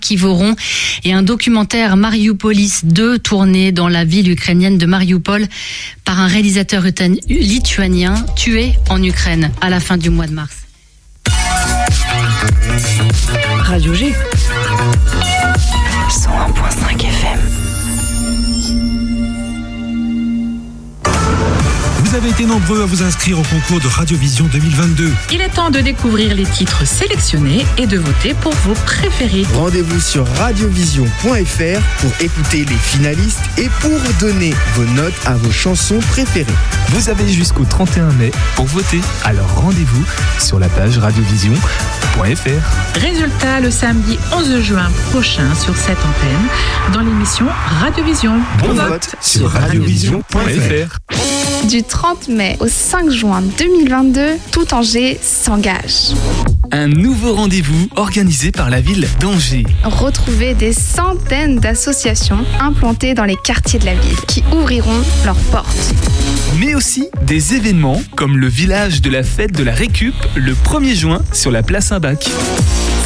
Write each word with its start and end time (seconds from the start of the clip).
Kivoron 0.00 0.54
et 1.02 1.12
un 1.12 1.22
documentaire 1.24 1.96
Mariupolis 1.96 2.82
2 2.84 3.18
tourné 3.18 3.72
dans 3.72 3.88
la 3.88 4.04
ville 4.04 4.30
ukrainienne 4.30 4.78
de 4.78 4.86
Mariupol 4.86 5.48
par 6.04 6.20
un 6.20 6.28
réalisateur 6.28 6.84
lituanien 7.28 8.14
tué 8.36 8.74
en 8.88 9.02
Ukraine 9.02 9.50
à 9.60 9.70
la 9.70 9.80
fin 9.80 9.96
du 9.96 10.08
mois 10.08 10.28
de 10.28 10.34
mars. 10.34 10.54
Radio 13.64 13.92
G. 13.92 14.12
101.5 16.10 17.00
FM 17.00 17.71
Vous 22.12 22.18
avez 22.18 22.28
été 22.28 22.44
nombreux 22.44 22.82
à 22.82 22.84
vous 22.84 23.02
inscrire 23.02 23.38
au 23.38 23.42
concours 23.42 23.80
de 23.80 23.86
Radiovision 23.86 24.44
2022. 24.52 25.10
Il 25.32 25.40
est 25.40 25.48
temps 25.48 25.70
de 25.70 25.80
découvrir 25.80 26.34
les 26.34 26.44
titres 26.44 26.86
sélectionnés 26.86 27.64
et 27.78 27.86
de 27.86 27.96
voter 27.96 28.34
pour 28.34 28.52
vos 28.52 28.74
préférés. 28.84 29.46
Rendez-vous 29.54 29.98
sur 29.98 30.28
radiovision.fr 30.36 31.80
pour 32.00 32.10
écouter 32.20 32.66
les 32.66 32.76
finalistes 32.76 33.40
et 33.56 33.70
pour 33.80 33.98
donner 34.20 34.52
vos 34.74 34.84
notes 34.92 35.14
à 35.24 35.36
vos 35.36 35.50
chansons 35.50 36.00
préférées. 36.00 36.52
Vous 36.90 37.08
avez 37.08 37.26
jusqu'au 37.26 37.64
31 37.64 38.12
mai 38.12 38.30
pour 38.56 38.66
voter, 38.66 39.00
alors 39.24 39.48
rendez-vous 39.54 40.04
sur 40.38 40.58
la 40.58 40.68
page 40.68 40.98
radiovision.fr. 40.98 43.00
Résultat 43.00 43.60
le 43.60 43.70
samedi 43.70 44.18
11 44.34 44.60
juin 44.60 44.90
prochain 45.12 45.54
sur 45.54 45.74
cette 45.74 45.96
antenne 45.96 46.92
dans 46.92 47.00
l'émission 47.00 47.46
Radiovision. 47.80 48.38
Bon, 48.58 48.74
vote 48.74 49.16
sur 49.22 49.50
radiovision.fr. 49.50 50.98
Du 51.68 51.82
30 51.84 52.28
mai 52.28 52.56
au 52.60 52.66
5 52.66 53.10
juin 53.10 53.40
2022, 53.56 54.20
tout 54.50 54.74
Angers 54.74 55.18
s'engage. 55.22 56.12
Un 56.72 56.88
nouveau 56.88 57.34
rendez-vous 57.34 57.88
organisé 57.94 58.50
par 58.50 58.68
la 58.68 58.80
ville 58.80 59.06
d'Angers. 59.20 59.64
Retrouvez 59.84 60.54
des 60.54 60.72
centaines 60.72 61.60
d'associations 61.60 62.44
implantées 62.60 63.14
dans 63.14 63.24
les 63.24 63.36
quartiers 63.36 63.78
de 63.78 63.84
la 63.84 63.94
ville 63.94 64.20
qui 64.26 64.42
ouvriront 64.52 65.02
leurs 65.24 65.38
portes. 65.52 65.94
Mais 66.58 66.74
aussi 66.74 67.08
des 67.22 67.54
événements 67.54 68.02
comme 68.16 68.38
le 68.38 68.48
village 68.48 69.00
de 69.00 69.10
la 69.10 69.22
fête 69.22 69.52
de 69.52 69.62
la 69.62 69.72
Récup 69.72 70.14
le 70.34 70.54
1er 70.54 70.94
juin 70.94 71.22
sur 71.32 71.52
la 71.52 71.62
place 71.62 71.86
Saint-Bac 71.86 72.28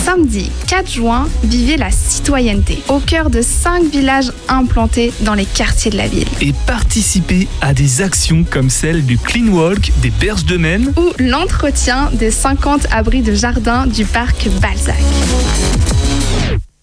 samedi 0.06 0.52
4 0.68 0.88
juin, 0.88 1.28
vivez 1.42 1.76
la 1.76 1.90
citoyenneté 1.90 2.78
au 2.88 3.00
cœur 3.00 3.28
de 3.28 3.42
5 3.42 3.82
villages 3.90 4.30
implantés 4.46 5.12
dans 5.22 5.34
les 5.34 5.44
quartiers 5.44 5.90
de 5.90 5.96
la 5.96 6.06
ville. 6.06 6.28
Et 6.40 6.52
participez 6.64 7.48
à 7.60 7.74
des 7.74 8.02
actions 8.02 8.44
comme 8.48 8.70
celle 8.70 9.04
du 9.04 9.18
Clean 9.18 9.48
Walk 9.48 9.90
des 10.02 10.10
Berges 10.10 10.44
de 10.44 10.58
Maine 10.58 10.92
ou 10.96 11.10
l'entretien 11.18 12.08
des 12.12 12.30
50 12.30 12.86
abris 12.92 13.22
de 13.22 13.34
jardin 13.34 13.88
du 13.88 14.04
parc 14.04 14.48
Balzac. 14.62 14.94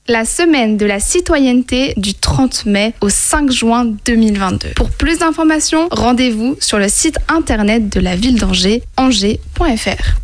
La 0.09 0.25
semaine 0.25 0.75
de 0.75 0.85
la 0.85 0.99
citoyenneté 0.99 1.93
du 1.95 2.15
30 2.15 2.65
mai 2.65 2.93
au 2.99 3.07
5 3.07 3.49
juin 3.49 3.85
2022. 4.03 4.71
Pour 4.75 4.89
plus 4.89 5.19
d'informations, 5.19 5.87
rendez-vous 5.91 6.57
sur 6.59 6.77
le 6.77 6.89
site 6.89 7.19
internet 7.29 7.87
de 7.87 8.01
la 8.01 8.17
ville 8.17 8.37
d'Angers, 8.37 8.83
angers.fr. 8.97 10.17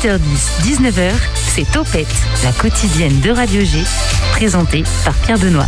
18h10, 0.00 0.18
19h, 0.62 1.12
c'est 1.36 1.70
Topette, 1.70 2.06
la 2.42 2.52
quotidienne 2.52 3.20
de 3.20 3.30
Radio 3.32 3.60
G, 3.62 3.82
présentée 4.32 4.82
par 5.04 5.12
Pierre 5.12 5.38
Benoît. 5.38 5.66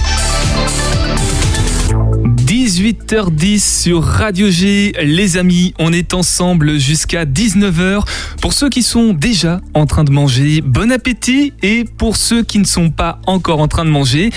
18h10 2.38 3.82
sur 3.82 4.02
Radio 4.02 4.48
G, 4.48 4.94
les 5.02 5.36
amis, 5.36 5.74
on 5.78 5.92
est 5.92 6.14
ensemble 6.14 6.78
jusqu'à 6.78 7.26
19h. 7.26 8.06
Pour 8.40 8.54
ceux 8.54 8.70
qui 8.70 8.82
sont 8.82 9.12
déjà 9.12 9.60
en 9.74 9.84
train 9.84 10.04
de 10.04 10.10
manger, 10.10 10.62
bon 10.62 10.90
appétit 10.90 11.52
et 11.62 11.84
pour 11.84 12.16
ceux 12.16 12.42
qui 12.42 12.58
ne 12.58 12.64
sont 12.64 12.88
pas 12.88 13.18
encore 13.26 13.60
en 13.60 13.68
train 13.68 13.84
de 13.84 13.90
manger, 13.90 14.30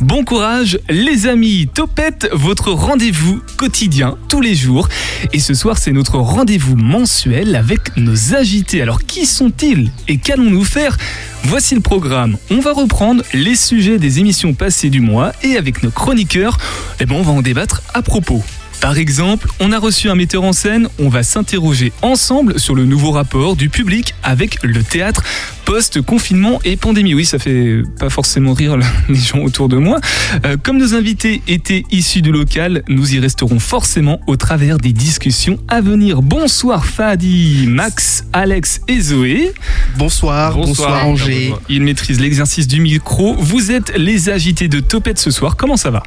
Bon 0.00 0.24
courage 0.24 0.80
les 0.88 1.28
amis, 1.28 1.68
Topette, 1.72 2.28
votre 2.32 2.72
rendez-vous 2.72 3.40
quotidien 3.56 4.18
tous 4.28 4.40
les 4.40 4.56
jours. 4.56 4.88
Et 5.32 5.38
ce 5.38 5.54
soir 5.54 5.78
c'est 5.78 5.92
notre 5.92 6.18
rendez-vous 6.18 6.74
mensuel 6.74 7.54
avec 7.54 7.96
nos 7.96 8.34
agités. 8.34 8.82
Alors 8.82 9.04
qui 9.04 9.24
sont-ils 9.24 9.92
et 10.08 10.18
qu'allons-nous 10.18 10.64
faire? 10.64 10.98
Voici 11.44 11.76
le 11.76 11.80
programme. 11.80 12.36
On 12.50 12.58
va 12.58 12.72
reprendre 12.72 13.22
les 13.34 13.54
sujets 13.54 13.98
des 13.98 14.18
émissions 14.18 14.52
passées 14.52 14.90
du 14.90 15.00
mois 15.00 15.32
et 15.44 15.56
avec 15.56 15.84
nos 15.84 15.90
chroniqueurs, 15.90 16.58
eh 16.98 17.06
ben 17.06 17.14
on 17.14 17.22
va 17.22 17.30
en 17.30 17.42
débattre 17.42 17.82
à 17.94 18.02
propos. 18.02 18.42
Par 18.80 18.98
exemple, 18.98 19.48
on 19.60 19.72
a 19.72 19.78
reçu 19.78 20.10
un 20.10 20.14
metteur 20.14 20.42
en 20.44 20.52
scène, 20.52 20.88
on 20.98 21.08
va 21.08 21.22
s'interroger 21.22 21.92
ensemble 22.02 22.60
sur 22.60 22.74
le 22.74 22.84
nouveau 22.84 23.12
rapport 23.12 23.56
du 23.56 23.68
public 23.68 24.14
avec 24.22 24.58
le 24.62 24.82
théâtre 24.82 25.22
post-confinement 25.64 26.60
et 26.64 26.76
pandémie. 26.76 27.14
Oui, 27.14 27.24
ça 27.24 27.38
fait 27.38 27.82
pas 27.98 28.10
forcément 28.10 28.52
rire 28.52 28.76
les 29.08 29.14
gens 29.14 29.38
autour 29.38 29.68
de 29.68 29.76
moi. 29.76 30.00
Euh, 30.44 30.56
comme 30.62 30.78
nos 30.78 30.94
invités 30.94 31.42
étaient 31.48 31.84
issus 31.90 32.22
du 32.22 32.30
local, 32.30 32.82
nous 32.88 33.14
y 33.14 33.18
resterons 33.18 33.58
forcément 33.58 34.20
au 34.26 34.36
travers 34.36 34.78
des 34.78 34.92
discussions 34.92 35.58
à 35.68 35.80
venir. 35.80 36.22
Bonsoir 36.22 36.84
Fadi, 36.84 37.66
Max, 37.66 38.24
Alex 38.32 38.80
et 38.88 39.00
Zoé. 39.00 39.52
Bonsoir, 39.96 40.56
bonsoir, 40.56 41.06
Angers. 41.06 41.54
Ils 41.68 41.82
maîtrisent 41.82 42.20
l'exercice 42.20 42.68
du 42.68 42.80
micro. 42.80 43.34
Vous 43.38 43.70
êtes 43.70 43.96
les 43.96 44.28
agités 44.28 44.68
de 44.68 44.80
Topette 44.80 45.18
ce 45.18 45.30
soir. 45.30 45.56
Comment 45.56 45.76
ça 45.76 45.90
va? 45.90 46.02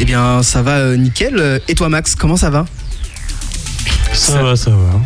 Eh 0.00 0.04
bien, 0.04 0.42
ça 0.42 0.62
va 0.62 0.78
euh, 0.78 0.96
nickel. 0.96 1.60
Et 1.68 1.74
toi, 1.74 1.88
Max, 1.88 2.14
comment 2.14 2.36
ça 2.36 2.50
va? 2.50 2.64
Ça, 4.12 4.42
va, 4.42 4.56
ça 4.56 4.70
va. 4.70 5.00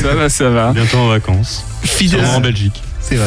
ça 0.00 0.14
va, 0.14 0.28
ça 0.28 0.50
va. 0.50 0.72
Bientôt 0.72 0.98
en 0.98 1.08
vacances. 1.08 1.64
Fidèle 1.82 2.24
en 2.24 2.40
Belgique. 2.40 2.82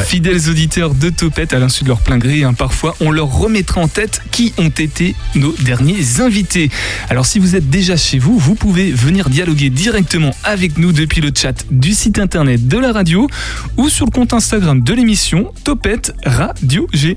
Fidèles 0.06 0.48
auditeurs 0.48 0.94
de 0.94 1.10
Topette, 1.10 1.52
à 1.52 1.58
l'insu 1.58 1.84
de 1.84 1.88
leur 1.88 2.00
plein 2.00 2.18
gré, 2.18 2.42
hein, 2.42 2.54
parfois 2.54 2.96
on 3.00 3.10
leur 3.10 3.32
remettra 3.32 3.80
en 3.80 3.88
tête 3.88 4.20
qui 4.30 4.52
ont 4.58 4.68
été 4.68 5.14
nos 5.34 5.52
derniers 5.52 6.20
invités. 6.20 6.70
Alors 7.08 7.26
si 7.26 7.38
vous 7.38 7.54
êtes 7.56 7.70
déjà 7.70 7.96
chez 7.96 8.18
vous, 8.18 8.38
vous 8.38 8.54
pouvez 8.54 8.90
venir 8.90 9.28
dialoguer 9.28 9.70
directement 9.70 10.32
avec 10.44 10.78
nous 10.78 10.92
depuis 10.92 11.20
le 11.20 11.30
chat 11.34 11.64
du 11.70 11.92
site 11.92 12.18
internet 12.18 12.66
de 12.66 12.78
la 12.78 12.92
radio 12.92 13.28
ou 13.76 13.88
sur 13.88 14.06
le 14.06 14.10
compte 14.10 14.32
Instagram 14.32 14.80
de 14.80 14.92
l'émission 14.92 15.52
Topette 15.64 16.14
Radio 16.24 16.88
G. 16.92 17.16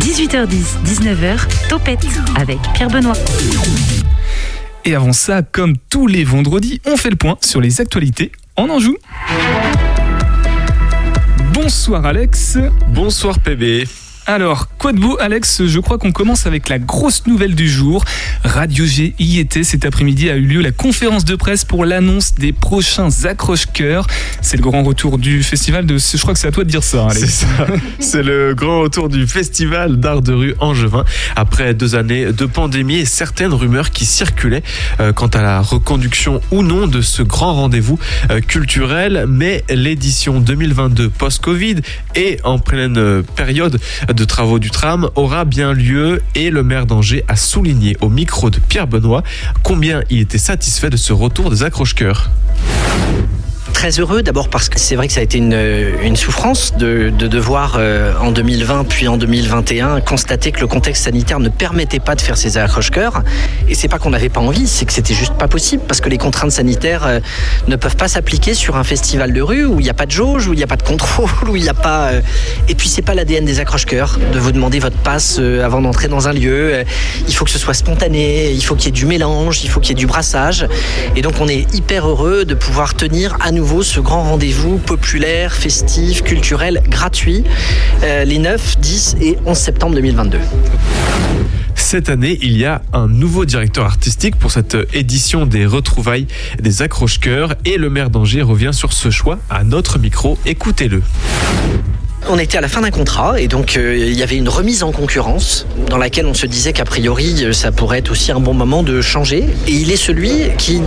18h10, 0.00 0.84
19h, 0.86 1.38
Topette 1.68 2.06
avec 2.36 2.58
Pierre 2.74 2.90
Benoît. 2.90 3.16
Et 4.84 4.94
avant 4.94 5.12
ça, 5.12 5.42
comme 5.42 5.76
tous 5.90 6.06
les 6.06 6.24
vendredis, 6.24 6.80
on 6.86 6.96
fait 6.96 7.10
le 7.10 7.16
point 7.16 7.36
sur 7.42 7.60
les 7.60 7.80
actualités 7.80 8.32
en 8.56 8.68
Anjou. 8.68 8.96
Bonsoir 11.62 12.06
Alex. 12.06 12.56
Bonsoir 12.88 13.38
PB. 13.38 13.86
Alors, 14.26 14.68
quoi 14.78 14.92
de 14.92 15.00
beau, 15.00 15.16
Alex? 15.18 15.66
Je 15.66 15.80
crois 15.80 15.98
qu'on 15.98 16.12
commence 16.12 16.46
avec 16.46 16.68
la 16.68 16.78
grosse 16.78 17.26
nouvelle 17.26 17.54
du 17.54 17.68
jour. 17.68 18.04
Radio 18.44 18.84
G 18.84 19.14
y 19.18 19.38
était 19.38 19.64
cet 19.64 19.84
après-midi 19.84 20.30
a 20.30 20.36
eu 20.36 20.42
lieu 20.46 20.60
la 20.60 20.72
conférence 20.72 21.24
de 21.24 21.34
presse 21.34 21.64
pour 21.64 21.84
l'annonce 21.84 22.34
des 22.34 22.52
prochains 22.52 23.08
accroche-cœurs. 23.24 24.06
C'est 24.40 24.56
le 24.56 24.62
grand 24.62 24.82
retour 24.82 25.18
du 25.18 25.42
festival 25.42 25.86
de. 25.86 25.98
Je 25.98 26.20
crois 26.20 26.34
que 26.34 26.38
c'est 26.38 26.48
à 26.48 26.52
toi 26.52 26.64
de 26.64 26.68
dire 26.68 26.84
ça, 26.84 27.06
Alex. 27.06 27.20
C'est 27.20 27.46
ça. 27.46 27.66
C'est 27.98 28.22
le 28.22 28.54
grand 28.54 28.80
retour 28.80 29.08
du 29.08 29.26
festival 29.26 29.98
d'art 29.98 30.22
de 30.22 30.32
rue 30.32 30.54
Angevin 30.60 31.04
après 31.36 31.74
deux 31.74 31.94
années 31.94 32.32
de 32.32 32.46
pandémie 32.46 32.96
et 32.96 33.04
certaines 33.04 33.52
rumeurs 33.52 33.90
qui 33.90 34.04
circulaient 34.04 34.62
euh, 35.00 35.12
quant 35.12 35.28
à 35.28 35.42
la 35.42 35.60
reconduction 35.60 36.40
ou 36.50 36.62
non 36.62 36.86
de 36.86 37.00
ce 37.00 37.22
grand 37.22 37.54
rendez-vous 37.54 37.98
euh, 38.30 38.40
culturel. 38.40 39.26
Mais 39.28 39.64
l'édition 39.70 40.40
2022 40.40 41.08
post-Covid 41.10 41.76
et 42.14 42.38
en 42.44 42.58
pleine 42.58 42.98
euh, 42.98 43.22
période 43.36 43.78
de 44.12 44.24
travaux 44.24 44.58
du 44.58 44.70
tram 44.70 45.08
aura 45.14 45.44
bien 45.44 45.72
lieu 45.72 46.20
et 46.34 46.50
le 46.50 46.62
maire 46.62 46.86
d'Angers 46.86 47.24
a 47.28 47.36
souligné 47.36 47.96
au 48.00 48.08
micro 48.08 48.50
de 48.50 48.58
Pierre 48.58 48.86
Benoît 48.86 49.22
combien 49.62 50.02
il 50.10 50.20
était 50.20 50.38
satisfait 50.38 50.90
de 50.90 50.96
ce 50.96 51.12
retour 51.12 51.50
des 51.50 51.62
accroche-cœurs 51.62 52.30
très 53.72 54.00
heureux, 54.00 54.22
d'abord 54.22 54.48
parce 54.48 54.68
que 54.68 54.78
c'est 54.78 54.96
vrai 54.96 55.06
que 55.06 55.12
ça 55.12 55.20
a 55.20 55.22
été 55.22 55.38
une, 55.38 56.16
souffrance 56.16 56.74
de, 56.76 57.10
de 57.16 57.26
devoir 57.26 57.76
euh, 57.78 58.12
en 58.20 58.32
2020 58.32 58.84
puis 58.84 59.08
en 59.08 59.16
2021 59.16 60.00
constater 60.00 60.52
que 60.52 60.60
le 60.60 60.66
contexte 60.66 61.04
sanitaire 61.04 61.40
ne 61.40 61.48
permettait 61.48 62.00
pas 62.00 62.14
de 62.14 62.20
faire 62.20 62.36
ces 62.36 62.58
accroche-cœurs. 62.58 63.22
Et 63.68 63.74
c'est 63.74 63.88
pas 63.88 63.98
qu'on 63.98 64.10
n'avait 64.10 64.28
pas 64.28 64.40
envie, 64.40 64.66
c'est 64.66 64.84
que 64.84 64.92
c'était 64.92 65.14
juste 65.14 65.34
pas 65.34 65.48
possible 65.48 65.82
parce 65.86 66.00
que 66.00 66.08
les 66.08 66.18
contraintes 66.18 66.52
sanitaires 66.52 67.06
euh, 67.06 67.20
ne 67.68 67.76
peuvent 67.76 67.96
pas 67.96 68.08
s'appliquer 68.08 68.54
sur 68.54 68.76
un 68.76 68.84
festival 68.84 69.32
de 69.32 69.40
rue 69.40 69.64
où 69.64 69.80
il 69.80 69.84
n'y 69.84 69.90
a 69.90 69.94
pas 69.94 70.06
de 70.06 70.10
jauge, 70.10 70.46
où 70.48 70.52
il 70.52 70.56
n'y 70.56 70.64
a 70.64 70.66
pas 70.66 70.76
de 70.76 70.82
contrôle, 70.82 71.30
où 71.48 71.56
il 71.56 71.62
n'y 71.62 71.68
a 71.68 71.74
pas. 71.74 72.08
Euh, 72.08 72.20
et 72.68 72.74
puis 72.74 72.88
c'est 72.88 73.02
pas 73.02 73.14
l'ADN 73.14 73.44
des 73.44 73.60
accroche-cœurs 73.60 74.18
de 74.32 74.38
vous 74.38 74.52
demander 74.52 74.78
votre 74.78 74.98
passe 74.98 75.38
avant 75.38 75.80
d'entrer 75.80 76.08
dans 76.08 76.28
un 76.28 76.32
lieu. 76.32 76.84
Il 77.28 77.34
faut 77.34 77.44
que 77.44 77.50
ce 77.50 77.58
soit 77.58 77.74
spontané, 77.74 78.52
il 78.52 78.64
faut 78.64 78.74
qu'il 78.74 78.86
y 78.86 78.88
ait 78.88 78.92
du 78.92 79.06
mélange, 79.06 79.62
il 79.64 79.70
faut 79.70 79.80
qu'il 79.80 79.90
y 79.90 79.92
ait 79.92 80.02
du 80.02 80.06
brassage. 80.06 80.66
Et 81.16 81.22
donc 81.22 81.34
on 81.40 81.48
est 81.48 81.72
hyper 81.74 82.08
heureux 82.08 82.44
de 82.44 82.54
pouvoir 82.54 82.94
tenir 82.94 83.36
à 83.40 83.50
nouveau 83.60 83.82
ce 83.82 84.00
grand 84.00 84.22
rendez-vous 84.22 84.78
populaire, 84.78 85.52
festif, 85.52 86.22
culturel, 86.22 86.82
gratuit, 86.88 87.44
euh, 88.02 88.24
les 88.24 88.38
9, 88.38 88.78
10 88.80 89.16
et 89.20 89.36
11 89.44 89.54
septembre 89.54 89.94
2022. 89.96 90.38
Cette 91.74 92.08
année, 92.08 92.38
il 92.40 92.56
y 92.56 92.64
a 92.64 92.80
un 92.94 93.06
nouveau 93.06 93.44
directeur 93.44 93.84
artistique 93.84 94.36
pour 94.36 94.50
cette 94.50 94.78
édition 94.94 95.44
des 95.44 95.66
retrouvailles 95.66 96.26
des 96.58 96.80
accroche-cœurs 96.80 97.54
et 97.66 97.76
le 97.76 97.90
maire 97.90 98.08
d'Angers 98.08 98.40
revient 98.40 98.72
sur 98.72 98.94
ce 98.94 99.10
choix 99.10 99.38
à 99.50 99.62
notre 99.62 99.98
micro. 99.98 100.38
Écoutez-le. 100.46 101.02
On 102.28 102.38
était 102.38 102.58
à 102.58 102.60
la 102.60 102.68
fin 102.68 102.82
d'un 102.82 102.90
contrat 102.90 103.40
et 103.40 103.48
donc 103.48 103.76
euh, 103.76 103.96
il 103.96 104.14
y 104.14 104.22
avait 104.22 104.36
une 104.36 104.48
remise 104.48 104.82
en 104.82 104.92
concurrence 104.92 105.66
dans 105.88 105.96
laquelle 105.96 106.26
on 106.26 106.34
se 106.34 106.46
disait 106.46 106.72
qu'a 106.72 106.84
priori 106.84 107.44
euh, 107.44 107.52
ça 107.52 107.72
pourrait 107.72 107.98
être 107.98 108.10
aussi 108.10 108.30
un 108.30 108.40
bon 108.40 108.54
moment 108.54 108.82
de 108.82 109.00
changer. 109.00 109.46
Et 109.66 109.72
il 109.72 109.90
est 109.90 109.96
celui 109.96 110.50
qui 110.58 110.82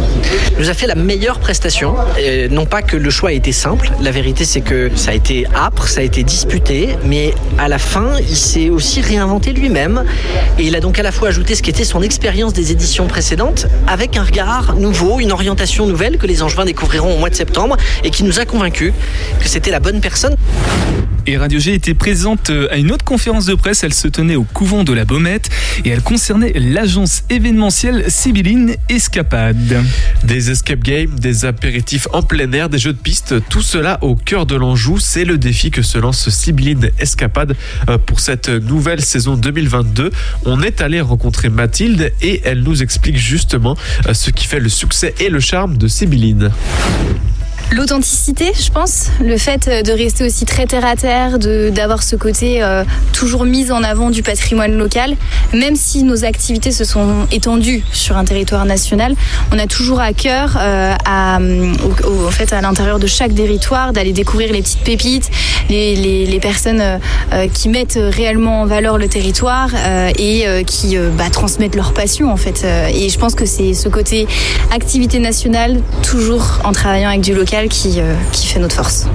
nous 0.60 0.70
a 0.70 0.74
fait 0.74 0.88
la 0.88 0.96
meilleure 0.96 1.40
prestation. 1.40 1.96
Et 2.20 2.48
non 2.50 2.66
pas 2.66 2.82
que 2.82 2.96
le 2.96 3.10
choix 3.10 3.34
ait 3.34 3.38
été 3.38 3.52
simple, 3.52 3.92
la 4.02 4.12
vérité 4.12 4.46
c'est 4.46 4.62
que 4.62 4.92
ça 4.96 5.12
a 5.12 5.14
été 5.16 5.46
âpre, 5.56 5.88
ça 5.88 6.02
a 6.02 6.04
été 6.04 6.24
disputé, 6.24 6.90
mais 7.04 7.34
à 7.58 7.68
la 7.68 7.80
fin 7.80 8.12
il 8.20 8.38
s'est 8.38 8.70
aussi 8.70 9.02
réinventé 9.02 9.54
lui-même 9.54 10.06
et 10.60 10.64
il 10.64 10.76
a 10.76 10.80
donc 10.80 11.00
à 11.00 11.04
la 11.04 11.12
fois 11.12 11.30
ajouté 11.30 11.56
ce 11.56 11.64
qui 11.64 11.72
était 11.72 11.84
son 11.84 12.02
expérience 12.02 12.54
des 12.54 12.72
éditions 12.72 13.08
précédentes 13.08 13.68
avec 13.88 14.18
un 14.18 14.24
regard 14.24 14.76
nouveau, 14.76 15.20
une 15.20 15.32
orientation 15.32 15.88
nouvelle 15.88 16.18
que 16.18 16.28
les 16.28 16.44
Angevins 16.44 16.66
découvriront 16.66 17.16
au 17.16 17.18
mois 17.18 17.30
de 17.30 17.36
septembre 17.36 17.76
et 18.04 18.12
qui 18.12 18.24
nous 18.24 18.40
a 18.40 18.46
convaincus 18.46 18.94
que 19.42 19.50
c'était 19.50 19.72
la 19.72 19.80
bonne 19.80 20.00
personne. 20.00 20.36
Et 21.26 21.38
Radio 21.38 21.58
G 21.58 21.74
était 21.74 21.94
présente 21.94 22.50
euh, 22.50 22.68
à 22.70 22.78
une 22.78 22.92
autre 22.92 23.06
conférence 23.06 23.46
de 23.46 23.56
presse. 23.56 23.84
Elle 23.84 23.94
se 23.94 24.10
tenait 24.10 24.36
au 24.36 24.44
couvent 24.44 24.84
de 24.84 24.92
la 24.92 25.06
Baumette 25.06 25.50
et 25.86 25.90
elle 25.90 26.02
concernait 26.02 26.52
l'agence 26.54 27.24
événementielle 27.30 28.06
Sibylline 28.10 28.76
Escapade. 28.90 29.84
Des 30.26 30.52
escape 30.52 30.82
games, 30.82 31.18
des 31.18 31.46
apéritifs 31.46 32.10
en 32.12 32.24
plein 32.24 32.52
air, 32.52 32.68
des 32.68 32.78
jeux 32.78 32.92
de 32.92 32.98
piste, 32.98 33.36
tout 33.48 33.62
cela 33.62 34.00
au 34.02 34.16
cœur 34.16 34.46
de 34.46 34.56
l'Anjou. 34.56 35.00
C'est 35.00 35.24
le 35.24 35.38
défi 35.38 35.72
que 35.72 35.82
se 35.82 35.98
lance 35.98 36.30
Sibylline 36.30 36.90
Escapade 37.00 37.56
euh, 37.90 37.98
pour 37.98 38.20
cette 38.20 38.50
nouvelle 38.50 39.02
saison 39.02 39.36
2022. 39.36 40.12
On 40.46 40.62
est 40.62 40.82
allé 40.82 41.00
rencontrer 41.00 41.48
Mathilde 41.48 42.12
et 42.22 42.42
elle 42.44 42.64
nous 42.64 42.84
explique 42.84 43.18
justement 43.18 43.78
euh, 44.08 44.14
ce 44.14 44.30
qui 44.30 44.46
fait 44.46 44.60
le 44.60 44.70
succès 44.70 45.16
et 45.22 45.30
le 45.30 45.40
charme 45.40 45.78
de 45.78 45.88
Sibylline. 45.88 46.52
L'authenticité, 47.74 48.52
je 48.54 48.70
pense, 48.70 49.10
le 49.20 49.36
fait 49.36 49.68
de 49.68 49.92
rester 49.92 50.24
aussi 50.24 50.46
très 50.46 50.68
terre 50.68 50.86
à 50.86 50.96
terre, 50.96 51.40
d'avoir 51.40 52.04
ce 52.04 52.16
côté 52.16 52.62
euh, 52.62 52.84
toujours 53.14 53.46
mis 53.46 53.72
en 53.72 53.82
avant 53.82 54.12
du 54.12 54.22
patrimoine 54.22 54.78
local, 54.78 55.16
même 55.54 55.76
si 55.76 56.04
nos 56.04 56.24
activités 56.24 56.72
se 56.72 56.84
sont 56.84 57.26
étendues 57.32 57.84
sur 57.92 58.16
un 58.16 58.26
territoire 58.26 58.66
national, 58.66 59.16
on 59.52 59.58
a 59.58 59.66
toujours 59.66 60.02
à 60.02 60.14
cœur, 60.14 60.56
euh, 60.62 60.94
à, 61.04 61.40
au, 61.40 62.28
en 62.28 62.30
fait, 62.30 62.54
à 62.54 62.62
l'intérieur 62.62 63.00
de 63.00 63.08
chaque 63.08 63.34
territoire, 63.34 63.92
d'aller 63.92 64.14
découvrir 64.14 64.54
les 64.54 64.62
petites 64.62 64.84
pépites, 64.84 65.32
les, 65.68 65.96
les, 65.96 66.28
les 66.28 66.40
personnes 66.40 67.00
euh, 67.34 67.48
qui 67.52 67.70
mettent 67.70 67.98
réellement 68.00 68.62
en 68.62 68.66
valeur 68.68 69.00
le 69.00 69.08
territoire 69.08 69.70
et 70.20 70.46
qui 70.68 70.96
bah, 71.18 71.32
transmettent 71.32 71.76
leur 71.76 71.94
passion 71.94 72.32
en 72.32 72.38
fait. 72.38 72.66
Et 72.94 73.10
je 73.10 73.18
pense 73.18 73.34
que 73.34 73.46
c'est 73.46 73.74
ce 73.74 73.90
côté 73.90 74.28
activité 74.72 75.18
nationale, 75.18 75.82
toujours 76.04 76.60
en 76.64 76.72
travaillant 76.72 77.10
avec 77.10 77.22
du 77.22 77.34
local 77.34 77.63
qui, 77.68 78.00
euh, 78.00 78.16
qui 78.32 78.48
fait 78.48 78.60
notre 78.60 78.76
force. 78.76 79.08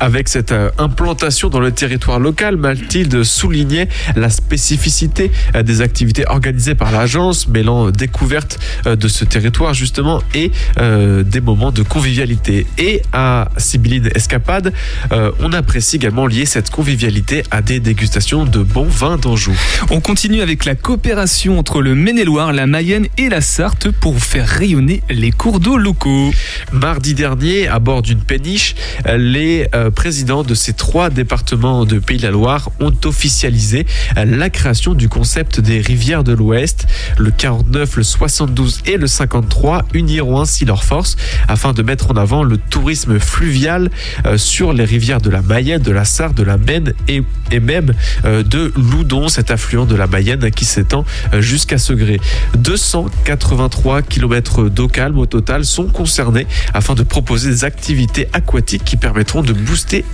Avec 0.00 0.28
cette 0.28 0.52
euh, 0.52 0.70
implantation 0.78 1.48
dans 1.48 1.60
le 1.60 1.72
territoire 1.72 2.18
local, 2.18 2.56
Mathilde 2.56 3.22
soulignait 3.22 3.88
la 4.16 4.30
spécificité 4.30 5.30
euh, 5.54 5.62
des 5.62 5.80
activités 5.80 6.24
organisées 6.26 6.74
par 6.74 6.92
l'agence, 6.92 7.48
mêlant 7.48 7.90
découverte 7.90 8.58
de 8.84 9.08
ce 9.08 9.24
territoire 9.24 9.74
justement 9.74 10.22
et 10.34 10.50
des 10.76 11.40
moments 11.40 11.70
de 11.70 11.82
convivialité. 11.82 12.66
Et 12.78 13.02
à 13.12 13.48
Sibylline 13.56 14.10
Escapade, 14.14 14.72
on 15.10 15.52
apprécie 15.52 15.96
également 15.96 16.26
lier 16.26 16.46
cette 16.46 16.70
convivialité 16.70 17.42
à 17.50 17.62
des 17.62 17.80
dégustations 17.80 18.44
de 18.44 18.62
bons 18.62 18.84
vins 18.84 19.16
d'Anjou. 19.16 19.56
On 19.90 20.00
continue 20.00 20.40
avec 20.40 20.64
la 20.64 20.74
coopération 20.74 21.58
entre 21.58 21.80
le 21.80 21.94
Maine-et-Loire, 21.94 22.52
la 22.52 22.66
Mayenne 22.66 23.06
et 23.18 23.28
la 23.28 23.40
Sarthe 23.40 23.90
pour 23.90 24.18
faire 24.18 24.46
rayonner 24.46 25.02
les 25.08 25.30
cours 25.30 25.60
d'eau 25.60 25.76
locaux. 25.76 26.32
Mardi 26.72 27.14
dernier, 27.14 27.68
à 27.68 27.78
bord 27.78 28.02
d'une 28.02 28.20
péniche, 28.20 28.74
les 29.16 29.66
présidents 29.90 30.42
de 30.42 30.54
ces 30.54 30.72
trois 30.72 31.10
départements 31.10 31.84
de 31.84 31.98
Pays 31.98 32.18
de 32.18 32.22
la 32.22 32.30
Loire 32.30 32.70
ont 32.80 32.94
officialisé 33.04 33.86
la 34.16 34.50
création 34.50 34.94
du 34.94 35.08
concept 35.08 35.60
des 35.60 35.80
rivières 35.80 36.24
de 36.24 36.32
l'Ouest. 36.32 36.86
Le 37.18 37.30
49, 37.30 37.96
le 37.96 38.02
72 38.02 38.82
et 38.86 38.96
le 38.96 39.06
53 39.06 39.84
uniront 39.94 40.40
ainsi 40.40 40.64
leurs 40.64 40.84
forces 40.84 41.16
afin 41.48 41.72
de 41.72 41.82
mettre 41.82 42.10
en 42.10 42.16
avant 42.16 42.42
le 42.42 42.56
tourisme 42.56 43.18
fluvial 43.18 43.90
euh, 44.26 44.38
sur 44.38 44.72
les 44.72 44.84
rivières 44.84 45.20
de 45.20 45.30
la 45.30 45.42
Mayenne, 45.42 45.82
de 45.82 45.90
la 45.90 46.04
Sarre, 46.04 46.34
de 46.34 46.42
la 46.42 46.56
Maine 46.56 46.92
et, 47.08 47.22
même 47.60 47.92
euh, 48.24 48.42
de 48.42 48.72
Loudon, 48.76 49.28
cet 49.28 49.50
affluent 49.50 49.86
de 49.86 49.94
la 49.94 50.06
Mayenne 50.06 50.50
qui 50.50 50.64
s'étend 50.64 51.04
euh, 51.32 51.40
jusqu'à 51.40 51.78
Segré. 51.78 52.20
283 52.58 54.02
km 54.02 54.68
d'eau 54.68 54.88
calme 54.88 55.18
au 55.18 55.26
total 55.26 55.64
sont 55.64 55.86
concernés 55.86 56.46
afin 56.72 56.94
de 56.94 57.02
proposer 57.02 57.50
des 57.50 57.64
activités 57.64 58.28
aquatiques 58.32 58.84
qui 58.84 58.96
permettront 58.96 59.42
de 59.42 59.52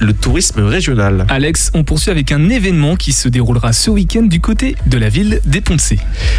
le 0.00 0.14
tourisme 0.14 0.62
régional. 0.62 1.26
Alex, 1.28 1.70
on 1.74 1.84
poursuit 1.84 2.10
avec 2.10 2.32
un 2.32 2.48
événement 2.48 2.96
qui 2.96 3.12
se 3.12 3.28
déroulera 3.28 3.74
ce 3.74 3.90
week-end 3.90 4.22
du 4.22 4.40
côté 4.40 4.74
de 4.86 4.96
la 4.96 5.10
ville 5.10 5.40
des 5.44 5.60
Poncés. 5.60 5.98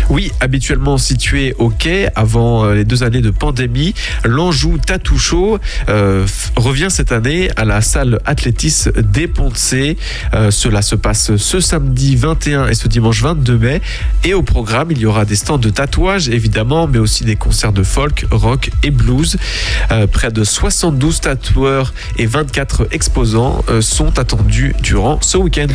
Oui, 0.10 0.32
habituellement 0.40 0.98
situé 0.98 1.54
au 1.60 1.70
quai 1.70 2.08
avant 2.16 2.66
euh, 2.66 2.74
les 2.74 2.84
deux 2.84 3.04
années 3.04 3.22
de 3.22 3.30
pandémie, 3.30 3.94
l'Anjou 4.26 4.80
Tattoo 4.80 5.18
Show 5.18 5.60
euh, 5.88 6.26
revient 6.56 6.88
cette 6.90 7.12
année 7.12 7.52
à 7.58 7.66
la 7.66 7.82
salle 7.82 8.20
Athlétis 8.26 8.86
des 8.98 9.28
Poncés. 9.28 9.98
Euh, 10.34 10.50
cela 10.50 10.82
se 10.82 10.96
passe 10.96 11.36
ce 11.36 11.60
samedi 11.60 12.16
21 12.16 12.70
et 12.70 12.74
ce 12.74 12.88
dimanche 12.88 13.22
22 13.22 13.58
mai. 13.58 13.82
Et 14.24 14.34
au 14.34 14.42
programme, 14.42 14.90
il 14.90 14.98
y 14.98 15.06
aura 15.06 15.26
des 15.26 15.36
stands 15.36 15.60
de 15.60 15.70
tatouage 15.70 16.28
évidemment, 16.28 16.88
mais 16.88 16.98
aussi 16.98 17.24
des 17.24 17.36
concerts 17.36 17.74
de 17.74 17.84
folk, 17.84 18.26
rock 18.32 18.72
et 18.82 18.90
blues. 18.90 19.38
près 20.12 20.32
de 20.32 20.44
72 20.44 21.22
tatoueurs 21.22 21.94
et 22.18 22.26
24 22.26 22.88
exposants 22.92 23.11
euh, 23.18 23.82
sont 23.82 24.18
attendus 24.20 24.74
durant 24.82 25.20
ce 25.22 25.38
week-end. 25.38 25.68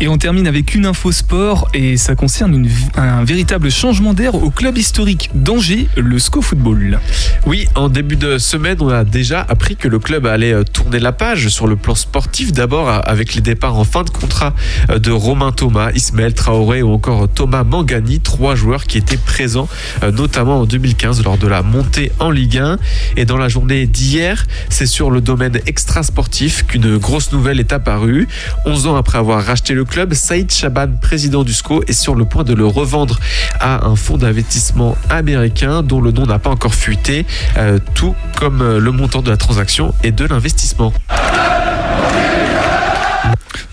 Et 0.00 0.08
on 0.08 0.16
termine 0.16 0.46
avec 0.46 0.74
une 0.74 0.86
info 0.86 1.12
sport 1.12 1.68
et 1.74 1.96
ça 1.96 2.14
concerne 2.14 2.54
une, 2.54 2.70
un 2.96 3.24
véritable 3.24 3.70
changement 3.70 4.14
d'air 4.14 4.34
au 4.34 4.50
club 4.50 4.78
historique 4.78 5.30
d'Angers, 5.34 5.88
le 5.96 6.18
SCO 6.18 6.40
Football. 6.40 7.00
Oui, 7.46 7.66
en 7.74 7.88
début 7.88 8.16
de 8.16 8.38
semaine, 8.38 8.78
on 8.80 8.88
a 8.88 9.04
déjà 9.04 9.40
appris 9.40 9.76
que 9.76 9.88
le 9.88 9.98
club 9.98 10.26
allait 10.26 10.52
euh, 10.52 10.62
tourner 10.62 10.98
la 10.98 11.12
page 11.12 11.48
sur 11.48 11.66
le 11.66 11.76
plan 11.76 11.94
sportif. 11.94 12.52
D'abord 12.52 12.88
avec 12.88 13.34
les 13.34 13.40
départs 13.40 13.76
en 13.76 13.84
fin 13.84 14.04
de 14.04 14.10
contrat 14.10 14.54
euh, 14.90 14.98
de 14.98 15.10
Romain 15.10 15.52
Thomas, 15.52 15.90
Ismaël 15.94 16.32
Traoré 16.32 16.82
ou 16.82 16.92
encore 16.92 17.28
Thomas 17.28 17.64
Mangani, 17.64 18.20
trois 18.20 18.54
joueurs 18.54 18.84
qui 18.84 18.98
étaient 18.98 19.16
présents 19.16 19.68
notamment 20.12 20.60
en 20.60 20.64
2015 20.64 21.24
lors 21.24 21.38
de 21.38 21.46
la 21.46 21.62
montée 21.62 22.12
en 22.18 22.30
Ligue 22.30 22.58
1. 22.58 22.78
Et 23.16 23.24
dans 23.24 23.36
la 23.36 23.48
journée 23.48 23.86
d'hier, 23.86 24.46
c'est 24.68 24.86
sur 24.86 25.10
le 25.10 25.20
domaine 25.20 25.60
extra-sportif 25.66 26.64
qu'une 26.66 26.83
grosse 26.98 27.32
nouvelle 27.32 27.60
est 27.60 27.72
apparue. 27.72 28.28
11 28.66 28.86
ans 28.86 28.96
après 28.96 29.18
avoir 29.18 29.42
racheté 29.42 29.74
le 29.74 29.84
club, 29.84 30.14
Saïd 30.14 30.50
Chaban, 30.50 30.88
président 31.00 31.42
du 31.44 31.52
SCO, 31.52 31.82
est 31.86 31.92
sur 31.92 32.14
le 32.14 32.24
point 32.24 32.44
de 32.44 32.54
le 32.54 32.66
revendre 32.66 33.18
à 33.60 33.86
un 33.86 33.96
fonds 33.96 34.16
d'investissement 34.16 34.96
américain 35.10 35.82
dont 35.82 36.00
le 36.00 36.12
nom 36.12 36.26
n'a 36.26 36.38
pas 36.38 36.50
encore 36.50 36.74
fuité, 36.74 37.26
euh, 37.56 37.78
tout 37.94 38.14
comme 38.38 38.62
euh, 38.62 38.78
le 38.78 38.90
montant 38.90 39.22
de 39.22 39.30
la 39.30 39.36
transaction 39.36 39.94
et 40.02 40.12
de 40.12 40.24
l'investissement. 40.24 40.92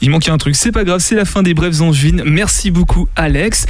Il 0.03 0.09
manquait 0.09 0.31
un 0.31 0.37
truc, 0.37 0.55
c'est 0.55 0.71
pas 0.71 0.83
grave, 0.83 0.99
c'est 0.99 1.15
la 1.15 1.25
fin 1.25 1.43
des 1.43 1.53
brèves 1.53 1.81
angevines. 1.81 2.23
Merci 2.25 2.71
beaucoup 2.71 3.07
Alex. 3.15 3.67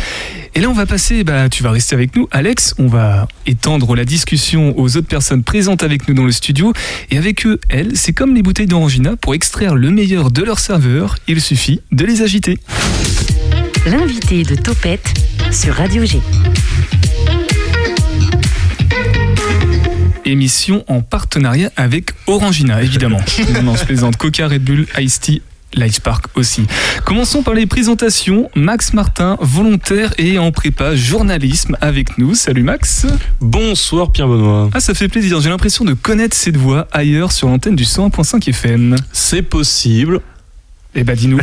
Et 0.55 0.61
là 0.61 0.69
on 0.69 0.73
va 0.73 0.85
passer, 0.85 1.25
bah 1.25 1.49
tu 1.49 1.61
vas 1.61 1.71
rester 1.71 1.93
avec 1.93 2.15
nous 2.15 2.27
Alex, 2.31 2.73
on 2.77 2.87
va 2.87 3.27
étendre 3.45 3.95
la 3.95 4.05
discussion 4.05 4.77
aux 4.79 4.95
autres 4.95 5.07
personnes 5.07 5.43
présentes 5.43 5.83
avec 5.83 6.07
nous 6.07 6.13
dans 6.13 6.23
le 6.23 6.31
studio. 6.31 6.71
Et 7.09 7.17
avec 7.17 7.45
eux, 7.45 7.59
elles, 7.69 7.97
c'est 7.97 8.13
comme 8.13 8.33
les 8.33 8.41
bouteilles 8.43 8.67
d'orangina, 8.67 9.17
pour 9.17 9.33
extraire 9.33 9.75
le 9.75 9.89
meilleur 9.91 10.31
de 10.31 10.41
leur 10.43 10.59
saveur, 10.59 11.17
il 11.27 11.41
suffit 11.41 11.81
de 11.91 12.05
les 12.05 12.21
agiter. 12.21 12.57
L'invité 13.85 14.43
de 14.43 14.55
Topette 14.55 15.13
sur 15.51 15.75
Radio 15.75 16.05
G. 16.05 16.21
Émission 20.23 20.85
en 20.87 21.01
partenariat 21.01 21.71
avec 21.75 22.11
Orangina, 22.27 22.81
évidemment. 22.81 23.19
non, 23.53 23.63
non, 23.63 23.75
je 23.75 23.83
plaisante. 23.83 24.17
Coca, 24.17 24.47
Red 24.47 24.63
Bull, 24.63 24.85
Ice 24.99 25.19
Tea, 25.19 25.41
Light 25.73 25.99
Park 25.99 26.25
aussi. 26.35 26.65
Commençons 27.05 27.43
par 27.43 27.53
les 27.53 27.65
présentations. 27.65 28.49
Max 28.55 28.93
Martin, 28.93 29.37
volontaire 29.41 30.13
et 30.17 30.39
en 30.39 30.51
prépa 30.51 30.95
journalisme 30.95 31.77
avec 31.81 32.17
nous. 32.17 32.35
Salut 32.35 32.63
Max. 32.63 33.05
Bonsoir 33.39 34.11
Pierre 34.11 34.27
Benoît. 34.27 34.69
Ah, 34.73 34.79
ça 34.79 34.93
fait 34.93 35.07
plaisir. 35.07 35.41
J'ai 35.41 35.49
l'impression 35.49 35.85
de 35.85 35.93
connaître 35.93 36.35
cette 36.35 36.57
voix 36.57 36.87
ailleurs 36.91 37.31
sur 37.31 37.47
l'antenne 37.47 37.75
du 37.75 37.83
101.5 37.83 38.49
FM. 38.49 38.95
C'est 39.11 39.41
possible. 39.41 40.21
Eh 40.93 41.05
bah 41.05 41.15
dis-nous. 41.15 41.39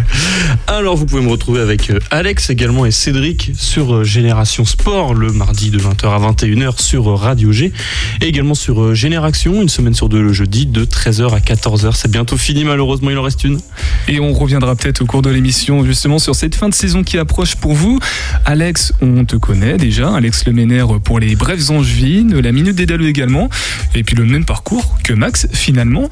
Alors 0.66 0.96
vous 0.96 1.04
pouvez 1.04 1.20
me 1.20 1.28
retrouver 1.28 1.60
avec 1.60 1.90
euh, 1.90 1.98
Alex 2.10 2.48
également 2.48 2.86
et 2.86 2.90
Cédric 2.90 3.50
sur 3.54 3.96
euh, 3.96 4.04
Génération 4.04 4.64
Sport 4.64 5.12
le 5.12 5.32
mardi 5.32 5.70
de 5.70 5.78
20h 5.78 6.06
à 6.06 6.32
21h 6.32 6.80
sur 6.80 7.10
euh, 7.10 7.14
Radio 7.14 7.52
G 7.52 7.74
et 8.22 8.26
également 8.26 8.54
sur 8.54 8.94
Génération 8.94 9.60
une 9.60 9.68
semaine 9.68 9.92
sur 9.92 10.08
deux 10.08 10.22
le 10.22 10.32
jeudi 10.32 10.64
de 10.64 10.86
13h 10.86 11.34
à 11.34 11.40
14h. 11.40 11.92
C'est 11.94 12.10
bientôt 12.10 12.38
fini 12.38 12.64
malheureusement 12.64 13.10
il 13.10 13.18
en 13.18 13.22
reste 13.22 13.44
une. 13.44 13.60
Et 14.08 14.18
on 14.18 14.32
reviendra 14.32 14.74
peut-être 14.76 15.02
au 15.02 15.06
cours 15.06 15.20
de 15.20 15.28
l'émission 15.28 15.84
justement 15.84 16.18
sur 16.18 16.34
cette 16.34 16.54
fin 16.54 16.70
de 16.70 16.74
saison 16.74 17.04
qui 17.04 17.18
approche 17.18 17.56
pour 17.56 17.74
vous. 17.74 17.98
Alex, 18.46 18.94
on 19.02 19.26
te 19.26 19.36
connaît 19.36 19.76
déjà, 19.76 20.14
Alex 20.14 20.46
Leménaire 20.46 21.00
pour 21.04 21.20
les 21.20 21.36
Brèves 21.36 21.70
Angevines, 21.70 22.40
la 22.40 22.52
Minute 22.52 22.76
des 22.76 22.86
Daleux 22.86 23.08
également, 23.08 23.50
et 23.94 24.04
puis 24.04 24.16
le 24.16 24.24
même 24.24 24.46
parcours 24.46 24.96
que 25.04 25.12
Max 25.12 25.48
finalement. 25.52 26.08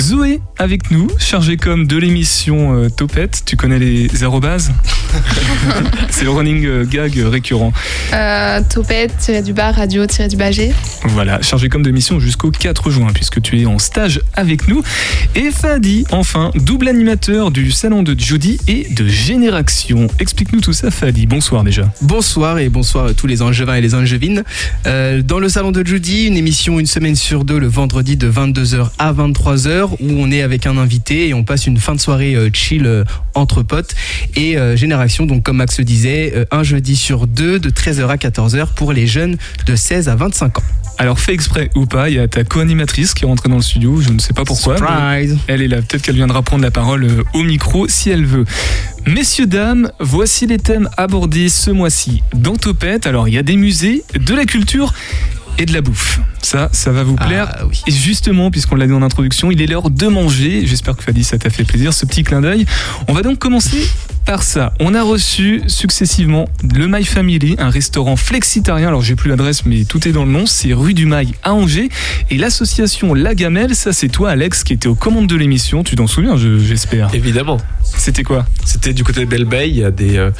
Zoé 0.00 0.40
avec 0.58 0.90
nous, 0.90 1.08
chargée 1.18 1.56
comme 1.56 1.86
de 1.86 1.99
l'émission 2.00 2.74
euh, 2.74 2.88
Topette, 2.88 3.42
tu 3.44 3.56
connais 3.56 3.78
les 3.78 4.22
aérobases 4.22 4.72
C'est 6.10 6.24
le 6.24 6.30
running 6.30 6.64
euh, 6.66 6.84
gag 6.84 7.12
récurrent. 7.16 7.72
Euh, 8.12 8.60
Topette, 8.68 9.30
du 9.44 9.52
bas, 9.52 9.72
radio, 9.72 10.06
tiré 10.06 10.28
du 10.28 10.36
bas 10.36 10.50
G. 10.50 10.72
Voilà, 11.04 11.40
chargé 11.42 11.68
comme 11.68 11.82
de 11.82 11.90
mission 11.90 12.20
jusqu'au 12.20 12.50
4 12.50 12.90
juin, 12.90 13.08
puisque 13.14 13.40
tu 13.42 13.60
es 13.60 13.66
en 13.66 13.78
stage 13.78 14.20
avec 14.34 14.68
nous. 14.68 14.82
Et 15.34 15.50
Fadi, 15.50 16.04
enfin, 16.10 16.50
double 16.54 16.88
animateur 16.88 17.50
du 17.50 17.70
salon 17.70 18.02
de 18.02 18.18
Judy 18.18 18.58
et 18.68 18.88
de 18.90 19.06
Génération. 19.06 20.08
Explique-nous 20.18 20.60
tout 20.60 20.72
ça, 20.72 20.90
Fadi. 20.90 21.26
Bonsoir 21.26 21.64
déjà. 21.64 21.92
Bonsoir 22.02 22.58
et 22.58 22.68
bonsoir 22.68 23.06
à 23.06 23.14
tous 23.14 23.26
les 23.26 23.42
Angevins 23.42 23.74
et 23.74 23.80
les 23.80 23.94
Angevines. 23.94 24.44
Euh, 24.86 25.22
dans 25.22 25.38
le 25.38 25.48
salon 25.48 25.70
de 25.70 25.86
Judy, 25.86 26.26
une 26.26 26.36
émission 26.36 26.78
une 26.78 26.86
semaine 26.86 27.16
sur 27.16 27.44
deux 27.44 27.58
le 27.58 27.68
vendredi 27.68 28.16
de 28.16 28.30
22h 28.30 28.90
à 28.98 29.12
23h 29.12 29.96
où 30.00 30.08
on 30.08 30.30
est 30.30 30.42
avec 30.42 30.66
un 30.66 30.76
invité 30.76 31.28
et 31.28 31.34
on 31.34 31.44
passe 31.44 31.66
une 31.66 31.78
fin 31.78 31.89
de 31.94 32.00
soirée 32.00 32.34
euh, 32.34 32.50
chill 32.52 32.86
euh, 32.86 33.04
entre 33.34 33.62
potes. 33.62 33.94
Et 34.36 34.56
euh, 34.56 34.76
Génération, 34.76 35.26
donc 35.26 35.42
comme 35.42 35.56
Max 35.56 35.78
le 35.78 35.84
disait, 35.84 36.46
un 36.50 36.62
jeudi 36.62 36.96
sur 36.96 37.26
deux 37.26 37.58
de 37.58 37.70
13h 37.70 38.06
à 38.08 38.16
14h 38.16 38.74
pour 38.74 38.92
les 38.92 39.06
jeunes 39.06 39.36
de 39.66 39.76
16 39.76 40.08
à 40.08 40.16
25 40.16 40.58
ans. 40.58 40.62
Alors, 40.98 41.18
fait 41.18 41.32
exprès 41.32 41.70
ou 41.76 41.86
pas, 41.86 42.10
il 42.10 42.16
y 42.16 42.18
a 42.18 42.28
ta 42.28 42.44
co-animatrice 42.44 43.14
qui 43.14 43.24
est 43.24 43.26
rentrée 43.26 43.48
dans 43.48 43.56
le 43.56 43.62
studio. 43.62 44.00
Je 44.02 44.10
ne 44.10 44.18
sais 44.18 44.34
pas 44.34 44.44
pourquoi. 44.44 44.76
Surprise 44.76 45.38
Elle 45.46 45.62
est 45.62 45.68
là. 45.68 45.78
Peut-être 45.78 46.02
qu'elle 46.02 46.16
viendra 46.16 46.42
prendre 46.42 46.62
la 46.62 46.70
parole 46.70 47.06
au 47.32 47.42
micro 47.42 47.88
si 47.88 48.10
elle 48.10 48.26
veut. 48.26 48.44
Messieurs, 49.06 49.46
dames, 49.46 49.90
voici 49.98 50.46
les 50.46 50.58
thèmes 50.58 50.90
abordés 50.98 51.48
ce 51.48 51.70
mois-ci 51.70 52.22
dans 52.34 52.56
Topette. 52.56 53.06
Alors, 53.06 53.28
il 53.28 53.34
y 53.34 53.38
a 53.38 53.42
des 53.42 53.56
musées, 53.56 54.04
de 54.14 54.34
la 54.34 54.44
culture 54.44 54.92
et 55.58 55.66
de 55.66 55.72
la 55.72 55.80
bouffe. 55.80 56.20
Ça, 56.42 56.68
ça 56.72 56.90
va 56.90 57.02
vous 57.02 57.16
plaire. 57.16 57.48
Ah 57.52 57.66
oui. 57.66 57.80
Et 57.86 57.90
justement, 57.90 58.50
puisqu'on 58.50 58.76
l'a 58.76 58.86
dit 58.86 58.92
en 58.92 59.02
introduction, 59.02 59.50
il 59.50 59.60
est 59.62 59.66
l'heure 59.66 59.90
de 59.90 60.06
manger. 60.06 60.66
J'espère 60.66 60.96
que 60.96 61.02
Fadi, 61.02 61.24
ça 61.24 61.38
t'a 61.38 61.50
fait 61.50 61.64
plaisir, 61.64 61.92
ce 61.92 62.06
petit 62.06 62.22
clin 62.22 62.40
d'œil. 62.40 62.66
On 63.08 63.12
va 63.12 63.22
donc 63.22 63.38
commencer 63.38 63.86
par 64.30 64.44
ça. 64.44 64.72
On 64.78 64.94
a 64.94 65.02
reçu 65.02 65.60
successivement 65.66 66.48
le 66.76 66.86
My 66.86 67.04
Family, 67.04 67.56
un 67.58 67.68
restaurant 67.68 68.14
flexitarien. 68.14 68.86
Alors, 68.86 69.02
j'ai 69.02 69.16
plus 69.16 69.28
l'adresse, 69.28 69.66
mais 69.66 69.82
tout 69.84 70.06
est 70.06 70.12
dans 70.12 70.24
le 70.24 70.30
nom. 70.30 70.46
C'est 70.46 70.72
rue 70.72 70.94
du 70.94 71.04
Mail 71.04 71.30
à 71.42 71.52
Angers. 71.52 71.88
Et 72.30 72.36
l'association 72.38 73.12
La 73.12 73.34
Gamelle, 73.34 73.74
ça, 73.74 73.92
c'est 73.92 74.06
toi, 74.08 74.30
Alex, 74.30 74.62
qui 74.62 74.72
était 74.72 74.86
aux 74.86 74.94
commandes 74.94 75.26
de 75.26 75.34
l'émission. 75.34 75.82
Tu 75.82 75.96
t'en 75.96 76.06
souviens, 76.06 76.36
je- 76.36 76.60
j'espère. 76.60 77.12
Évidemment. 77.12 77.56
C'était 77.82 78.22
quoi? 78.22 78.46
C'était 78.64 78.92
du 78.92 79.02
côté 79.02 79.22
de 79.22 79.24
Belle 79.24 79.46
Bay, 79.46 79.68
il 79.68 79.76
y 79.78 79.82
a 79.82 79.90
des, 79.90 80.16
euh, 80.16 80.30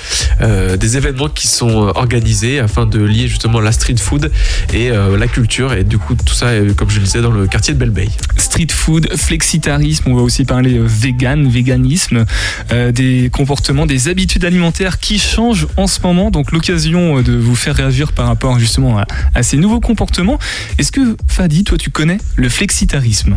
euh, 0.41 0.77
des 0.77 0.97
événements 0.97 1.29
qui 1.29 1.49
sont 1.49 1.89
euh, 1.89 1.93
organisés 1.97 2.61
afin 2.61 2.87
de 2.87 3.01
lier 3.01 3.27
justement 3.27 3.59
la 3.59 3.73
street 3.73 3.97
food 3.99 4.31
et 4.73 4.93
euh, 4.93 5.19
la 5.19 5.27
culture. 5.27 5.73
Et 5.73 5.83
du 5.83 5.99
coup, 5.99 6.15
tout 6.15 6.33
ça, 6.33 6.51
comme 6.77 6.91
je 6.91 6.99
le 7.01 7.05
disais, 7.07 7.21
dans 7.23 7.33
le 7.33 7.49
quartier 7.49 7.75
de 7.75 7.79
Belle 7.81 7.91
Bay. 7.91 8.09
Street 8.37 8.69
food, 8.71 9.09
flexitarisme, 9.17 10.05
on 10.11 10.15
va 10.15 10.23
aussi 10.23 10.45
parler 10.45 10.79
vegan, 10.81 11.49
véganisme, 11.49 12.25
euh, 12.71 12.93
des 12.93 13.31
comportements, 13.33 13.80
des 13.87 14.09
habitudes 14.09 14.45
alimentaires 14.45 14.99
qui 14.99 15.19
changent 15.19 15.67
en 15.77 15.87
ce 15.87 16.01
moment. 16.01 16.31
Donc 16.31 16.53
l'occasion 16.53 17.19
euh, 17.19 17.23
de 17.23 17.33
vous 17.33 17.55
faire 17.55 17.75
réagir 17.75 18.13
par 18.13 18.27
rapport 18.27 18.59
justement 18.59 18.99
à, 18.99 19.07
à 19.35 19.43
ces 19.43 19.57
nouveaux 19.57 19.81
comportements. 19.81 20.39
Est-ce 20.79 20.93
que 20.93 21.17
Fadi, 21.27 21.65
toi 21.65 21.79
tu 21.79 21.91
connais 21.91 22.19
le 22.37 22.49
flexitarisme? 22.49 23.37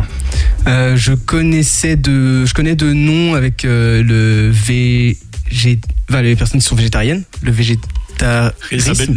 Euh, 0.66 0.96
je 0.96 1.12
connaissais 1.12 1.96
de, 1.96 2.44
je 2.44 2.54
connais 2.54 2.76
de 2.76 2.92
noms 2.92 3.34
avec 3.34 3.64
euh, 3.64 4.02
le 4.02 4.50
végé, 4.50 5.78
enfin, 6.08 6.22
les 6.22 6.36
personnes 6.36 6.60
qui 6.60 6.66
sont 6.66 6.76
végétariennes, 6.76 7.24
le 7.42 7.52
végétarisme, 7.52 7.94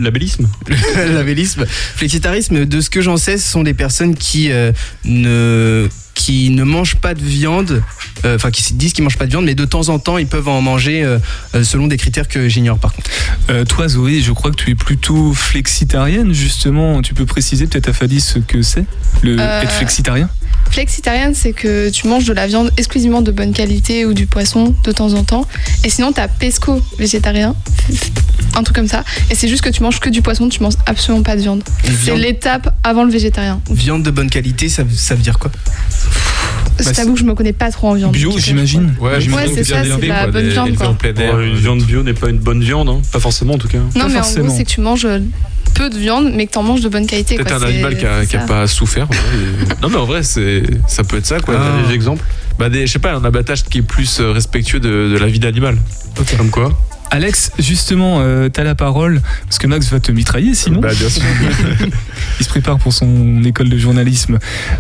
Labellisme 0.02 0.50
le 0.68 1.14
labellisme, 1.14 1.66
flexitarisme. 1.68 2.66
De 2.66 2.82
ce 2.82 2.90
que 2.90 3.02
j'en 3.02 3.18
sais, 3.18 3.38
ce 3.38 3.50
sont 3.50 3.64
des 3.64 3.74
personnes 3.74 4.16
qui 4.16 4.52
euh, 4.52 4.72
ne 5.06 5.88
qui 6.18 6.50
ne 6.50 6.64
mangent 6.64 6.96
pas 6.96 7.14
de 7.14 7.24
viande, 7.24 7.84
euh, 8.26 8.36
enfin 8.36 8.50
qui 8.50 8.64
se 8.64 8.74
disent 8.74 8.92
qu'ils 8.94 9.04
mangent 9.04 9.18
pas 9.20 9.26
de 9.26 9.30
viande, 9.32 9.46
mais 9.46 9.54
de 9.56 9.66
temps 9.66 9.90
en 9.90 10.00
temps 10.00 10.18
ils 10.18 10.26
peuvent 10.28 10.48
en 10.48 10.62
manger 10.62 11.04
euh, 11.04 11.20
euh, 11.54 11.64
selon 11.64 11.86
des 11.88 11.98
critères 11.98 12.28
que 12.28 12.50
j'ignore 12.50 12.80
par 12.80 12.92
contre. 12.94 13.10
Euh, 13.52 13.64
Toi 13.66 13.88
Zoé, 13.88 14.20
je 14.22 14.32
crois 14.32 14.50
que 14.52 14.56
tu 14.56 14.72
es 14.72 14.76
plutôt 14.76 15.34
flexitarienne 15.34 16.34
justement. 16.34 17.02
Tu 17.04 17.14
peux 17.14 17.26
préciser 17.28 17.68
peut-être 17.68 17.90
à 17.90 17.94
Fadi 17.94 18.20
ce 18.20 18.40
que 18.40 18.64
c'est, 18.64 18.86
le 19.22 19.38
Euh, 19.40 19.62
être 19.62 19.72
flexitarien? 19.72 20.28
Flexitarienne, 20.72 21.34
c'est 21.36 21.54
que 21.54 21.90
tu 21.90 22.08
manges 22.08 22.26
de 22.26 22.34
la 22.34 22.48
viande 22.48 22.72
exclusivement 22.78 23.22
de 23.22 23.32
bonne 23.32 23.54
qualité 23.54 24.06
ou 24.06 24.14
du 24.14 24.26
poisson 24.26 24.76
de 24.84 24.92
temps 24.92 25.14
en 25.14 25.24
temps. 25.24 25.46
Et 25.84 25.90
sinon, 25.90 26.12
t'as 26.12 26.28
pesco 26.28 26.82
végétarien, 26.98 27.56
un 28.56 28.64
truc 28.64 28.76
comme 28.76 28.88
ça. 28.88 29.04
Et 29.30 29.36
c'est 29.36 29.48
juste 29.48 29.62
que 29.64 29.70
tu 29.70 29.82
manges 29.84 30.00
que 30.00 30.10
du 30.10 30.22
poisson, 30.22 30.50
tu 30.50 30.62
manges 30.62 30.74
absolument 30.86 31.24
pas 31.24 31.36
de 31.36 31.42
viande. 31.42 31.64
C'est 32.04 32.16
l'étape 32.16 32.74
avant 32.84 33.04
le 33.04 33.12
végétarien. 33.12 33.60
viande 33.70 34.04
de 34.04 34.12
bonne 34.12 34.30
qualité, 34.30 34.70
ça, 34.70 34.84
ça 34.96 35.16
veut 35.16 35.22
dire 35.22 35.40
quoi? 35.40 35.52
Je 36.80 36.84
Bah, 36.86 36.92
t'avoue 36.92 37.14
que 37.14 37.20
je 37.20 37.24
me 37.26 37.34
connais 37.34 37.54
pas 37.54 37.72
trop 37.72 37.90
en 37.90 37.94
viande. 37.96 38.12
Bio, 38.12 38.38
j'imagine. 38.38 38.94
Ouais, 39.00 39.18
Ouais, 39.32 39.48
c'est 39.54 39.64
ça, 39.64 39.82
c'est 39.84 40.08
la 40.08 40.28
bonne 40.28 40.48
viande, 40.50 40.76
quoi. 40.76 40.90
en 40.90 40.94
plein 40.94 41.14
air. 41.16 41.36
Ouais, 41.36 41.48
Une 41.48 41.56
viande 41.56 41.82
bio 41.84 42.04
n'est 42.04 42.14
pas 42.14 42.30
une 42.30 42.38
bonne 42.38 42.62
viande, 42.64 42.90
hein. 42.90 43.02
pas 43.12 43.20
forcément 43.20 43.54
en 43.56 43.58
tout 43.58 43.68
cas. 43.68 43.80
Non, 43.80 44.02
Pas 44.02 44.08
mais 44.10 44.16
en 44.20 44.24
forcément. 44.24 44.46
gros, 44.48 44.58
c'est 44.58 44.64
que 44.64 44.70
tu 44.70 44.82
manges 44.82 45.08
peu 45.74 45.90
de 45.90 45.98
viande, 45.98 46.32
mais 46.36 46.46
que 46.46 46.52
t'en 46.52 46.64
manges 46.64 46.82
de 46.82 46.90
bonne 46.90 47.08
qualité. 47.08 47.36
Peut-être 47.36 47.64
un 47.64 47.68
animal 47.68 47.98
qui 48.28 48.36
a, 48.38 48.40
pas 48.42 48.68
souffert. 48.68 49.08
Non, 49.82 49.90
mais 49.90 49.98
en 49.98 50.06
vrai, 50.06 50.22
c'est, 50.24 50.64
ça 50.88 51.04
peut 51.04 51.18
être 51.18 51.26
ça, 51.26 51.40
quoi. 51.40 51.56
T'as 51.56 51.88
Des- 51.88 51.94
exemples 51.96 52.24
Bah, 52.60 52.70
des, 52.70 52.86
je 52.88 52.92
sais 52.94 53.00
pas, 53.00 53.14
un 53.14 53.24
abattage 53.26 53.64
qui 53.64 53.80
est 53.80 53.82
plus 53.84 54.20
euh, 54.20 54.32
respectueux 54.32 54.80
de, 54.80 55.10
de 55.14 55.18
la 55.18 55.28
vie 55.28 55.40
d'animal. 55.40 55.78
Comme 56.38 56.50
quoi 56.52 56.78
Alex, 57.12 57.52
justement, 57.60 58.20
euh, 58.20 58.50
t'as 58.50 58.64
la 58.64 58.76
parole 58.76 59.22
parce 59.46 59.58
que 59.58 59.68
Max 59.68 59.90
va 59.90 60.00
te 60.00 60.12
mitrailler 60.12 60.54
sinon. 60.54 60.82
Bah, 60.82 60.94
bien 60.94 61.10
sûr. 61.10 61.24
Il 62.40 62.44
se 62.44 62.50
prépare 62.50 62.78
pour 62.78 62.94
son 62.94 63.44
école 63.44 63.70
de 63.70 63.78
journalisme. 63.78 64.40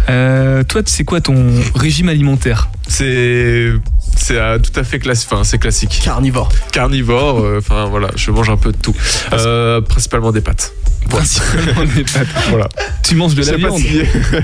Euh, 0.09 0.63
toi, 0.63 0.81
c'est 0.85 1.03
quoi 1.03 1.21
ton 1.21 1.51
régime 1.75 2.09
alimentaire? 2.09 2.69
C'est, 2.87 3.71
c'est 4.17 4.37
euh, 4.37 4.59
tout 4.59 4.77
à 4.79 4.83
fait 4.83 4.99
classique. 4.99 5.29
Enfin, 5.31 5.43
c'est 5.43 5.57
classique. 5.57 6.01
Carnivore. 6.03 6.49
Carnivore, 6.71 7.39
euh, 7.39 7.59
enfin 7.59 7.85
voilà, 7.85 8.09
je 8.15 8.31
mange 8.31 8.49
un 8.49 8.57
peu 8.57 8.71
de 8.71 8.77
tout. 8.77 8.95
Euh, 9.33 9.81
principalement 9.81 10.31
des 10.31 10.41
pâtes. 10.41 10.73
Voilà. 11.09 11.25
Principalement 11.25 11.85
des 11.95 12.03
pâtes. 12.03 12.27
Voilà. 12.49 12.67
Tu 13.03 13.15
manges 13.15 13.35
de 13.35 13.41
Je 13.41 13.51
la 13.51 13.57
viande. 13.57 13.77
si- 13.77 14.01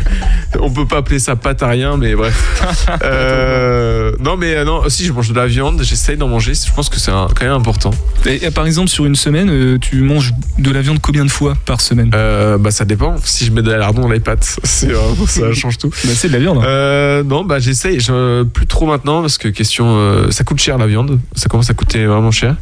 On 0.62 0.70
peut 0.70 0.86
pas 0.86 0.98
appeler 0.98 1.20
ça 1.20 1.36
pâte 1.36 1.62
à 1.64 1.68
rien, 1.68 1.98
mais 1.98 2.16
bref. 2.16 2.62
Euh, 3.04 4.12
non, 4.20 4.38
mais 4.38 4.56
euh, 4.56 4.64
non, 4.66 4.82
si 4.90 5.06
je 5.06 5.12
mange 5.14 5.30
de 5.30 5.34
la 5.36 5.48
viande, 5.48 5.82
j'essaye 5.84 6.18
d'en 6.18 6.28
manger. 6.28 6.54
Je 6.54 6.72
pense 6.74 6.90
que 6.90 7.00
c'est 7.00 7.12
quand 7.12 7.42
même 7.42 7.52
important. 7.52 7.92
Et, 8.26 8.46
et 8.46 8.52
par 8.52 8.66
exemple, 8.66 8.90
sur 8.90 9.06
une 9.06 9.16
semaine, 9.16 9.50
euh, 9.50 9.78
tu 9.80 10.02
manges 10.02 10.34
de 10.58 10.72
la 10.72 10.82
viande 10.82 11.00
combien 11.02 11.26
de 11.26 11.32
fois 11.32 11.56
par 11.66 11.82
semaine? 11.82 12.12
Euh, 12.14 12.58
bah 12.58 12.72
ça 12.72 12.86
dépend. 12.86 13.16
Si 13.24 13.46
je 13.46 13.52
mets 13.52 13.62
de 13.62 13.72
la 13.72 13.78
lardon 13.78 14.04
dans 14.04 14.10
les 14.10 14.20
pâtes, 14.20 14.58
c'est 14.64 14.92
ça 15.28 15.54
change 15.54 15.78
tout. 15.78 15.90
Bah, 15.90 16.12
C'est 16.16 16.28
de 16.30 16.34
la 16.34 16.40
viande. 16.40 16.60
hein. 16.60 16.66
Euh, 16.66 17.24
non, 17.24 17.44
bah 17.44 17.60
j'essaye. 17.60 18.00
Je, 18.00 18.44
plus 18.44 18.68
trop 18.68 18.86
maintenant 18.86 19.22
parce 19.22 19.38
que 19.38 19.48
question, 19.64 19.86
euh, 19.98 20.30
ça 20.32 20.44
coûte 20.44 20.60
cher 20.60 20.78
la 20.78 20.88
viande. 20.88 21.20
Ça 21.36 21.48
commence 21.50 21.70
à 21.70 21.74
coûter 21.74 22.06
vraiment 22.06 22.32
cher. 22.32 22.56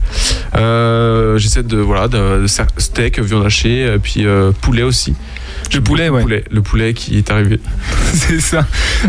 Euh, 0.55 1.37
j'essaie 1.37 1.63
de 1.63 1.77
voilà, 1.77 2.07
de, 2.07 2.41
de 2.43 2.47
steak, 2.47 3.19
viande 3.19 3.45
hachée, 3.45 3.83
euh, 3.85 3.97
puis 4.01 4.25
euh, 4.25 4.51
poulet 4.61 4.83
aussi. 4.83 5.13
Le 5.73 5.81
poulet, 5.81 6.09
ouais. 6.09 6.21
poulet, 6.21 6.43
le 6.51 6.61
poulet 6.61 6.93
qui 6.93 7.17
est 7.17 7.29
arrivé. 7.31 7.59
C'est 8.13 8.39
ça. 8.39 8.67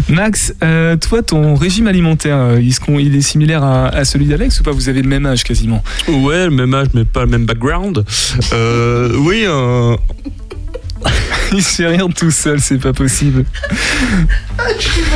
Max, 0.09 0.55
euh, 0.63 0.97
toi, 0.97 1.23
ton 1.23 1.55
régime 1.55 1.87
alimentaire, 1.87 2.53
est-ce 2.59 2.81
qu'on- 2.81 2.99
il 2.99 3.15
est 3.17 3.21
similaire 3.21 3.63
à, 3.65 3.89
à 3.89 4.05
celui 4.05 4.27
d'Alex 4.27 4.61
ou 4.61 4.63
pas? 4.63 4.71
Vous 4.73 4.89
avez 4.89 5.03
le 5.03 5.09
même 5.09 5.27
âge 5.27 5.45
quasiment. 5.45 5.83
Ouais, 6.09 6.45
le 6.45 6.51
même 6.51 6.73
âge, 6.75 6.89
mais 6.95 7.05
pas 7.05 7.21
le 7.25 7.31
même 7.31 7.47
background. 7.47 8.05
Euh, 8.53 9.13
oui, 9.19 9.45
Il 11.53 11.63
se 11.63 11.75
fait 11.83 11.87
rire 11.87 12.07
tout 12.17 12.31
seul, 12.31 12.61
c'est 12.61 12.79
pas 12.79 12.93
possible. 12.93 13.45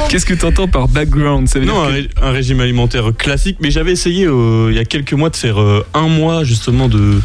Qu'est-ce 0.08 0.26
que 0.26 0.34
t'entends 0.34 0.68
par 0.68 0.88
background? 0.88 1.48
Ça 1.48 1.58
veut 1.58 1.64
non, 1.66 1.80
un, 1.82 1.86
dire 1.86 1.94
ré- 1.94 2.08
un 2.22 2.30
régime 2.30 2.60
alimentaire 2.60 3.10
classique, 3.16 3.56
mais 3.60 3.70
j'avais 3.70 3.92
essayé 3.92 4.26
euh, 4.26 4.68
il 4.70 4.76
y 4.76 4.78
a 4.78 4.84
quelques 4.84 5.12
mois 5.12 5.30
de 5.30 5.36
faire 5.36 5.60
euh, 5.60 5.84
un 5.94 6.08
mois 6.08 6.44
justement 6.44 6.88
de 6.88 7.20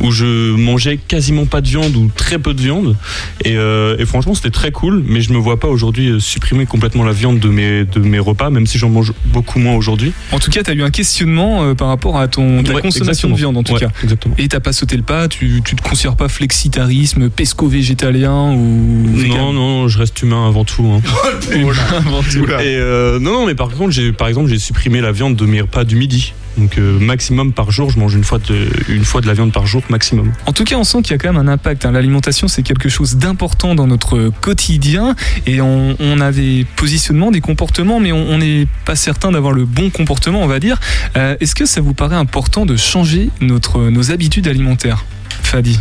où 0.00 0.10
je 0.10 0.52
mangeais 0.54 0.96
quasiment 0.96 1.46
pas 1.46 1.60
de 1.60 1.68
viande 1.68 1.94
ou 1.96 2.10
très 2.14 2.38
peu 2.38 2.54
de 2.54 2.60
viande 2.60 2.96
et, 3.44 3.56
euh, 3.56 3.96
et 3.98 4.04
franchement 4.06 4.34
c'était 4.34 4.50
très 4.50 4.72
cool, 4.72 5.04
mais 5.06 5.20
je 5.20 5.32
me 5.32 5.38
vois 5.38 5.60
pas 5.60 5.68
aujourd'hui 5.68 6.20
supprimer 6.20 6.66
complètement 6.66 7.04
la 7.04 7.12
viande 7.12 7.38
de 7.38 7.48
mes 7.48 7.84
de 7.84 8.00
mes 8.00 8.18
repas, 8.18 8.50
même 8.50 8.66
si 8.66 8.78
j'en 8.78 8.88
mange 8.90 9.12
beaucoup 9.26 9.58
moins 9.58 9.74
aujourd'hui. 9.74 10.12
En 10.32 10.38
tout 10.38 10.50
cas, 10.50 10.62
t'as 10.62 10.74
eu 10.74 10.82
un 10.82 10.90
questionnement 10.90 11.74
par 11.74 11.88
rapport 11.88 12.18
à 12.18 12.28
ton 12.28 12.62
ta 12.62 12.74
Ouais, 12.74 12.80
consommation 12.82 13.28
de 13.28 13.34
viande, 13.36 13.56
en 13.56 13.62
tout 13.62 13.74
Ouais, 13.74 13.80
cas. 13.80 13.90
Exactement. 14.02 14.34
Et 14.38 14.48
t'as 14.48 14.60
pas 14.60 14.72
sauté 14.72 14.96
le 14.96 15.02
pas, 15.02 15.28
tu, 15.28 15.60
tu 15.64 15.76
te 15.76 15.82
considères 15.82 16.16
pas 16.16 16.28
flexitarisme, 16.28 17.30
pesco 17.30 17.68
végétalien 17.68 18.53
ou 18.54 19.26
Non, 19.28 19.52
non, 19.52 19.88
je 19.88 19.98
reste 19.98 20.20
humain 20.22 20.46
avant 20.48 20.64
tout. 20.64 20.84
hein. 20.86 21.00
Humain 21.54 21.72
avant 21.96 22.22
tout. 22.22 22.44
Et 22.44 22.76
euh, 22.76 23.18
non, 23.18 23.32
non, 23.32 23.46
mais 23.46 23.54
par 23.54 23.68
contre, 23.70 23.90
j'ai, 23.90 24.12
par 24.12 24.28
exemple, 24.28 24.48
j'ai 24.48 24.58
supprimé 24.58 25.00
la 25.00 25.12
viande 25.12 25.36
de 25.36 25.44
mes 25.46 25.60
repas 25.60 25.84
du 25.84 25.96
midi. 25.96 26.32
Donc 26.56 26.78
euh, 26.78 27.00
maximum 27.00 27.52
par 27.52 27.72
jour, 27.72 27.90
je 27.90 27.98
mange 27.98 28.14
une 28.14 28.22
fois 28.22 28.38
de, 28.38 28.68
une 28.88 29.04
fois 29.04 29.20
de 29.20 29.26
la 29.26 29.34
viande 29.34 29.50
par 29.52 29.66
jour 29.66 29.82
maximum. 29.88 30.30
En 30.46 30.52
tout 30.52 30.62
cas, 30.62 30.76
on 30.76 30.84
sent 30.84 31.02
qu'il 31.02 31.10
y 31.10 31.14
a 31.14 31.18
quand 31.18 31.32
même 31.32 31.48
un 31.48 31.52
impact. 31.52 31.84
hein. 31.84 31.90
L'alimentation, 31.90 32.46
c'est 32.46 32.62
quelque 32.62 32.88
chose 32.88 33.16
d'important 33.16 33.74
dans 33.74 33.88
notre 33.88 34.30
quotidien 34.40 35.16
et 35.46 35.60
on, 35.60 35.96
on 35.98 36.20
a 36.20 36.30
des 36.30 36.64
positionnements, 36.76 37.32
des 37.32 37.40
comportements, 37.40 37.98
mais 37.98 38.12
on 38.12 38.24
on 38.34 38.38
n'est 38.38 38.66
pas 38.84 38.94
certain 38.96 39.32
d'avoir 39.32 39.52
le 39.52 39.64
bon 39.64 39.90
comportement, 39.90 40.42
on 40.42 40.46
va 40.46 40.60
dire. 40.60 40.78
Euh, 41.16 41.36
Est-ce 41.40 41.54
que 41.56 41.66
ça 41.66 41.80
vous 41.80 41.92
paraît 41.92 42.16
important 42.16 42.64
de 42.66 42.76
changer 42.76 43.30
notre, 43.40 43.90
nos 43.90 44.12
habitudes 44.12 44.46
alimentaires? 44.48 45.04
Fadi 45.54 45.78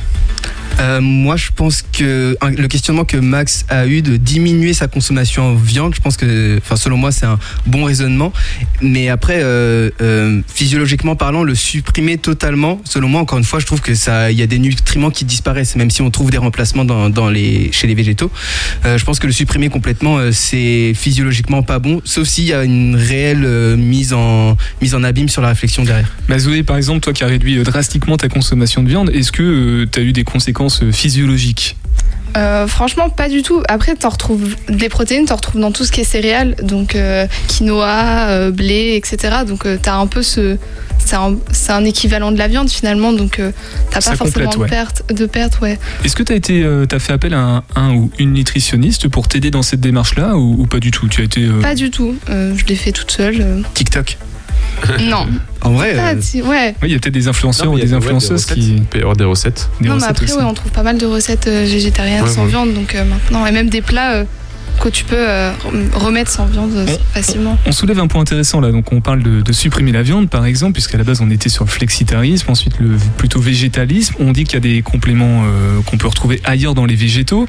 Euh, 0.79 1.01
moi, 1.01 1.35
je 1.35 1.49
pense 1.55 1.81
que 1.81 2.35
le 2.41 2.67
questionnement 2.67 3.05
que 3.05 3.17
Max 3.17 3.65
a 3.69 3.85
eu 3.87 4.01
de 4.01 4.17
diminuer 4.17 4.73
sa 4.73 4.87
consommation 4.87 5.43
en 5.43 5.55
viande, 5.55 5.95
je 5.95 6.01
pense 6.01 6.17
que, 6.17 6.57
enfin, 6.57 6.75
selon 6.75 6.97
moi, 6.97 7.11
c'est 7.11 7.25
un 7.25 7.39
bon 7.67 7.83
raisonnement. 7.83 8.33
Mais 8.81 9.09
après, 9.09 9.39
euh, 9.41 9.89
euh, 10.01 10.41
physiologiquement 10.47 11.15
parlant, 11.15 11.43
le 11.43 11.55
supprimer 11.55 12.17
totalement, 12.17 12.81
selon 12.85 13.07
moi, 13.07 13.21
encore 13.21 13.37
une 13.37 13.43
fois, 13.43 13.59
je 13.59 13.65
trouve 13.65 13.81
que 13.81 13.95
ça, 13.95 14.31
il 14.31 14.37
y 14.37 14.41
a 14.41 14.47
des 14.47 14.59
nutriments 14.59 15.11
qui 15.11 15.25
disparaissent, 15.25 15.75
même 15.75 15.91
si 15.91 16.01
on 16.01 16.09
trouve 16.09 16.31
des 16.31 16.37
remplacements 16.37 16.85
dans, 16.85 17.09
dans 17.09 17.29
les, 17.29 17.71
chez 17.71 17.87
les 17.87 17.95
végétaux. 17.95 18.31
Je 18.83 19.03
pense 19.03 19.19
que 19.19 19.27
le 19.27 19.33
supprimer 19.33 19.69
complètement, 19.69 20.19
c'est 20.31 20.93
physiologiquement 20.95 21.63
pas 21.63 21.79
bon, 21.79 22.01
sauf 22.03 22.27
s'il 22.27 22.45
y 22.45 22.53
a 22.53 22.63
une 22.63 22.95
réelle 22.95 23.75
mise 23.77 24.13
en 24.13 24.57
mise 24.81 24.95
en 24.95 25.03
abîme 25.03 25.29
sur 25.29 25.41
la 25.41 25.49
réflexion 25.49 25.83
derrière. 25.83 26.11
Bah 26.27 26.39
Zoé, 26.39 26.63
par 26.63 26.77
exemple, 26.77 26.99
toi 26.99 27.13
qui 27.13 27.23
as 27.23 27.27
réduit 27.27 27.61
drastiquement 27.63 28.17
ta 28.17 28.29
consommation 28.29 28.83
de 28.83 28.89
viande, 28.89 29.09
est-ce 29.11 29.31
que 29.31 29.43
tu 29.91 29.99
as 29.99 30.03
eu 30.03 30.11
des 30.13 30.23
conséquences 30.23 30.81
euh, 30.83 30.91
physiologiques 30.91 31.75
Euh, 32.35 32.65
franchement, 32.65 33.09
pas 33.11 33.29
du 33.29 33.43
tout. 33.43 33.61
Après, 33.69 33.93
t'en 33.95 34.09
retrouves 34.09 34.55
des 34.67 34.89
protéines, 34.89 35.25
t'en 35.25 35.35
retrouves 35.35 35.61
dans 35.61 35.71
tout 35.71 35.85
ce 35.85 35.91
qui 35.91 36.01
est 36.01 36.03
céréales, 36.15 36.55
donc 36.63 36.95
euh, 36.95 37.27
quinoa, 37.47 38.29
euh, 38.29 38.49
blé, 38.51 38.95
etc. 38.95 39.43
Donc 39.47 39.67
t'as 39.83 39.97
un 39.97 40.07
peu 40.07 40.23
ce, 40.23 40.57
c'est 40.97 41.15
un, 41.15 41.35
un 41.69 41.85
équivalent 41.85 42.31
de 42.31 42.39
la 42.39 42.47
viande 42.47 42.69
finalement, 42.71 43.13
donc 43.13 43.39
t'as 43.91 44.01
pas 44.01 44.15
forcément 44.15 44.49
complète, 44.49 44.57
ouais. 44.57 44.65
de 44.65 44.69
perte, 44.69 45.13
de 45.13 45.25
perte, 45.27 45.61
ouais. 45.61 45.77
Est-ce 46.03 46.15
que 46.15 46.23
tu 46.23 46.33
as 46.33 46.35
été, 46.35 46.65
t'as 46.89 46.97
fait 46.97 47.13
appel 47.13 47.35
à 47.35 47.39
un, 47.39 47.63
un 47.75 47.93
ou 47.93 48.09
une 48.17 48.33
nutritionniste 48.33 49.09
pour 49.09 49.27
t'aider 49.27 49.51
dans 49.51 49.61
cette 49.61 49.81
démarche-là 49.81 50.35
ou, 50.35 50.55
ou 50.61 50.65
pas 50.65 50.79
du 50.79 50.89
tout? 50.89 51.07
Tu 51.09 51.21
as 51.21 51.25
été 51.25 51.47
Pas 51.61 51.75
du 51.75 51.91
tout. 51.91 52.15
Je 52.29 52.65
l'ai 52.65 52.75
fait 52.75 52.93
toute 52.93 53.11
seule. 53.11 53.41
euh. 53.41 53.61
TikTok. 53.75 54.17
Non. 55.09 55.27
En 55.61 55.71
vrai, 55.71 55.93
Pas 55.95 56.13
euh, 56.13 56.41
ouais. 56.43 56.75
Oui, 56.81 56.89
il 56.89 56.91
y 56.91 56.95
a 56.95 56.99
peut-être 56.99 57.13
des 57.13 57.27
influenceurs 57.27 57.67
Non, 57.67 57.73
ou 57.73 57.75
mais 57.77 57.83
des 57.83 57.93
influenceuses 57.93 58.43
recettes. 58.43 58.57
qui. 58.57 58.75
Il 58.75 58.83
peut 58.83 58.97
y 58.97 59.01
avoir 59.01 59.15
des 59.15 59.23
recettes. 59.23 59.69
Des 59.79 59.87
non, 59.87 59.95
mais 59.95 60.01
recettes 60.01 60.09
après, 60.11 60.25
aussi. 60.25 60.37
ouais, 60.37 60.43
on 60.43 60.53
trouve 60.53 60.71
pas 60.71 60.83
mal 60.83 60.97
de 60.97 61.05
recettes 61.05 61.47
euh, 61.47 61.65
végétariennes 61.65 62.23
Ouais, 62.23 62.29
sans 62.29 62.43
ouais. 62.43 62.49
viande, 62.49 62.73
donc 62.73 62.93
euh, 62.95 63.05
maintenant, 63.05 63.45
et 63.45 63.51
même 63.51 63.69
des 63.69 63.81
plats 63.81 64.13
euh, 64.13 64.23
que 64.79 64.89
tu 64.89 65.05
peux 65.05 65.15
euh, 65.17 65.51
remettre 65.93 66.29
sans 66.29 66.45
viande 66.45 66.73
euh, 66.73 66.85
facilement. 67.13 67.57
On 67.65 67.71
soulève 67.71 67.99
un 67.99 68.07
point 68.07 68.21
intéressant 68.21 68.59
là, 68.59 68.71
donc 68.71 68.91
on 68.91 69.01
parle 69.01 69.23
de, 69.23 69.41
de 69.41 69.53
supprimer 69.53 69.91
la 69.91 70.03
viande 70.03 70.29
par 70.29 70.45
exemple, 70.45 70.73
puisqu'à 70.73 70.97
la 70.97 71.03
base 71.03 71.21
on 71.21 71.29
était 71.29 71.49
sur 71.49 71.65
le 71.65 71.69
flexitarisme, 71.69 72.51
ensuite 72.51 72.79
le 72.79 72.97
plutôt 73.17 73.39
végétalisme. 73.39 74.15
On 74.19 74.31
dit 74.31 74.43
qu'il 74.43 74.55
y 74.55 74.57
a 74.57 74.59
des 74.59 74.81
compléments 74.81 75.43
euh, 75.45 75.81
qu'on 75.85 75.97
peut 75.97 76.07
retrouver 76.07 76.41
ailleurs 76.43 76.75
dans 76.75 76.85
les 76.85 76.95
végétaux. 76.95 77.47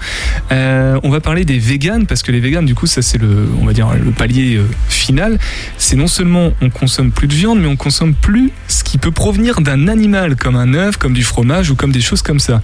Euh, 0.52 0.98
on 1.02 1.10
va 1.10 1.20
parler 1.20 1.44
des 1.44 1.58
véganes, 1.58 2.06
parce 2.06 2.22
que 2.22 2.32
les 2.32 2.40
véganes, 2.40 2.66
du 2.66 2.74
coup, 2.74 2.86
ça 2.86 3.02
c'est 3.02 3.18
le, 3.18 3.48
on 3.60 3.66
va 3.66 3.72
dire 3.72 3.88
le 3.94 4.10
palier 4.10 4.56
euh, 4.56 4.66
final. 4.88 5.38
C'est 5.78 5.96
non 5.96 6.06
seulement 6.06 6.52
on 6.60 6.70
consomme 6.70 7.10
plus 7.10 7.28
de 7.28 7.34
viande, 7.34 7.60
mais 7.60 7.68
on 7.68 7.76
consomme 7.76 8.14
plus 8.14 8.52
ce 8.68 8.84
qui 8.84 8.98
peut 8.98 9.10
provenir 9.10 9.60
d'un 9.60 9.88
animal, 9.88 10.36
comme 10.36 10.56
un 10.56 10.72
œuf, 10.74 10.96
comme 10.96 11.14
du 11.14 11.24
fromage 11.24 11.70
ou 11.70 11.74
comme 11.74 11.92
des 11.92 12.00
choses 12.00 12.22
comme 12.22 12.40
ça. 12.40 12.62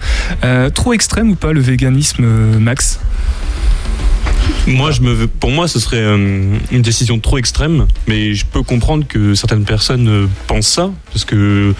Trop 0.73 0.93
extrême 0.93 1.31
ou 1.31 1.35
pas 1.35 1.53
le 1.53 1.59
véganisme, 1.59 2.25
Max? 2.59 2.99
Moi, 4.67 4.91
je 4.91 5.01
me, 5.01 5.27
pour 5.27 5.49
moi, 5.49 5.67
ce 5.67 5.79
serait 5.79 6.01
euh, 6.01 6.57
une 6.71 6.81
décision 6.81 7.19
trop 7.19 7.37
extrême, 7.37 7.87
mais 8.07 8.35
je 8.35 8.45
peux 8.45 8.61
comprendre 8.61 9.07
que 9.07 9.33
certaines 9.33 9.65
personnes 9.65 10.07
euh, 10.07 10.27
pensent 10.47 10.67
ça, 10.67 10.91
parce 11.11 11.25
que 11.25 11.73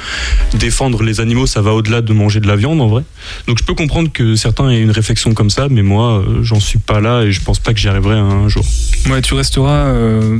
défendre 0.56 1.04
les 1.04 1.20
animaux, 1.20 1.46
ça 1.46 1.62
va 1.62 1.74
au-delà 1.74 2.02
de 2.02 2.12
manger 2.12 2.40
de 2.40 2.48
la 2.48 2.56
viande, 2.56 2.82
en 2.82 2.88
vrai. 2.88 3.04
Donc, 3.48 3.60
je 3.60 3.64
peux 3.64 3.76
comprendre 3.76 4.12
que 4.12 4.36
certains 4.36 4.70
aient 4.72 4.82
une 4.82 4.92
réflexion 4.92 5.34
comme 5.34 5.52
ça, 5.52 5.68
mais 5.70 5.84
moi, 5.84 6.20
euh, 6.20 6.44
j'en 6.44 6.60
suis 6.60 6.80
pas 6.80 7.02
là 7.02 7.22
et 7.22 7.32
je 7.32 7.42
pense 7.42 7.60
pas 7.60 7.74
que 7.74 7.80
j'y 7.80 7.88
arriverai 7.88 8.18
un 8.18 8.48
jour. 8.48 8.66
Ouais, 9.10 9.22
tu 9.22 9.36
resteras, 9.36 9.94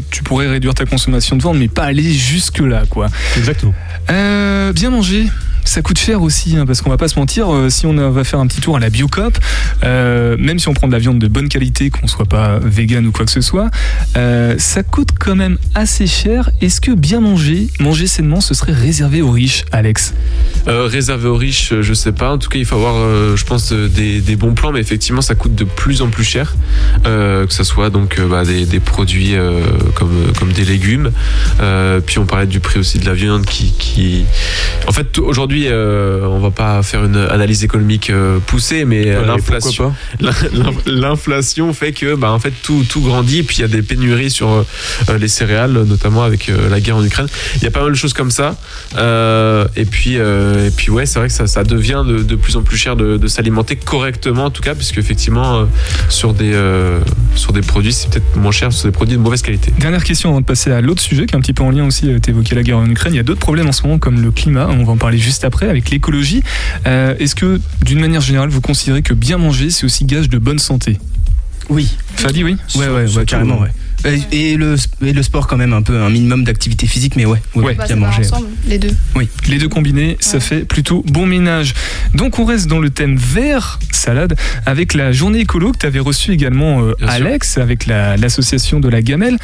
tu 0.10 0.24
pourrais 0.24 0.48
réduire 0.48 0.74
ta 0.74 0.86
consommation 0.86 1.36
de 1.36 1.42
viande, 1.42 1.58
mais 1.60 1.68
pas 1.68 1.84
aller 1.84 2.12
jusque 2.12 2.60
là, 2.60 2.84
quoi. 2.90 3.08
Exactement. 3.38 3.74
Bien 4.08 4.90
manger. 4.90 5.28
Ça 5.64 5.82
coûte 5.82 6.00
cher 6.00 6.22
aussi, 6.22 6.58
hein, 6.58 6.66
parce 6.66 6.82
qu'on 6.82 6.90
va 6.90 6.98
pas 6.98 7.08
se 7.08 7.20
mentir, 7.20 7.54
euh, 7.54 7.70
si 7.70 7.86
on 7.86 7.94
va 7.94 8.24
faire 8.24 8.40
un 8.40 8.48
petit 8.48 8.62
tour 8.62 8.78
à 8.78 8.80
la 8.80 8.90
Biocop, 8.90 9.38
euh, 9.84 10.36
même 10.40 10.60
si 10.60 10.68
on 10.68 10.74
prend 10.74 10.88
de 10.88 10.94
la 10.94 11.00
viande 11.00 11.20
de 11.20 11.28
bonne 11.28 11.50
qualité, 11.50 11.90
qu'on 11.90 12.08
soit 12.08 12.26
pas 12.26 12.60
vegan 12.60 13.06
ou 13.06 13.12
quoi 13.12 13.26
que 13.26 13.32
ce 13.32 13.42
soit, 13.42 13.70
euh, 14.18 14.56
ça 14.58 14.84
coûte 14.84 15.10
quand 15.20 15.36
même 15.36 15.58
assez 15.76 16.08
cher. 16.08 16.50
Est-ce 16.62 16.82
que 16.82 16.92
bien 16.92 17.22
manger, 17.22 17.68
manger 17.80 18.08
sainement, 18.08 18.42
ce 18.42 18.54
serait 18.54 18.74
réservé 18.74 19.22
aux 19.22 19.32
riches, 19.32 19.66
Alex? 19.72 20.14
Réservé 20.66 21.28
aux 21.28 21.38
riches, 21.38 21.74
je 21.82 21.94
sais 21.94 22.12
pas. 22.12 22.32
En 22.32 22.38
tout 22.38 22.50
cas, 22.50 22.60
il 22.60 22.66
faut 22.66 22.76
avoir, 22.76 22.96
je 23.36 23.44
pense, 23.46 23.72
des, 23.72 24.36
bons 24.36 24.54
plans, 24.54 24.72
mais 24.72 24.80
effectivement, 24.80 25.22
ça 25.22 25.36
coûte 25.36 25.56
de 25.56 25.64
plus 25.64 26.02
en 26.02 26.08
plus 26.08 26.24
cher. 26.24 26.56
Que 27.04 27.48
ce 27.50 27.64
soit 27.64 27.90
donc 27.90 28.20
bah, 28.22 28.44
des, 28.46 28.80
produits 28.80 29.36
comme, 29.96 30.52
des 30.54 30.66
légumes. 30.66 31.12
Puis 32.06 32.20
on 32.20 32.26
parlait 32.26 32.48
du 32.48 32.60
prix 32.60 32.80
aussi 32.80 33.00
de 33.00 33.06
la 33.06 33.14
viande 33.14 33.46
qui. 33.46 34.26
En 34.88 34.92
fait, 34.92 35.12
tout- 35.12 35.32
aujourd'hui, 35.52 35.68
euh, 35.68 36.26
on 36.28 36.40
va 36.40 36.52
pas 36.52 36.82
faire 36.82 37.04
une 37.04 37.18
analyse 37.18 37.64
économique 37.66 38.10
euh, 38.10 38.40
poussée, 38.40 38.86
mais 38.86 39.04
euh, 39.08 39.20
Ouais, 39.20 39.26
l'inflation. 40.86 41.74
fait 41.74 41.92
que, 41.92 42.16
bah, 42.16 42.32
en 42.32 42.40
fait, 42.40 42.54
tout, 42.64 42.86
tout 42.88 43.02
grandit. 43.02 43.44
Puis 43.44 43.58
il 43.58 43.62
y 43.62 43.66
a 43.66 43.68
des 43.68 43.82
pénuries 43.82 44.32
sur 44.32 44.66
les 45.20 45.28
céréales, 45.28 45.74
notamment 45.74 46.24
avec 46.24 46.50
la 46.70 46.80
guerre 46.80 46.98
en 46.98 47.04
Ukraine. 47.04 47.28
Il 47.58 47.64
y 47.64 47.68
a 47.68 47.72
pas 47.72 47.82
mal 47.82 47.92
de 47.92 47.98
choses 47.98 48.14
comme 48.14 48.32
ça. 48.32 48.56
Et 49.76 49.86
puis, 49.86 50.16
et 50.16 50.72
puis 50.76 50.90
ouais, 50.90 51.06
c'est 51.06 51.20
vrai 51.20 51.28
que 51.28 51.34
ça, 51.34 51.48
ça 51.48 51.64
devient 51.64 52.04
de, 52.08 52.20
de 52.24 52.36
plus 52.36 52.56
en 52.56 52.62
plus 52.62 52.78
cher 52.78 52.96
de, 52.96 53.18
de 53.18 53.28
s'alimenter 53.28 53.76
correctement, 53.76 54.46
en 54.46 54.50
tout 54.52 54.62
cas, 54.62 54.76
puisque 54.76 54.98
effectivement, 54.98 55.68
sur 56.10 56.34
des 56.34 56.54
sur 57.36 57.54
des 57.54 57.62
produits, 57.62 57.94
c'est 57.94 58.10
peut-être 58.10 58.36
moins 58.36 58.52
cher 58.52 58.72
sur 58.72 58.88
des 58.88 58.92
produits 58.92 59.18
de 59.18 59.22
mauvaise 59.22 59.42
qualité. 59.42 59.72
Dernière 59.80 60.04
question 60.04 60.30
avant 60.30 60.42
de 60.42 60.46
passer 60.46 60.72
à 60.72 60.82
l'autre 60.82 61.02
sujet 61.02 61.26
qui 61.26 61.34
est 61.34 61.38
un 61.38 61.42
petit 61.42 61.54
peu 61.54 61.64
en 61.64 61.72
lien 61.72 61.86
aussi, 61.86 62.12
euh, 62.12 62.20
t'évoquais 62.20 62.56
la 62.56 62.64
guerre 62.64 62.78
en 62.78 62.90
Ukraine, 62.90 63.14
il 63.14 63.18
y 63.18 63.20
a 63.20 63.24
d'autres 63.24 63.40
problèmes 63.40 63.68
en 63.68 63.72
ce 63.72 63.84
moment 63.84 64.00
comme 64.00 64.22
le 64.22 64.32
climat, 64.32 64.68
on 64.70 64.84
va 64.84 64.94
en 64.94 64.98
parler 64.98 65.18
juste 65.18 65.41
après, 65.46 65.68
avec 65.70 65.90
l'écologie. 65.90 66.44
Euh, 66.88 67.16
Est-ce 67.20 67.36
que 67.36 67.60
d'une 67.84 68.00
manière 68.00 68.22
générale 68.22 68.50
vous 68.50 68.62
considérez 68.62 69.02
que 69.02 69.14
bien 69.14 69.38
manger 69.38 69.70
c'est 69.70 69.86
aussi 69.86 70.06
gage 70.06 70.30
de 70.30 70.38
bonne 70.38 70.60
santé? 70.60 70.98
Oui. 71.70 71.96
Fadi, 72.16 72.44
oui? 72.44 72.58
Ouais, 72.76 72.88
ouais, 72.90 73.16
ouais, 73.16 73.26
carrément, 73.26 73.60
ouais. 73.62 73.70
Et, 74.32 74.58
le, 74.58 74.76
et 75.04 75.14
le 75.14 75.22
sport 75.24 75.46
quand 75.48 75.58
même, 75.58 75.74
un 75.74 75.84
peu, 75.84 75.96
un 76.02 76.10
minimum 76.10 76.44
d'activité 76.44 76.88
physique, 76.88 77.16
mais 77.16 77.26
ouais, 77.26 77.40
ouais, 77.56 77.64
Ouais. 77.64 77.74
Bah, 77.76 77.86
bien 77.86 77.96
manger. 77.98 78.22
ensemble, 78.26 78.48
les 78.66 78.80
deux. 78.80 78.90
Oui. 79.16 79.30
Les 79.48 79.60
deux 79.60 79.70
combinés, 79.70 80.18
ça 80.20 80.40
fait 80.40 80.66
plutôt 80.66 81.04
bon 81.08 81.28
ménage. 81.28 81.76
Donc 82.16 82.40
on 82.40 82.46
reste 82.46 82.68
dans 82.68 82.80
le 82.80 82.90
thème 82.90 83.16
vert, 83.16 83.80
salade, 83.92 84.36
avec 84.66 84.96
la 84.96 85.12
journée 85.12 85.42
écolo 85.42 85.72
que 85.72 85.78
tu 85.78 85.86
avais 85.86 86.00
reçue 86.00 86.32
également, 86.32 86.82
euh, 86.82 86.94
sûr. 86.98 87.10
Alex, 87.10 87.58
avec 87.60 87.86
la- 87.86 88.18
l'association 88.18 88.80
de 88.80 88.90
la 88.90 89.04
Gamelle. 89.04 89.38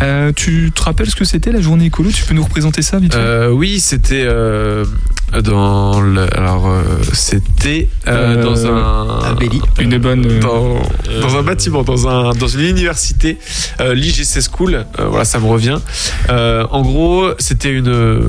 Euh, 0.00 0.30
tu 0.34 0.70
te 0.72 0.80
rappelles 0.82 1.10
ce 1.10 1.16
que 1.16 1.24
c'était 1.24 1.50
la 1.52 1.60
journée 1.60 1.86
écolo? 1.86 2.10
Tu 2.12 2.24
peux 2.24 2.34
nous 2.34 2.44
représenter 2.44 2.82
ça 2.82 3.00
vite 3.00 3.16
Euh, 3.16 3.50
oui, 3.50 3.80
c'était 3.80 4.22
euh, 4.24 4.84
dans 5.42 6.00
le, 6.00 6.22
alors 6.36 6.66
euh, 6.68 6.82
c'était 7.12 7.88
euh, 8.06 8.36
Euh, 8.36 8.42
dans 8.44 8.66
un 8.66 9.20
à 9.20 9.34
Belly. 9.34 9.60
Une 9.78 9.98
bonne. 9.98 10.24
euh, 10.26 10.40
dans, 10.40 10.80
dans 11.20 11.36
un 11.36 11.42
bâtiment, 11.42 11.82
dans, 11.82 12.08
un, 12.08 12.32
dans 12.32 12.46
une 12.48 12.60
université, 12.62 13.38
euh, 13.80 13.94
l'IGC 13.94 14.40
School, 14.50 14.74
euh, 14.98 15.06
voilà, 15.08 15.24
ça 15.24 15.38
me 15.40 15.46
revient. 15.46 15.78
Euh, 16.30 16.66
en 16.70 16.82
gros, 16.82 17.28
c'était 17.38 17.70
une, 17.72 18.26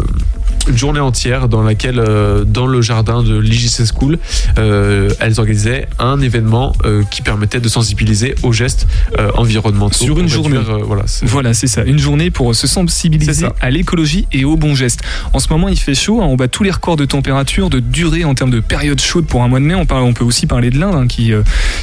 une 0.67 0.78
journée 0.78 0.99
entière 0.99 1.47
dans 1.49 1.62
laquelle, 1.63 1.99
euh, 1.99 2.43
dans 2.43 2.67
le 2.67 2.82
jardin 2.82 3.23
de 3.23 3.38
l'IGC 3.38 3.86
School, 3.93 4.17
euh, 4.58 5.10
elles 5.19 5.39
organisaient 5.39 5.88
un 5.99 6.19
événement 6.21 6.73
euh, 6.86 7.04
qui 7.12 7.21
permettait 7.21 7.60
de 7.60 7.67
sensibiliser 7.69 8.36
aux 8.43 8.51
gestes 8.54 8.88
environnementaux. 9.36 9.95
Sur 10.06 10.19
une 10.19 10.28
journée. 10.28 10.58
réduire, 10.58 10.80
voilà, 10.86 11.04
c'est- 11.08 11.25
Voilà, 11.25 11.54
ça. 11.54 11.84
Une 11.84 11.99
journée 11.99 12.32
pour 12.32 12.54
se 12.56 12.67
sensibiliser 12.67 13.47
à 13.62 13.69
l'écologie 13.69 14.28
et 14.32 14.45
aux 14.45 14.56
bons 14.58 14.75
gestes. 14.75 15.01
En 15.34 15.39
ce 15.39 15.49
moment, 15.49 15.67
il 15.69 15.78
fait 15.80 15.95
chaud. 15.95 16.21
hein, 16.21 16.25
on 16.28 16.36
bat 16.36 16.47
tous 16.47 16.63
les 16.63 16.71
records 16.71 16.95
de 16.97 17.06
température, 17.06 17.69
de 17.69 17.80
durée 17.80 18.23
en 18.23 18.34
termes 18.36 18.51
de 18.51 18.60
période 18.60 18.99
chaude 19.01 19.25
pour 19.25 19.43
un 19.43 19.47
mois 19.47 19.60
de 19.60 19.65
mai. 19.65 19.75
On, 19.75 19.86
parle, 19.86 20.04
on 20.04 20.13
peut 20.13 20.23
aussi 20.25 20.47
parler 20.47 20.69
de 20.69 20.80
l'Inde 20.80 20.95
hein, 20.95 21.08
qui, 21.08 21.34
euh, 21.34 21.41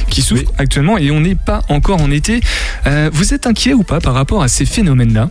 qui 0.09 0.21
souffre 0.21 0.43
Oui. 0.45 0.49
actuellement 0.57 0.97
et 0.97 1.11
on 1.11 1.19
n'est 1.19 1.35
pas 1.35 1.61
encore 1.69 2.01
en 2.01 2.11
été. 2.11 2.39
Euh, 2.87 3.09
vous 3.13 3.33
êtes 3.33 3.47
inquiet 3.47 3.73
ou 3.73 3.83
pas 3.83 3.99
par 3.99 4.13
rapport 4.13 4.41
à 4.43 4.47
ces 4.47 4.65
phénomènes-là? 4.65 5.29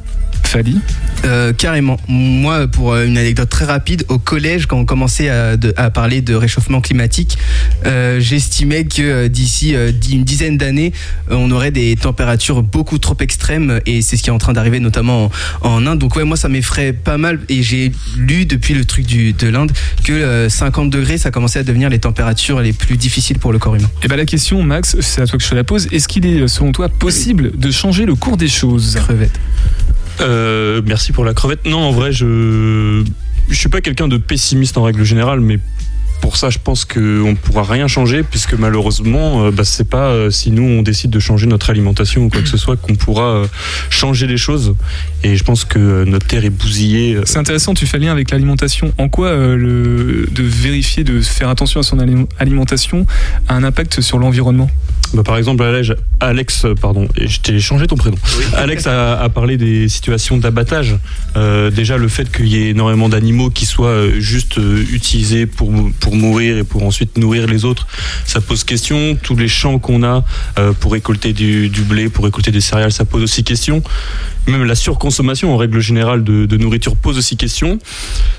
Fadi 0.52 0.78
Euh, 1.24 1.52
carrément. 1.52 1.98
Moi, 2.08 2.66
pour 2.66 2.92
euh, 2.92 3.06
une 3.06 3.16
anecdote 3.16 3.48
très 3.48 3.64
rapide. 3.64 4.04
Au 4.08 4.18
collège, 4.18 4.66
quand 4.66 4.76
on 4.76 4.84
commençait 4.84 5.28
à, 5.28 5.56
de- 5.56 5.72
à 5.76 5.88
parler 5.88 6.20
de 6.20 6.34
réchauffement 6.34 6.80
climatique, 6.80 7.38
euh, 7.86 8.18
j'estimais 8.20 8.84
que 8.84 9.28
d'ici 9.28 9.74
euh, 9.76 9.92
une 10.10 10.24
dizaine 10.24 10.58
d'années, 10.58 10.92
on 11.30 11.50
aurait 11.52 11.70
des 11.70 11.94
températures 11.94 12.62
beaucoup 12.64 12.98
trop 12.98 13.16
extrêmes 13.20 13.80
et 13.86 14.02
c'est 14.02 14.16
ce 14.16 14.22
qui 14.24 14.30
est 14.30 14.32
en 14.32 14.38
train 14.38 14.52
d'arriver 14.52 14.80
notamment 14.80 15.30
en, 15.62 15.68
en 15.68 15.86
Inde. 15.86 16.00
Donc 16.00 16.16
ouais, 16.16 16.24
moi 16.24 16.36
ça 16.36 16.48
m'effraie 16.48 16.92
pas 16.92 17.18
mal 17.18 17.38
et 17.48 17.62
j'ai 17.62 17.92
lu 18.18 18.44
depuis 18.44 18.74
le 18.74 18.84
truc 18.84 19.06
du, 19.06 19.32
de 19.32 19.46
l'Inde 19.46 19.70
que 20.04 20.12
euh, 20.12 20.48
50 20.48 20.90
degrés, 20.90 21.18
ça 21.18 21.30
commençait 21.30 21.60
à 21.60 21.62
devenir 21.62 21.88
les 21.88 22.00
températures 22.00 22.60
les 22.60 22.72
plus 22.72 22.96
difficiles 22.96 23.38
pour 23.38 23.52
le 23.52 23.58
corps 23.60 23.76
humain. 23.76 23.88
Et 24.02 24.08
ben 24.08 24.16
la 24.16 24.24
question, 24.26 24.60
Max, 24.64 24.96
c'est 25.00 25.22
à 25.22 25.26
toi 25.26 25.38
que 25.38 25.44
je 25.44 25.48
te 25.50 25.54
la 25.54 25.64
pose. 25.64 25.86
Est-ce 25.92 26.08
qu'il 26.08 26.26
est, 26.26 26.48
selon 26.48 26.72
toi, 26.72 26.88
possible 26.88 27.52
de 27.56 27.70
changer 27.70 28.04
le 28.06 28.16
cours 28.16 28.36
des 28.36 28.48
choses? 28.48 28.96
Crevette. 28.96 29.38
Euh, 30.20 30.82
merci 30.84 31.12
pour 31.12 31.24
la 31.24 31.34
crevette. 31.34 31.64
Non, 31.66 31.78
en 31.78 31.92
vrai, 31.92 32.12
je 32.12 33.04
je 33.48 33.54
suis 33.54 33.68
pas 33.68 33.80
quelqu'un 33.80 34.08
de 34.08 34.16
pessimiste 34.16 34.78
en 34.78 34.82
règle 34.82 35.04
générale, 35.04 35.40
mais 35.40 35.58
pour 36.22 36.36
ça, 36.38 36.48
je 36.48 36.58
pense 36.62 36.84
qu'on 36.86 37.00
ne 37.00 37.34
pourra 37.34 37.64
rien 37.64 37.88
changer, 37.88 38.22
puisque 38.22 38.54
malheureusement, 38.54 39.44
euh, 39.44 39.50
bah, 39.50 39.64
c'est 39.64 39.88
pas 39.88 40.06
euh, 40.06 40.30
si 40.30 40.50
nous 40.52 40.62
on 40.62 40.80
décide 40.82 41.10
de 41.10 41.18
changer 41.18 41.46
notre 41.46 41.68
alimentation 41.68 42.22
ou 42.24 42.28
quoi 42.30 42.40
que 42.40 42.48
ce 42.48 42.56
soit 42.56 42.76
qu'on 42.76 42.94
pourra 42.94 43.24
euh, 43.24 43.46
changer 43.90 44.26
les 44.26 44.38
choses. 44.38 44.74
Et 45.24 45.36
je 45.36 45.44
pense 45.44 45.64
que 45.64 45.78
euh, 45.78 46.04
notre 46.06 46.26
terre 46.26 46.44
est 46.44 46.50
bousillée. 46.50 47.16
euh, 47.16 47.22
C'est 47.26 47.38
intéressant, 47.38 47.74
tu 47.74 47.86
fais 47.86 47.98
lien 47.98 48.12
avec 48.12 48.30
l'alimentation. 48.30 48.92
En 48.98 49.08
quoi 49.08 49.26
euh, 49.28 49.56
le, 49.56 50.28
de 50.30 50.42
vérifier, 50.42 51.04
de 51.04 51.20
faire 51.20 51.48
attention 51.48 51.80
à 51.80 51.82
son 51.82 51.98
ali- 51.98 52.26
alimentation 52.38 53.04
a 53.48 53.54
un 53.54 53.64
impact 53.64 54.00
sur 54.00 54.18
l'environnement? 54.18 54.70
Bah, 55.14 55.22
par 55.24 55.36
exemple, 55.36 55.62
Alex, 55.62 55.90
Alex, 56.20 56.66
pardon, 56.80 57.06
et 57.18 57.28
je 57.28 57.40
t'ai 57.40 57.60
changé 57.60 57.86
ton 57.86 57.96
prénom. 57.96 58.16
Alex 58.56 58.86
a, 58.86 59.20
a 59.20 59.28
parlé 59.28 59.58
des 59.58 59.88
situations 59.90 60.38
d'abattage. 60.38 60.96
Euh, 61.36 61.70
déjà, 61.70 61.98
le 61.98 62.08
fait 62.08 62.34
qu'il 62.34 62.46
y 62.48 62.56
ait 62.56 62.70
énormément 62.70 63.10
d'animaux 63.10 63.50
qui 63.50 63.66
soient 63.66 64.08
juste 64.18 64.56
euh, 64.58 64.82
utilisés 64.90 65.44
pour, 65.46 65.70
pour 66.12 66.20
mourir 66.20 66.58
et 66.58 66.64
pour 66.64 66.82
ensuite 66.82 67.16
nourrir 67.16 67.46
les 67.46 67.64
autres, 67.64 67.86
ça 68.26 68.40
pose 68.42 68.64
question. 68.64 69.16
Tous 69.22 69.34
les 69.34 69.48
champs 69.48 69.78
qu'on 69.78 70.02
a 70.02 70.24
euh, 70.58 70.72
pour 70.72 70.92
récolter 70.92 71.32
du, 71.32 71.70
du 71.70 71.80
blé, 71.82 72.10
pour 72.10 72.24
récolter 72.24 72.50
des 72.50 72.60
céréales, 72.60 72.92
ça 72.92 73.06
pose 73.06 73.22
aussi 73.22 73.44
question. 73.44 73.82
Même 74.46 74.64
la 74.64 74.74
surconsommation 74.74 75.54
en 75.54 75.56
règle 75.56 75.80
générale 75.80 76.24
de, 76.24 76.46
de 76.46 76.56
nourriture 76.56 76.96
pose 76.96 77.16
aussi 77.16 77.36
question. 77.36 77.78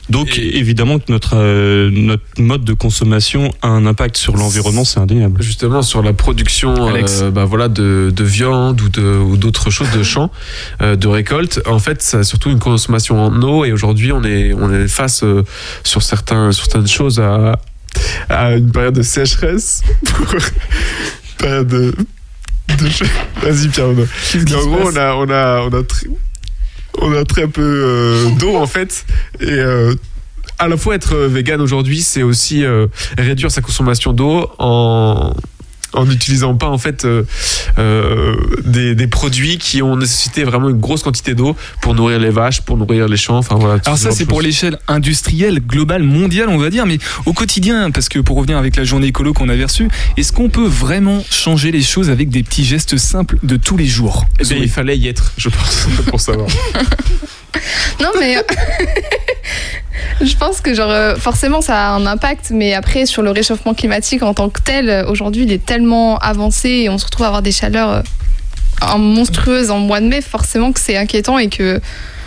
Donc 0.09 0.37
évidemment 0.37 0.99
que 0.99 1.11
notre, 1.11 1.35
euh, 1.35 1.89
notre 1.91 2.23
mode 2.37 2.63
de 2.65 2.73
consommation 2.73 3.51
a 3.61 3.69
un 3.69 3.85
impact 3.85 4.17
sur 4.17 4.35
l'environnement, 4.35 4.83
c'est 4.83 4.99
indéniable. 4.99 5.41
Justement 5.41 5.81
sur 5.81 6.03
la 6.03 6.13
production 6.13 6.87
Alex. 6.87 7.21
euh, 7.21 7.31
bah 7.31 7.45
voilà, 7.45 7.69
de, 7.69 8.11
de 8.13 8.23
viande 8.23 8.81
ou 8.81 9.37
d'autres 9.37 9.69
choses 9.71 9.89
de 9.91 10.03
champs, 10.03 10.29
euh, 10.81 10.95
de 10.97 11.07
récolte, 11.07 11.61
en 11.65 11.79
fait, 11.79 12.01
ça 12.01 12.19
a 12.19 12.23
surtout 12.23 12.49
une 12.49 12.59
consommation 12.59 13.19
en 13.19 13.41
eau 13.41 13.63
et 13.63 13.71
aujourd'hui 13.71 14.11
on 14.11 14.23
est, 14.23 14.53
on 14.53 14.71
est 14.73 14.89
face 14.89 15.23
euh, 15.23 15.43
sur, 15.85 16.03
certains, 16.03 16.51
sur 16.51 16.65
certaines 16.65 16.87
choses 16.87 17.21
à, 17.21 17.53
à 18.29 18.53
une 18.53 18.71
période 18.71 18.95
de 18.95 19.01
sécheresse. 19.01 19.81
Pour, 20.05 20.35
période 21.37 21.67
de, 21.67 21.93
Vas-y 23.41 23.67
Pierre. 23.69 23.87
En 23.87 24.65
gros, 24.65 24.89
on 24.91 24.95
a, 24.95 25.13
on 25.15 25.29
a, 25.29 25.61
on 25.61 25.73
a, 25.73 25.83
très, 25.83 26.07
on 26.99 27.13
a 27.13 27.23
très 27.23 27.47
peu 27.47 27.61
euh, 27.61 28.29
d'eau 28.39 28.55
en 28.55 28.67
fait 28.67 29.05
et 29.39 29.49
euh, 29.51 29.93
à 30.59 30.67
la 30.67 30.77
fois 30.77 30.95
être 30.95 31.15
vegan 31.15 31.59
aujourd'hui, 31.61 32.01
c'est 32.01 32.23
aussi 32.23 32.63
euh, 32.63 32.87
réduire 33.17 33.51
sa 33.51 33.61
consommation 33.61 34.13
d'eau 34.13 34.49
en 34.59 35.33
en 35.93 36.05
n'utilisant 36.05 36.55
pas 36.55 36.67
en 36.67 36.77
fait 36.77 37.05
euh, 37.05 37.23
euh, 37.77 38.35
des, 38.65 38.95
des 38.95 39.07
produits 39.07 39.57
qui 39.57 39.81
ont 39.81 39.95
nécessité 39.95 40.43
vraiment 40.43 40.69
une 40.69 40.79
grosse 40.79 41.03
quantité 41.03 41.35
d'eau 41.35 41.55
pour 41.81 41.95
nourrir 41.95 42.19
les 42.19 42.29
vaches, 42.29 42.61
pour 42.61 42.77
nourrir 42.77 43.07
les 43.07 43.17
champs. 43.17 43.37
Enfin 43.37 43.55
voilà. 43.55 43.79
Alors 43.85 43.97
ça 43.97 44.11
c'est 44.11 44.25
pour 44.25 44.41
l'échelle 44.41 44.77
industrielle, 44.87 45.59
globale, 45.59 46.03
mondiale 46.03 46.49
on 46.49 46.57
va 46.57 46.69
dire, 46.69 46.85
mais 46.85 46.99
au 47.25 47.33
quotidien, 47.33 47.91
parce 47.91 48.09
que 48.09 48.19
pour 48.19 48.37
revenir 48.37 48.57
avec 48.57 48.75
la 48.75 48.83
journée 48.83 49.07
écolo 49.07 49.33
qu'on 49.33 49.49
avait 49.49 49.65
reçue, 49.65 49.89
est-ce 50.17 50.31
qu'on 50.31 50.49
peut 50.49 50.67
vraiment 50.67 51.23
changer 51.29 51.71
les 51.71 51.81
choses 51.81 52.09
avec 52.09 52.29
des 52.29 52.43
petits 52.43 52.65
gestes 52.65 52.97
simples 52.97 53.37
de 53.43 53.57
tous 53.57 53.77
les 53.77 53.87
jours? 53.87 54.25
Eh 54.39 54.45
ben, 54.45 54.57
il 54.61 54.69
fallait 54.69 54.97
y 54.97 55.07
être, 55.07 55.33
je 55.37 55.49
pense, 55.49 55.87
pour 56.07 56.19
savoir. 56.19 56.47
Non, 57.99 58.09
mais. 58.19 58.37
Je 60.21 60.35
pense 60.35 60.61
que 60.61 60.73
genre 60.73 60.89
euh, 60.89 61.15
forcément 61.15 61.61
ça 61.61 61.89
a 61.89 61.91
un 61.91 62.05
impact, 62.05 62.51
mais 62.51 62.73
après 62.73 63.05
sur 63.05 63.21
le 63.21 63.31
réchauffement 63.31 63.73
climatique 63.73 64.23
en 64.23 64.33
tant 64.33 64.49
que 64.49 64.61
tel, 64.61 64.89
euh, 64.89 65.05
aujourd'hui 65.07 65.43
il 65.43 65.51
est 65.51 65.63
tellement 65.65 66.17
avancé 66.17 66.69
et 66.69 66.89
on 66.89 66.97
se 66.97 67.05
retrouve 67.05 67.25
à 67.25 67.27
avoir 67.27 67.41
des 67.41 67.51
chaleurs 67.51 67.89
euh, 67.89 68.97
monstrueuses 68.97 69.71
en 69.71 69.79
mois 69.79 70.01
de 70.01 70.07
mai, 70.07 70.21
forcément 70.21 70.71
que 70.71 70.79
c'est 70.79 70.97
inquiétant 70.97 71.37
et 71.37 71.49
que 71.49 71.79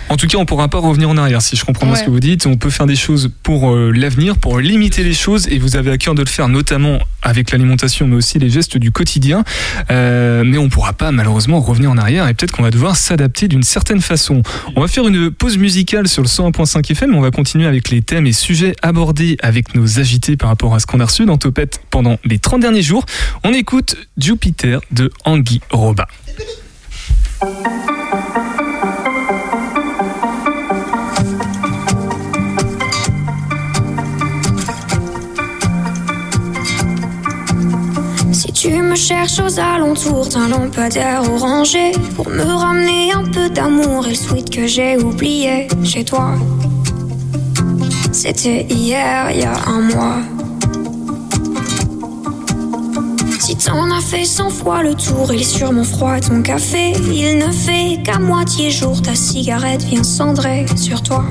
En 0.08 0.16
tout 0.16 0.28
cas, 0.28 0.38
on 0.38 0.44
pourra 0.46 0.68
pas 0.68 0.78
revenir 0.78 1.10
en 1.10 1.16
arrière, 1.16 1.42
si 1.42 1.56
je 1.56 1.64
comprends 1.64 1.86
bien 1.86 1.94
Ouais. 1.94 2.00
ce 2.00 2.04
que 2.04 2.10
vous 2.10 2.20
dites. 2.20 2.46
On 2.46 2.56
peut 2.56 2.70
faire 2.70 2.86
des 2.86 2.94
choses 2.94 3.30
pour 3.42 3.70
euh, 3.72 3.90
l'avenir, 3.90 4.36
pour 4.38 4.60
limiter 4.60 5.02
les 5.02 5.12
choses, 5.12 5.48
et 5.48 5.58
vous 5.58 5.74
avez 5.76 5.90
à 5.90 5.98
cœur 5.98 6.14
de 6.14 6.22
le 6.22 6.28
faire, 6.28 6.48
notamment 6.48 7.00
avec 7.22 7.50
l'alimentation, 7.50 8.06
mais 8.06 8.14
aussi 8.14 8.38
les 8.38 8.48
gestes 8.48 8.76
du 8.78 8.92
quotidien. 8.92 9.42
Euh, 9.90 10.44
mais 10.46 10.58
on 10.58 10.68
pourra 10.68 10.92
pas 10.92 11.10
malheureusement 11.10 11.60
revenir 11.60 11.90
en 11.90 11.98
arrière, 11.98 12.28
et 12.28 12.34
peut-être 12.34 12.52
qu'on 12.52 12.62
va 12.62 12.70
devoir 12.70 12.94
s'adapter 12.96 13.48
d'une 13.48 13.64
certaine 13.64 14.00
façon. 14.00 14.42
On 14.76 14.80
va 14.80 14.86
faire 14.86 15.08
une 15.08 15.30
pause 15.32 15.58
musicale 15.58 16.06
sur 16.06 16.22
le 16.22 16.28
101.5 16.28 16.88
FM, 16.92 17.14
on 17.14 17.20
va 17.20 17.32
continuer 17.32 17.66
avec 17.66 17.90
les 17.90 18.00
thèmes 18.00 18.26
et 18.28 18.32
sujets 18.32 18.74
abordés 18.82 19.36
avec 19.42 19.74
nos 19.74 19.98
agités 19.98 20.36
par 20.36 20.48
rapport 20.50 20.74
à 20.74 20.78
ce 20.78 20.86
qu'on 20.86 21.00
a 21.00 21.04
reçu 21.06 21.24
dans 21.26 21.36
Topette 21.36 21.80
pendant 21.90 22.18
les 22.24 22.38
30 22.38 22.60
derniers 22.60 22.82
jours. 22.82 23.04
On 23.42 23.52
écoute 23.52 23.96
Jupiter 24.18 24.80
de 24.92 25.10
Anguille 25.24 25.60
Roba. 25.70 26.06
Tu 38.56 38.70
me 38.70 38.94
cherches 38.94 39.38
aux 39.38 39.60
alentours 39.60 40.28
d'un 40.28 40.48
lampadaire 40.48 41.30
orangé 41.30 41.92
pour 42.14 42.30
me 42.30 42.42
ramener 42.42 43.12
un 43.12 43.24
peu 43.24 43.50
d'amour 43.50 44.06
et 44.06 44.10
le 44.10 44.14
sweet 44.14 44.48
que 44.48 44.66
j'ai 44.66 44.96
oublié 44.96 45.68
chez 45.84 46.04
toi. 46.04 46.30
C'était 48.12 48.64
hier, 48.64 49.30
il 49.30 49.40
y 49.40 49.44
a 49.44 49.58
un 49.66 49.82
mois. 49.82 50.20
Si 53.40 53.56
t'en 53.56 53.90
as 53.90 54.00
fait 54.00 54.24
cent 54.24 54.48
fois 54.48 54.82
le 54.82 54.94
tour, 54.94 55.30
il 55.34 55.42
est 55.42 55.44
sûrement 55.44 55.84
froid 55.84 56.18
ton 56.18 56.40
café. 56.40 56.92
Il 57.12 57.36
ne 57.36 57.52
fait 57.52 58.00
qu'à 58.02 58.18
moitié 58.18 58.70
jour, 58.70 59.02
ta 59.02 59.14
cigarette 59.14 59.82
vient 59.82 60.02
cendrer 60.02 60.64
sur 60.76 61.02
toi. 61.02 61.24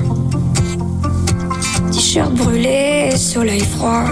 T-shirt 1.90 2.32
brûlé, 2.34 3.10
soleil 3.16 3.64
froid. 3.64 4.04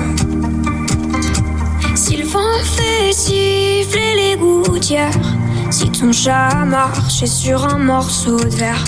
Vent 2.34 2.64
fait 2.64 3.12
siffler 3.12 4.16
les 4.16 4.36
gouttières, 4.36 5.14
si 5.70 5.88
ton 5.90 6.10
chat 6.10 6.64
marchait 6.66 7.28
sur 7.28 7.64
un 7.64 7.78
morceau 7.78 8.36
de 8.40 8.48
verre, 8.56 8.84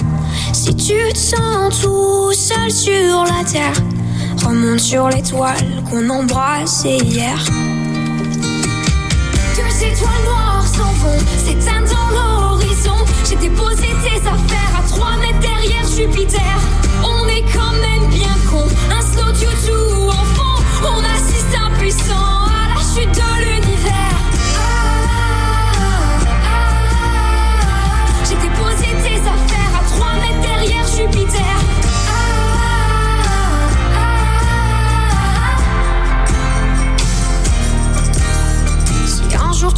si 0.52 0.74
tu 0.74 0.94
te 1.12 1.16
sens 1.16 1.80
tout 1.80 2.32
seul 2.32 2.68
sur 2.72 3.22
la 3.22 3.44
terre, 3.44 3.80
remonte 4.44 4.80
sur 4.80 5.09
l'étoile 5.11 5.85
qu'on 5.88 6.11
embrassait 6.11 6.96
hier. 6.96 7.38
Deux 9.54 9.85
étoiles 9.87 10.24
noires 10.24 10.66
s'en 10.66 10.92
vont, 10.94 11.20
s'éteignent 11.38 11.85
dans 11.85 12.11
l'horizon. 12.16 12.96
J'ai 13.28 13.37
déposé 13.37 13.87
tes 14.02 14.26
affaires 14.26 14.74
à 14.76 14.82
trois 14.88 15.16
mètres 15.18 15.38
derrière 15.38 15.87
Jupiter. 15.87 16.59
On 17.04 17.28
est 17.28 17.44
quand 17.54 17.74
même 17.74 18.11
bien 18.11 18.37
con, 18.50 18.66
un 18.90 19.02
slow 19.02 19.30
tout 19.30 20.09
en 20.09 20.24
fond. 20.35 20.62
On 20.82 20.98
assiste 20.98 21.56
impuissant 21.64 22.36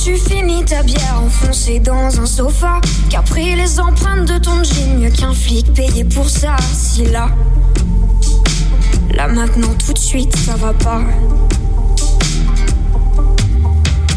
tu 0.09 0.17
finis 0.17 0.65
ta 0.65 0.83
bière 0.83 1.21
enfoncée 1.23 1.81
dans 1.81 2.21
un 2.21 2.25
sofa, 2.25 2.81
qu'a 3.11 3.21
pris 3.21 3.55
les 3.57 3.79
empreintes 3.81 4.27
de 4.27 4.39
ton 4.39 4.63
jean, 4.63 4.99
mieux 4.99 5.11
qu'un 5.11 5.35
flic 5.35 5.73
payé 5.75 6.05
pour 6.05 6.31
ça. 6.31 6.57
Si 6.73 7.05
là, 7.05 7.29
là 9.11 9.29
maintenant 9.29 9.75
tout 9.85 9.93
de 9.93 9.99
suite 9.99 10.35
ça 10.37 10.55
va 10.57 10.73
pas. 10.73 11.03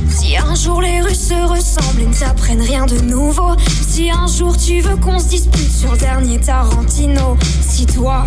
Si 0.08 0.38
un 0.38 0.56
jour 0.56 0.82
les 0.82 1.02
rues 1.02 1.15
se 1.15 1.34
ressemblent 1.34 2.02
et 2.02 2.06
ne 2.06 2.13
t'apprennent 2.13 2.62
rien 2.62 2.86
de 2.86 3.00
nouveau, 3.02 3.56
si 3.91 4.10
un 4.10 4.25
jour 4.25 4.56
tu 4.56 4.80
veux 4.80 4.95
qu'on 4.95 5.19
se 5.19 5.25
dispute 5.25 5.69
sur 5.69 5.91
le 5.91 5.97
dernier 5.97 6.39
Tarantino, 6.39 7.36
si 7.67 7.86
toi, 7.86 8.25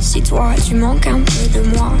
si 0.00 0.20
toi 0.20 0.54
tu 0.66 0.74
manques 0.74 1.06
un 1.06 1.20
peu 1.20 1.60
de 1.60 1.76
moi. 1.76 1.92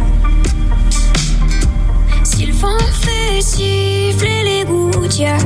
Si 2.24 2.46
le 2.46 2.54
vent 2.54 2.76
fait 2.78 3.40
siffler 3.40 4.42
les 4.42 4.64
gouttières, 4.64 5.38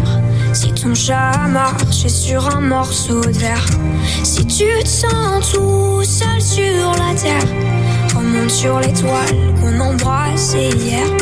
si 0.55 0.73
ton 0.73 0.95
chat 0.95 1.47
marchait 1.49 2.09
sur 2.09 2.57
un 2.57 2.63
morceau 2.63 3.21
de 3.21 3.33
verre, 3.33 3.67
si 4.23 4.47
tu 4.47 4.65
te 4.83 4.89
sens 4.89 5.53
tout 5.53 6.03
seul 6.05 6.41
sur 6.41 6.93
la 6.93 7.15
terre. 7.21 7.55
Remonte 8.17 8.51
sur 8.51 8.81
l'étoile 8.81 9.55
qu'on 9.61 9.79
embrassait 9.79 10.71
hier. 10.71 11.16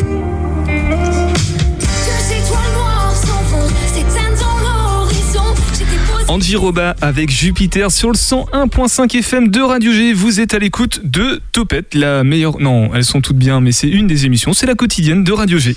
J'étais 6.39 6.55
posée. 6.55 6.55
Angie 6.55 6.55
Roba 6.55 6.95
avec 7.01 7.29
Jupiter 7.29 7.91
sur 7.91 8.09
le 8.09 8.17
101.5 8.17 9.17
FM 9.17 9.49
de 9.49 9.61
Radio 9.61 9.91
G. 9.91 10.13
Vous 10.13 10.39
êtes 10.39 10.53
à 10.53 10.59
l'écoute 10.59 11.01
de 11.03 11.41
Topette, 11.51 11.93
la 11.93 12.23
meilleure. 12.23 12.59
Non, 12.59 12.93
elles 12.93 13.05
sont 13.05 13.21
toutes 13.21 13.37
bien, 13.37 13.61
mais 13.61 13.71
c'est 13.71 13.87
une 13.87 14.07
des 14.07 14.25
émissions. 14.25 14.53
C'est 14.53 14.65
la 14.65 14.75
quotidienne 14.75 15.23
de 15.23 15.31
Radio 15.31 15.57
G. 15.57 15.75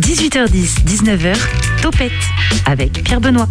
18h10, 0.00 0.84
19h, 0.86 1.36
Topette 1.82 2.12
avec 2.66 3.02
Pierre 3.04 3.20
Benoît. 3.20 3.48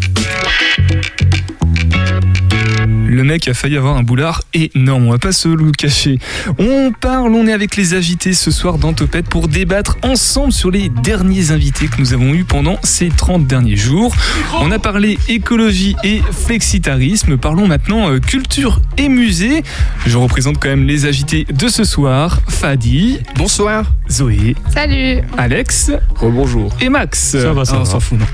Le 3.14 3.26
mec 3.26 3.50
a 3.50 3.54
failli 3.54 3.76
avoir 3.76 3.98
un 3.98 4.04
boulard 4.04 4.42
énorme, 4.54 5.08
on 5.08 5.12
va 5.12 5.18
pas 5.18 5.34
se 5.34 5.50
le 5.50 5.72
cacher. 5.74 6.18
On 6.58 6.94
parle, 6.98 7.34
on 7.36 7.46
est 7.46 7.52
avec 7.52 7.76
les 7.76 7.94
agités 7.94 8.32
ce 8.32 8.52
soir 8.52 8.78
dans 8.78 8.94
Topette 8.94 9.28
pour 9.28 9.50
débattre 9.50 9.98
ensemble 10.02 10.54
sur 10.54 10.72
les 10.72 10.88
derniers 10.88 11.52
invités 11.52 11.88
que 11.90 12.00
nous 12.00 12.14
avons 12.14 12.34
eus 12.34 12.46
pendant 12.46 12.78
ces 12.84 13.10
30 13.10 13.46
derniers 13.46 13.76
jours. 13.76 14.16
On 14.62 14.72
a 14.72 14.80
parlé 14.80 15.20
écologie 15.28 15.98
et 16.06 16.22
flexitarisme, 16.32 17.36
parlons 17.36 17.68
maintenant 17.68 18.10
euh, 18.10 18.20
culture 18.22 18.80
et 18.98 19.10
musée. 19.10 19.62
Je 20.06 20.18
représente 20.18 20.58
quand 20.62 20.70
même 20.70 20.88
les 20.88 21.06
agités 21.06 21.46
de 21.52 21.68
ce 21.68 21.84
soir. 21.84 22.40
Fadi. 22.48 23.20
Bonsoir. 23.36 23.92
Zoé. 24.10 24.56
Salut 24.74 25.22
Alex. 25.38 25.92
Rebonjour. 26.16 26.74
Et 26.80 26.88
Max. 26.88 27.20
Ça 27.42 27.52
va, 27.52 27.66
ça 27.66 27.74
Ah, 27.76 27.80
on 27.82 27.84
va. 27.84 27.90
s'en 27.90 28.00
fout, 28.00 28.18
non. 28.20 28.26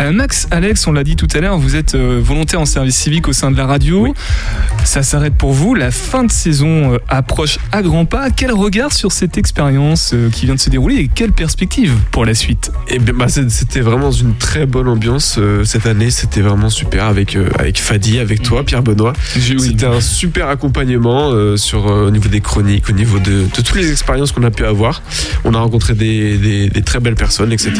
Euh, 0.00 0.12
Max, 0.12 0.48
Alex, 0.50 0.86
on 0.86 0.92
l'a 0.92 1.04
dit 1.04 1.16
tout 1.16 1.28
à 1.34 1.40
l'heure, 1.40 1.58
vous 1.58 1.76
êtes 1.76 1.94
euh, 1.94 2.20
volontaire 2.22 2.60
en 2.60 2.66
service 2.66 2.96
civique 2.96 3.26
au 3.28 3.32
sein 3.32 3.50
de 3.50 3.56
la 3.56 3.66
radio. 3.66 4.14
Ça 4.84 5.02
s'arrête 5.02 5.34
pour 5.34 5.52
vous. 5.52 5.74
La 5.74 5.90
fin 5.90 6.24
de 6.24 6.30
saison 6.32 6.94
euh, 6.94 6.98
approche 7.08 7.58
à 7.72 7.82
grands 7.82 8.04
pas. 8.06 8.30
Quel 8.30 8.52
regard 8.52 8.92
sur 8.92 9.12
cette 9.12 9.36
expérience 9.36 10.12
euh, 10.14 10.30
qui 10.30 10.46
vient 10.46 10.54
de 10.54 10.60
se 10.60 10.70
dérouler 10.70 10.96
et 10.96 11.08
quelle 11.08 11.32
perspective 11.32 11.92
pour 12.10 12.24
la 12.24 12.34
suite? 12.34 12.70
Et 12.88 12.98
bien, 12.98 13.12
bah, 13.14 13.26
c'était 13.28 13.80
vraiment 13.80 14.10
une 14.10 14.34
très 14.36 14.64
bonne 14.66 14.88
ambiance 14.88 15.36
euh, 15.38 15.64
cette 15.64 15.86
année. 15.86 16.10
C'était 16.10 16.40
vraiment 16.40 16.70
super 16.70 17.04
avec 17.04 17.36
avec 17.58 17.78
Fadi, 17.80 18.18
avec 18.18 18.42
toi, 18.42 18.64
Pierre 18.64 18.82
Benoît. 18.82 19.12
C'était 19.58 19.86
un 19.86 20.00
super 20.00 20.48
accompagnement 20.48 21.30
euh, 21.32 21.56
sur 21.56 21.88
euh, 21.88 22.06
au 22.08 22.10
niveau 22.10 22.28
des 22.28 22.40
chroniques, 22.40 22.88
au 22.88 22.92
niveau 22.92 23.18
de, 23.18 23.42
de 23.44 23.46
toutes 23.62 23.74
les 23.74 23.90
expériences 23.90 24.32
qu'on 24.32 24.44
a 24.44 24.50
pu 24.50 24.64
avoir. 24.64 25.02
On 25.44 25.52
a 25.54 25.58
rencontré 25.60 25.94
des, 25.94 26.38
des- 26.38 26.68
des 26.70 26.82
très 26.82 27.00
belles 27.00 27.14
personnes, 27.14 27.52
etc. 27.52 27.72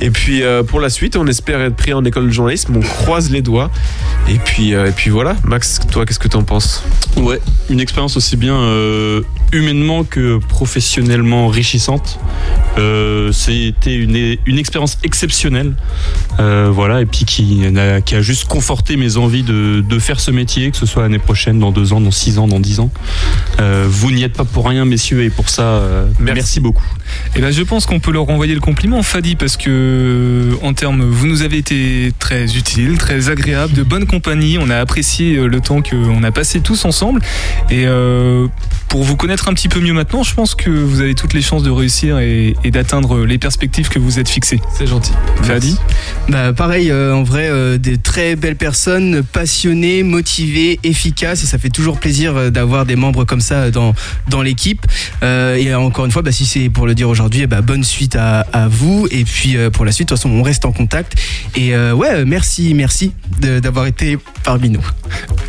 Et 0.00 0.10
puis 0.10 0.42
euh, 0.42 0.62
pour 0.62 0.80
la 0.80 0.88
suite, 0.90 1.16
on 1.16 1.26
espère 1.26 1.60
être 1.60 1.76
pris 1.76 1.92
en 1.92 2.04
école 2.04 2.26
de 2.26 2.30
journalisme. 2.32 2.74
On 2.76 2.80
croise 2.80 3.30
les 3.30 3.42
doigts. 3.42 3.70
Et 4.28 4.38
puis 4.42 4.72
et 4.72 4.92
puis 4.96 5.10
voilà. 5.10 5.36
Max, 5.44 5.80
toi, 5.90 6.06
qu'est-ce 6.06 6.18
que 6.18 6.28
t'en 6.28 6.42
penses? 6.42 6.82
Ouais, 7.16 7.40
une 7.68 7.80
expérience 7.80 8.16
aussi 8.16 8.36
bien 8.36 8.56
euh, 8.56 9.22
humainement 9.54 10.04
que 10.04 10.38
professionnellement 10.38 11.46
enrichissante. 11.46 12.18
Euh, 12.78 13.30
C'était 13.32 13.94
une, 13.94 14.36
une 14.46 14.58
expérience 14.58 14.98
exceptionnelle, 15.04 15.74
euh, 16.40 16.70
voilà, 16.72 17.00
et 17.00 17.06
puis 17.06 17.24
qui 17.24 17.62
a, 17.76 18.00
qui 18.00 18.14
a 18.16 18.20
juste 18.22 18.46
conforté 18.46 18.96
mes 18.96 19.16
envies 19.16 19.42
de, 19.44 19.80
de 19.80 19.98
faire 19.98 20.18
ce 20.18 20.30
métier, 20.30 20.70
que 20.70 20.76
ce 20.76 20.86
soit 20.86 21.02
l'année 21.02 21.18
prochaine, 21.18 21.58
dans 21.58 21.70
deux 21.70 21.92
ans, 21.92 22.00
dans 22.00 22.10
six 22.10 22.38
ans, 22.38 22.48
dans 22.48 22.60
dix 22.60 22.80
ans. 22.80 22.90
Euh, 23.60 23.86
vous 23.88 24.10
n'y 24.10 24.24
êtes 24.24 24.32
pas 24.32 24.44
pour 24.44 24.68
rien, 24.68 24.84
messieurs, 24.84 25.22
et 25.22 25.30
pour 25.30 25.48
ça, 25.48 25.82
merci. 26.18 26.60
beaucoup. 26.60 26.84
Et 27.36 27.40
ben, 27.40 27.52
je 27.52 27.62
pense 27.62 27.86
qu'on 27.86 28.00
peut 28.00 28.12
leur 28.12 28.24
renvoyer 28.24 28.54
le 28.54 28.60
compliment, 28.60 29.02
Fadi, 29.02 29.36
parce 29.36 29.56
que 29.56 30.50
en 30.62 30.74
termes, 30.74 31.02
vous 31.04 31.26
nous 31.26 31.42
avez 31.42 31.58
été 31.58 32.12
très 32.18 32.56
utile, 32.56 32.98
très 32.98 33.28
agréable, 33.28 33.72
de 33.72 33.82
bonne 33.82 34.06
compagnie. 34.06 34.58
On 34.58 34.68
a 34.70 34.78
apprécié 34.78 35.36
le 35.36 35.60
temps 35.60 35.80
qu'on 35.82 36.22
a 36.22 36.32
passé 36.32 36.60
tous 36.60 36.84
ensemble. 36.84 37.20
Et 37.70 37.86
pour 38.88 39.02
vous 39.02 39.16
connaître 39.16 39.43
un 39.48 39.54
petit 39.54 39.68
peu 39.68 39.80
mieux 39.80 39.92
maintenant, 39.92 40.22
je 40.22 40.34
pense 40.34 40.54
que 40.54 40.70
vous 40.70 41.00
avez 41.00 41.14
toutes 41.14 41.34
les 41.34 41.42
chances 41.42 41.62
de 41.62 41.70
réussir 41.70 42.18
et, 42.18 42.54
et 42.64 42.70
d'atteindre 42.70 43.24
les 43.24 43.38
perspectives 43.38 43.88
que 43.88 43.98
vous 43.98 44.18
êtes 44.18 44.28
fixées. 44.28 44.60
C'est 44.72 44.86
gentil. 44.86 45.12
Fadi 45.42 45.76
Bah 46.28 46.52
pareil, 46.52 46.90
euh, 46.90 47.14
en 47.14 47.22
vrai, 47.22 47.48
euh, 47.48 47.78
des 47.78 47.98
très 47.98 48.36
belles 48.36 48.56
personnes, 48.56 49.22
passionnées, 49.22 50.02
motivées, 50.02 50.78
efficaces, 50.82 51.42
et 51.42 51.46
ça 51.46 51.58
fait 51.58 51.68
toujours 51.68 51.98
plaisir 51.98 52.36
euh, 52.36 52.50
d'avoir 52.50 52.86
des 52.86 52.96
membres 52.96 53.24
comme 53.24 53.40
ça 53.40 53.70
dans, 53.70 53.94
dans 54.28 54.42
l'équipe. 54.42 54.86
Euh, 55.22 55.56
et 55.56 55.74
encore 55.74 56.04
une 56.04 56.10
fois, 56.10 56.22
bah, 56.22 56.32
si 56.32 56.46
c'est 56.46 56.68
pour 56.70 56.86
le 56.86 56.94
dire 56.94 57.08
aujourd'hui, 57.08 57.42
eh 57.42 57.46
bah, 57.46 57.60
bonne 57.60 57.84
suite 57.84 58.16
à, 58.16 58.40
à 58.52 58.68
vous. 58.68 59.06
Et 59.10 59.24
puis 59.24 59.56
pour 59.72 59.84
la 59.84 59.92
suite, 59.92 60.08
de 60.08 60.14
toute 60.14 60.18
façon, 60.18 60.34
on 60.34 60.42
reste 60.42 60.64
en 60.64 60.72
contact. 60.72 61.14
Et 61.56 61.76
ouais, 61.76 62.24
merci, 62.24 62.74
merci 62.74 63.12
d'avoir 63.40 63.86
été 63.86 64.18
parmi 64.42 64.70
nous. 64.70 64.84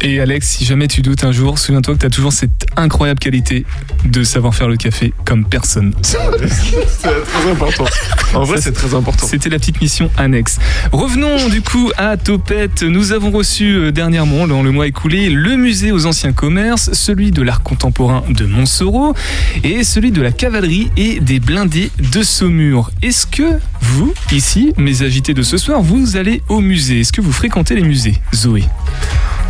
Et 0.01 0.19
Alex, 0.19 0.47
si 0.47 0.65
jamais 0.65 0.87
tu 0.87 1.01
doutes 1.01 1.23
un 1.23 1.31
jour, 1.31 1.57
souviens-toi 1.59 1.95
que 1.95 1.99
tu 1.99 2.05
as 2.05 2.09
toujours 2.09 2.33
cette 2.33 2.65
incroyable 2.75 3.19
qualité 3.19 3.65
de 4.05 4.23
savoir 4.23 4.53
faire 4.53 4.67
le 4.67 4.77
café 4.77 5.13
comme 5.25 5.45
personne. 5.45 5.93
C'est 6.01 6.17
très 6.17 7.51
important. 7.51 7.85
En 8.33 8.43
vrai, 8.43 8.59
c'est 8.59 8.71
très 8.71 8.93
important. 8.93 9.25
C'était 9.25 9.49
la 9.49 9.59
petite 9.59 9.81
mission 9.81 10.11
annexe. 10.17 10.59
Revenons 10.91 11.49
du 11.49 11.61
coup 11.61 11.91
à 11.97 12.17
Topette. 12.17 12.83
Nous 12.83 13.13
avons 13.13 13.31
reçu 13.31 13.75
euh, 13.75 13.91
dernièrement, 13.91 14.47
dans 14.47 14.61
le 14.61 14.71
mois 14.71 14.87
écoulé, 14.87 15.29
le 15.29 15.55
musée 15.55 15.91
aux 15.91 16.05
anciens 16.05 16.33
commerces, 16.33 16.91
celui 16.93 17.31
de 17.31 17.41
l'art 17.41 17.63
contemporain 17.63 18.23
de 18.29 18.45
Montsoreau 18.45 19.15
et 19.63 19.83
celui 19.83 20.11
de 20.11 20.21
la 20.21 20.31
cavalerie 20.31 20.91
et 20.97 21.19
des 21.19 21.39
blindés 21.39 21.91
de 21.99 22.23
Saumur. 22.23 22.91
Est-ce 23.01 23.25
que 23.25 23.59
vous, 23.81 24.13
ici, 24.31 24.73
mes 24.77 25.01
agités 25.01 25.33
de 25.33 25.43
ce 25.43 25.57
soir, 25.57 25.81
vous 25.81 26.17
allez 26.17 26.41
au 26.49 26.61
musée? 26.61 27.01
Est-ce 27.01 27.13
que 27.13 27.21
vous 27.21 27.31
fréquentez 27.31 27.75
les 27.75 27.83
musées? 27.83 28.15
Zoé 28.33 28.63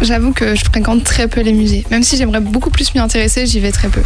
J'avoue 0.01 0.33
que 0.33 0.55
je 0.55 0.63
fréquente 0.65 1.03
très 1.03 1.27
peu 1.27 1.41
les 1.41 1.53
musées. 1.53 1.85
Même 1.89 2.03
si 2.03 2.17
j'aimerais 2.17 2.41
beaucoup 2.41 2.69
plus 2.69 2.93
m'y 2.93 2.99
intéresser, 2.99 3.45
j'y 3.45 3.59
vais 3.59 3.71
très 3.71 3.89
peu. 3.89 4.01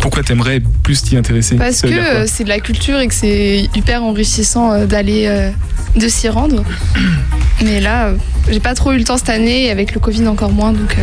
Pourquoi 0.00 0.22
t'aimerais 0.22 0.60
plus 0.82 1.02
t'y 1.02 1.16
intéresser 1.16 1.56
Parce 1.56 1.82
que 1.82 1.88
euh, 1.88 2.26
c'est 2.26 2.44
de 2.44 2.48
la 2.48 2.60
culture 2.60 2.98
et 2.98 3.08
que 3.08 3.14
c'est 3.14 3.68
hyper 3.74 4.02
enrichissant 4.02 4.72
euh, 4.72 4.86
d'aller, 4.86 5.26
euh, 5.26 5.50
de 5.96 6.08
s'y 6.08 6.28
rendre. 6.28 6.64
Mais 7.62 7.80
là, 7.80 8.12
j'ai 8.50 8.58
pas 8.58 8.74
trop 8.74 8.92
eu 8.92 8.98
le 8.98 9.04
temps 9.04 9.18
cette 9.18 9.28
année 9.28 9.66
et 9.66 9.70
avec 9.70 9.94
le 9.94 10.00
Covid 10.00 10.26
encore 10.26 10.50
moins. 10.50 10.72
Donc, 10.72 10.96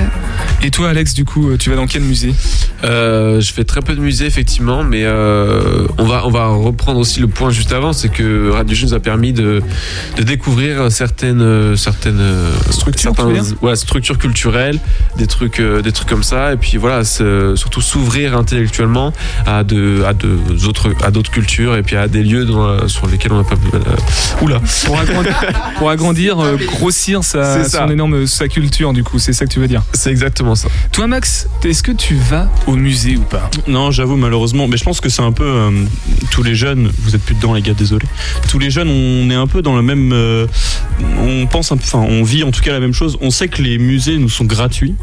Et 0.61 0.71
toi, 0.71 0.89
Alex, 0.89 1.13
du 1.13 1.23
coup, 1.23 1.55
tu 1.57 1.69
vas 1.69 1.77
dans 1.77 1.87
quel 1.87 2.01
musée? 2.01 2.33
Euh, 2.83 3.39
je 3.39 3.53
fais 3.53 3.63
très 3.63 3.81
peu 3.81 3.93
de 3.93 4.01
musées 4.01 4.25
effectivement, 4.25 4.83
mais 4.83 5.03
euh, 5.03 5.87
on 5.97 6.05
va 6.05 6.25
on 6.25 6.29
va 6.29 6.47
reprendre 6.47 6.99
aussi 6.99 7.19
le 7.19 7.27
point 7.27 7.49
juste 7.49 7.71
avant, 7.71 7.93
c'est 7.93 8.09
que 8.09 8.49
Radio 8.49 8.75
G 8.75 8.85
nous 8.85 8.93
a 8.93 8.99
permis 8.99 9.31
de, 9.31 9.61
de 10.17 10.23
découvrir 10.23 10.91
certaines 10.91 11.77
certaines 11.77 12.21
structures, 12.71 13.13
ouais, 13.61 13.75
structures 13.75 14.17
culturelles, 14.17 14.79
des 15.17 15.27
trucs 15.27 15.61
des 15.61 15.91
trucs 15.91 16.09
comme 16.09 16.23
ça, 16.23 16.53
et 16.53 16.57
puis 16.57 16.77
voilà, 16.77 17.03
surtout 17.03 17.81
s'ouvrir 17.81 18.35
intellectuellement 18.37 18.78
à 19.45 19.63
de 19.63 20.03
à 20.05 20.13
de 20.13 20.37
autres 20.67 20.89
à 21.03 21.11
d'autres 21.11 21.31
cultures 21.31 21.75
et 21.75 21.83
puis 21.83 21.95
à 21.95 22.07
des 22.07 22.23
lieux 22.23 22.45
dans- 22.45 22.87
sur 22.87 23.07
lesquels 23.07 23.31
on 23.33 23.37
n'a 23.37 23.43
pas 23.43 23.55
euh, 23.73 23.79
oula 24.41 24.59
pour 24.85 24.99
agrandir, 24.99 25.35
pour 25.77 25.89
agrandir, 25.89 26.39
euh, 26.39 26.57
grossir 26.57 27.23
sa, 27.23 27.63
ça. 27.63 27.85
son 27.85 27.91
énorme 27.91 28.25
sa 28.27 28.47
culture, 28.47 28.93
du 28.93 29.03
coup, 29.03 29.19
c'est 29.19 29.33
ça 29.33 29.45
que 29.45 29.51
tu 29.51 29.59
veux 29.59 29.67
dire? 29.67 29.81
C'est 29.93 30.09
exactement 30.11 30.55
ça. 30.55 30.69
Toi, 30.91 31.07
Max, 31.07 31.47
est-ce 31.63 31.83
que 31.83 31.91
tu 31.91 32.15
vas 32.15 32.49
au 32.67 32.75
musée 32.75 33.17
ou 33.17 33.21
pas? 33.21 33.49
Non, 33.67 33.91
j'avoue 33.91 34.17
malheureusement, 34.17 34.67
mais 34.67 34.77
je 34.77 34.83
pense 34.83 35.01
que 35.01 35.09
c'est 35.09 35.21
un 35.21 35.31
peu 35.31 35.43
euh, 35.45 35.71
tous 36.31 36.43
les 36.43 36.55
jeunes. 36.55 36.91
Vous 37.03 37.15
êtes 37.15 37.21
plus 37.23 37.35
dedans, 37.35 37.53
les 37.53 37.61
gars, 37.61 37.73
désolé. 37.73 38.05
Tous 38.49 38.59
les 38.59 38.69
jeunes, 38.69 38.89
on 38.89 39.29
est 39.29 39.35
un 39.35 39.47
peu 39.47 39.61
dans 39.61 39.75
le 39.75 39.81
même. 39.81 40.11
euh, 40.13 40.45
on 41.19 41.45
pense, 41.47 41.71
enfin, 41.71 41.99
on 41.99 42.23
vit 42.23 42.43
en 42.43 42.51
tout 42.51 42.61
cas 42.61 42.71
la 42.73 42.79
même 42.79 42.93
chose. 42.93 43.17
On 43.21 43.29
sait 43.31 43.47
que 43.47 43.61
les 43.61 43.77
musées 43.77 44.17
nous 44.17 44.29
sont 44.29 44.45
gratuits, 44.45 44.95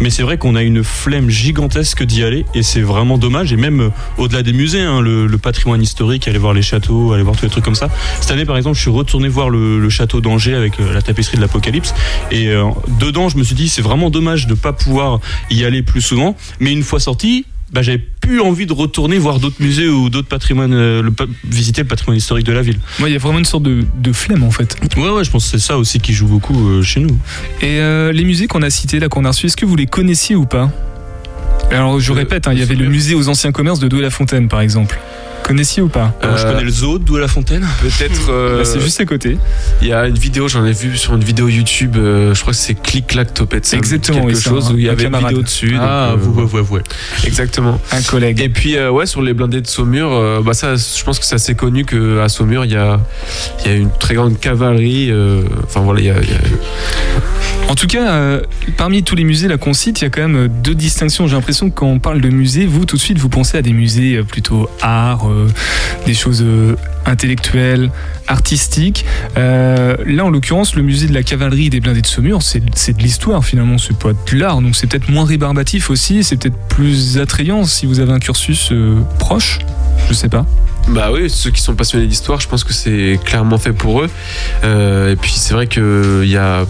mais 0.00 0.10
c'est 0.10 0.22
vrai 0.22 0.38
qu'on 0.38 0.54
a 0.56 0.62
une 0.62 0.82
flemme 0.84 1.30
gigantesque 1.30 2.02
d'y 2.04 2.22
aller, 2.24 2.44
et 2.54 2.62
c'est 2.62 2.80
vraiment 2.80 3.18
dommage. 3.24 3.52
Et 3.52 3.56
même 3.56 3.80
euh, 3.80 3.90
au-delà 4.18 4.42
des 4.42 4.52
musées, 4.52 4.82
hein, 4.82 5.00
le, 5.00 5.26
le 5.26 5.38
patrimoine 5.38 5.82
historique, 5.82 6.28
aller 6.28 6.38
voir 6.38 6.54
les 6.54 6.62
châteaux, 6.62 7.12
aller 7.12 7.22
voir 7.22 7.36
tous 7.36 7.46
les 7.46 7.50
trucs 7.50 7.64
comme 7.64 7.74
ça. 7.74 7.88
Cette 8.20 8.30
année, 8.30 8.44
par 8.44 8.56
exemple, 8.56 8.76
je 8.76 8.82
suis 8.82 8.90
retourné 8.90 9.28
voir 9.28 9.48
le, 9.50 9.80
le 9.80 9.90
château 9.90 10.20
d'Angers 10.20 10.54
avec 10.54 10.78
euh, 10.78 10.92
la 10.92 11.02
tapisserie 11.02 11.38
de 11.38 11.42
l'Apocalypse, 11.42 11.94
et 12.30 12.48
euh, 12.48 12.64
dedans, 13.00 13.28
je 13.28 13.36
me 13.38 13.44
suis 13.44 13.54
dit, 13.54 13.68
c'est 13.68 13.82
vraiment 13.82 14.10
dommage 14.10 14.46
de 14.46 14.54
pas 14.54 14.72
pouvoir 14.72 15.20
y 15.50 15.64
aller 15.64 15.82
plus 15.82 16.02
souvent. 16.02 16.36
Mais 16.60 16.72
une 16.72 16.82
fois 16.82 17.00
sorti, 17.00 17.46
bah, 17.72 17.82
j'avais 17.82 17.98
plus 17.98 18.40
envie 18.40 18.66
de 18.66 18.72
retourner 18.72 19.18
voir 19.18 19.40
d'autres 19.40 19.60
musées 19.60 19.88
ou 19.88 20.10
d'autres 20.10 20.28
patrimoines, 20.28 20.74
euh, 20.74 21.02
le, 21.02 21.12
visiter 21.44 21.82
le 21.82 21.88
patrimoine 21.88 22.18
historique 22.18 22.46
de 22.46 22.52
la 22.52 22.62
ville. 22.62 22.78
Moi, 22.98 23.08
il 23.08 23.12
y 23.12 23.16
a 23.16 23.18
vraiment 23.18 23.38
une 23.38 23.44
sorte 23.44 23.64
de, 23.64 23.84
de 23.98 24.12
flemme 24.12 24.44
en 24.44 24.50
fait. 24.50 24.76
Ouais, 24.96 25.10
ouais, 25.10 25.24
je 25.24 25.30
pense 25.30 25.44
que 25.44 25.50
c'est 25.58 25.66
ça 25.66 25.76
aussi 25.78 25.98
qui 25.98 26.12
joue 26.12 26.28
beaucoup 26.28 26.58
euh, 26.68 26.82
chez 26.82 27.00
nous. 27.00 27.16
Et 27.60 27.80
euh, 27.80 28.12
les 28.12 28.24
musées 28.24 28.46
qu'on 28.46 28.62
a 28.62 28.70
cités, 28.70 29.00
là, 29.00 29.08
qu'on 29.08 29.24
a 29.24 29.28
reçus, 29.28 29.46
est-ce 29.46 29.56
que 29.56 29.66
vous 29.66 29.76
les 29.76 29.86
connaissiez 29.86 30.36
ou 30.36 30.46
pas? 30.46 30.70
Alors, 31.70 31.98
je 31.98 32.12
répète, 32.12 32.46
hein, 32.46 32.52
il 32.52 32.60
y 32.60 32.62
avait 32.62 32.74
le 32.74 32.88
musée 32.88 33.14
aux 33.14 33.28
anciens 33.28 33.52
commerces 33.52 33.80
de 33.80 33.88
Douai-la-Fontaine, 33.88 34.48
par 34.48 34.60
exemple. 34.60 35.00
Connaissiez 35.44 35.82
ou 35.82 35.88
pas 35.88 36.12
je 36.22 36.42
connais 36.42 36.64
le 36.64 36.70
zoo 36.70 36.98
de 36.98 37.16
la 37.18 37.28
Fontaine. 37.28 37.64
Peut-être. 37.82 38.30
euh, 38.30 38.58
Bah, 38.58 38.64
c'est 38.64 38.80
juste 38.80 38.98
à 39.00 39.04
côté. 39.04 39.36
Il 39.82 39.88
y 39.88 39.92
a 39.92 40.06
une 40.06 40.16
vidéo, 40.18 40.48
j'en 40.48 40.64
ai 40.64 40.72
vu 40.72 40.96
sur 40.96 41.14
une 41.14 41.22
vidéo 41.22 41.48
YouTube, 41.48 41.96
euh, 41.96 42.34
je 42.34 42.40
crois 42.40 42.52
que 42.54 42.58
c'est 42.58 42.74
Clic 42.74 43.06
Clac 43.06 43.34
Topette. 43.34 43.72
Exactement, 43.74 44.22
Quelque 44.26 44.36
oui, 44.36 44.42
chose 44.42 44.68
un- 44.70 44.74
où 44.74 44.78
il 44.78 44.84
y 44.84 44.88
un 44.88 44.92
avait 44.92 45.02
une 45.04 45.10
camarade. 45.10 45.28
vidéo 45.28 45.42
dessus. 45.42 45.76
Ah, 45.78 46.12
donc, 46.12 46.20
euh, 46.20 46.22
vous, 46.30 46.42
ouais, 46.56 46.62
ouais, 46.62 46.68
ouais. 46.70 46.82
Exactement. 47.26 47.78
Un 47.92 48.00
collègue. 48.02 48.40
Et 48.40 48.48
puis, 48.48 48.76
euh, 48.76 48.90
ouais, 48.90 49.04
sur 49.06 49.20
les 49.22 49.34
blindés 49.34 49.60
de 49.60 49.66
Saumur, 49.66 50.10
euh, 50.12 50.40
bah 50.42 50.54
ça, 50.54 50.76
je 50.76 51.04
pense 51.04 51.18
que 51.18 51.26
c'est 51.26 51.34
assez 51.36 51.54
connu 51.54 51.84
qu'à 51.84 52.28
Saumur, 52.28 52.64
il 52.64 52.72
y 52.72 52.76
a, 52.76 52.98
il 53.64 53.70
y 53.70 53.74
a 53.74 53.76
une 53.76 53.90
très 53.90 54.14
grande 54.14 54.40
cavalerie. 54.40 55.10
euh, 55.10 55.42
Enfin, 55.64 55.80
voilà, 55.80 56.00
il 56.00 56.06
y 56.06 56.10
a. 56.10 56.14
il 56.22 56.30
y 56.30 56.32
a- 56.32 57.70
En 57.70 57.74
tout 57.74 57.86
cas, 57.86 58.12
euh, 58.12 58.40
parmi 58.76 59.02
tous 59.02 59.14
les 59.16 59.24
musées 59.24 59.48
là 59.48 59.56
qu'on 59.56 59.72
cite, 59.72 60.00
il 60.00 60.04
y 60.04 60.06
a 60.06 60.10
quand 60.10 60.20
même 60.20 60.36
euh, 60.36 60.48
deux 60.48 60.74
distinctions. 60.74 61.26
J'ai 61.26 61.34
l'impression 61.34 61.70
que 61.70 61.74
quand 61.74 61.86
on 61.86 61.98
parle 61.98 62.20
de 62.20 62.28
musée, 62.28 62.66
vous 62.66 62.84
tout 62.84 62.96
de 62.96 63.00
suite 63.00 63.18
vous 63.18 63.30
pensez 63.30 63.56
à 63.56 63.62
des 63.62 63.72
musées 63.72 64.16
euh, 64.16 64.22
plutôt 64.22 64.68
art, 64.82 65.28
euh, 65.30 65.33
des 66.06 66.14
choses 66.14 66.42
euh, 66.42 66.76
intellectuelles, 67.06 67.90
artistiques. 68.28 69.04
Euh, 69.36 69.96
là, 70.06 70.24
en 70.24 70.30
l'occurrence, 70.30 70.74
le 70.74 70.82
musée 70.82 71.06
de 71.06 71.14
la 71.14 71.22
cavalerie 71.22 71.70
des 71.70 71.80
blindés 71.80 72.02
de 72.02 72.06
Saumur, 72.06 72.42
c'est 72.42 72.60
de 72.60 73.02
l'histoire 73.02 73.44
finalement, 73.44 73.78
c'est 73.78 73.96
pas 73.96 74.12
de 74.12 74.38
l'art, 74.38 74.60
donc 74.60 74.76
c'est 74.76 74.86
peut-être 74.86 75.10
moins 75.10 75.24
rébarbatif 75.24 75.90
aussi, 75.90 76.24
c'est 76.24 76.36
peut-être 76.36 76.58
plus 76.68 77.18
attrayant 77.18 77.64
si 77.64 77.86
vous 77.86 78.00
avez 78.00 78.12
un 78.12 78.18
cursus 78.18 78.70
euh, 78.72 79.00
proche. 79.18 79.60
Je 80.08 80.14
sais 80.14 80.28
pas. 80.28 80.46
Bah 80.88 81.10
oui, 81.12 81.30
ceux 81.30 81.50
qui 81.50 81.62
sont 81.62 81.74
passionnés 81.74 82.06
d'histoire, 82.06 82.40
je 82.40 82.48
pense 82.48 82.62
que 82.62 82.74
c'est 82.74 83.18
clairement 83.24 83.58
fait 83.58 83.72
pour 83.72 84.02
eux. 84.02 84.10
Euh, 84.64 85.12
et 85.12 85.16
puis 85.16 85.32
c'est 85.34 85.54
vrai 85.54 85.66
qu'il 85.66 86.24
y 86.24 86.36
a, 86.36 86.66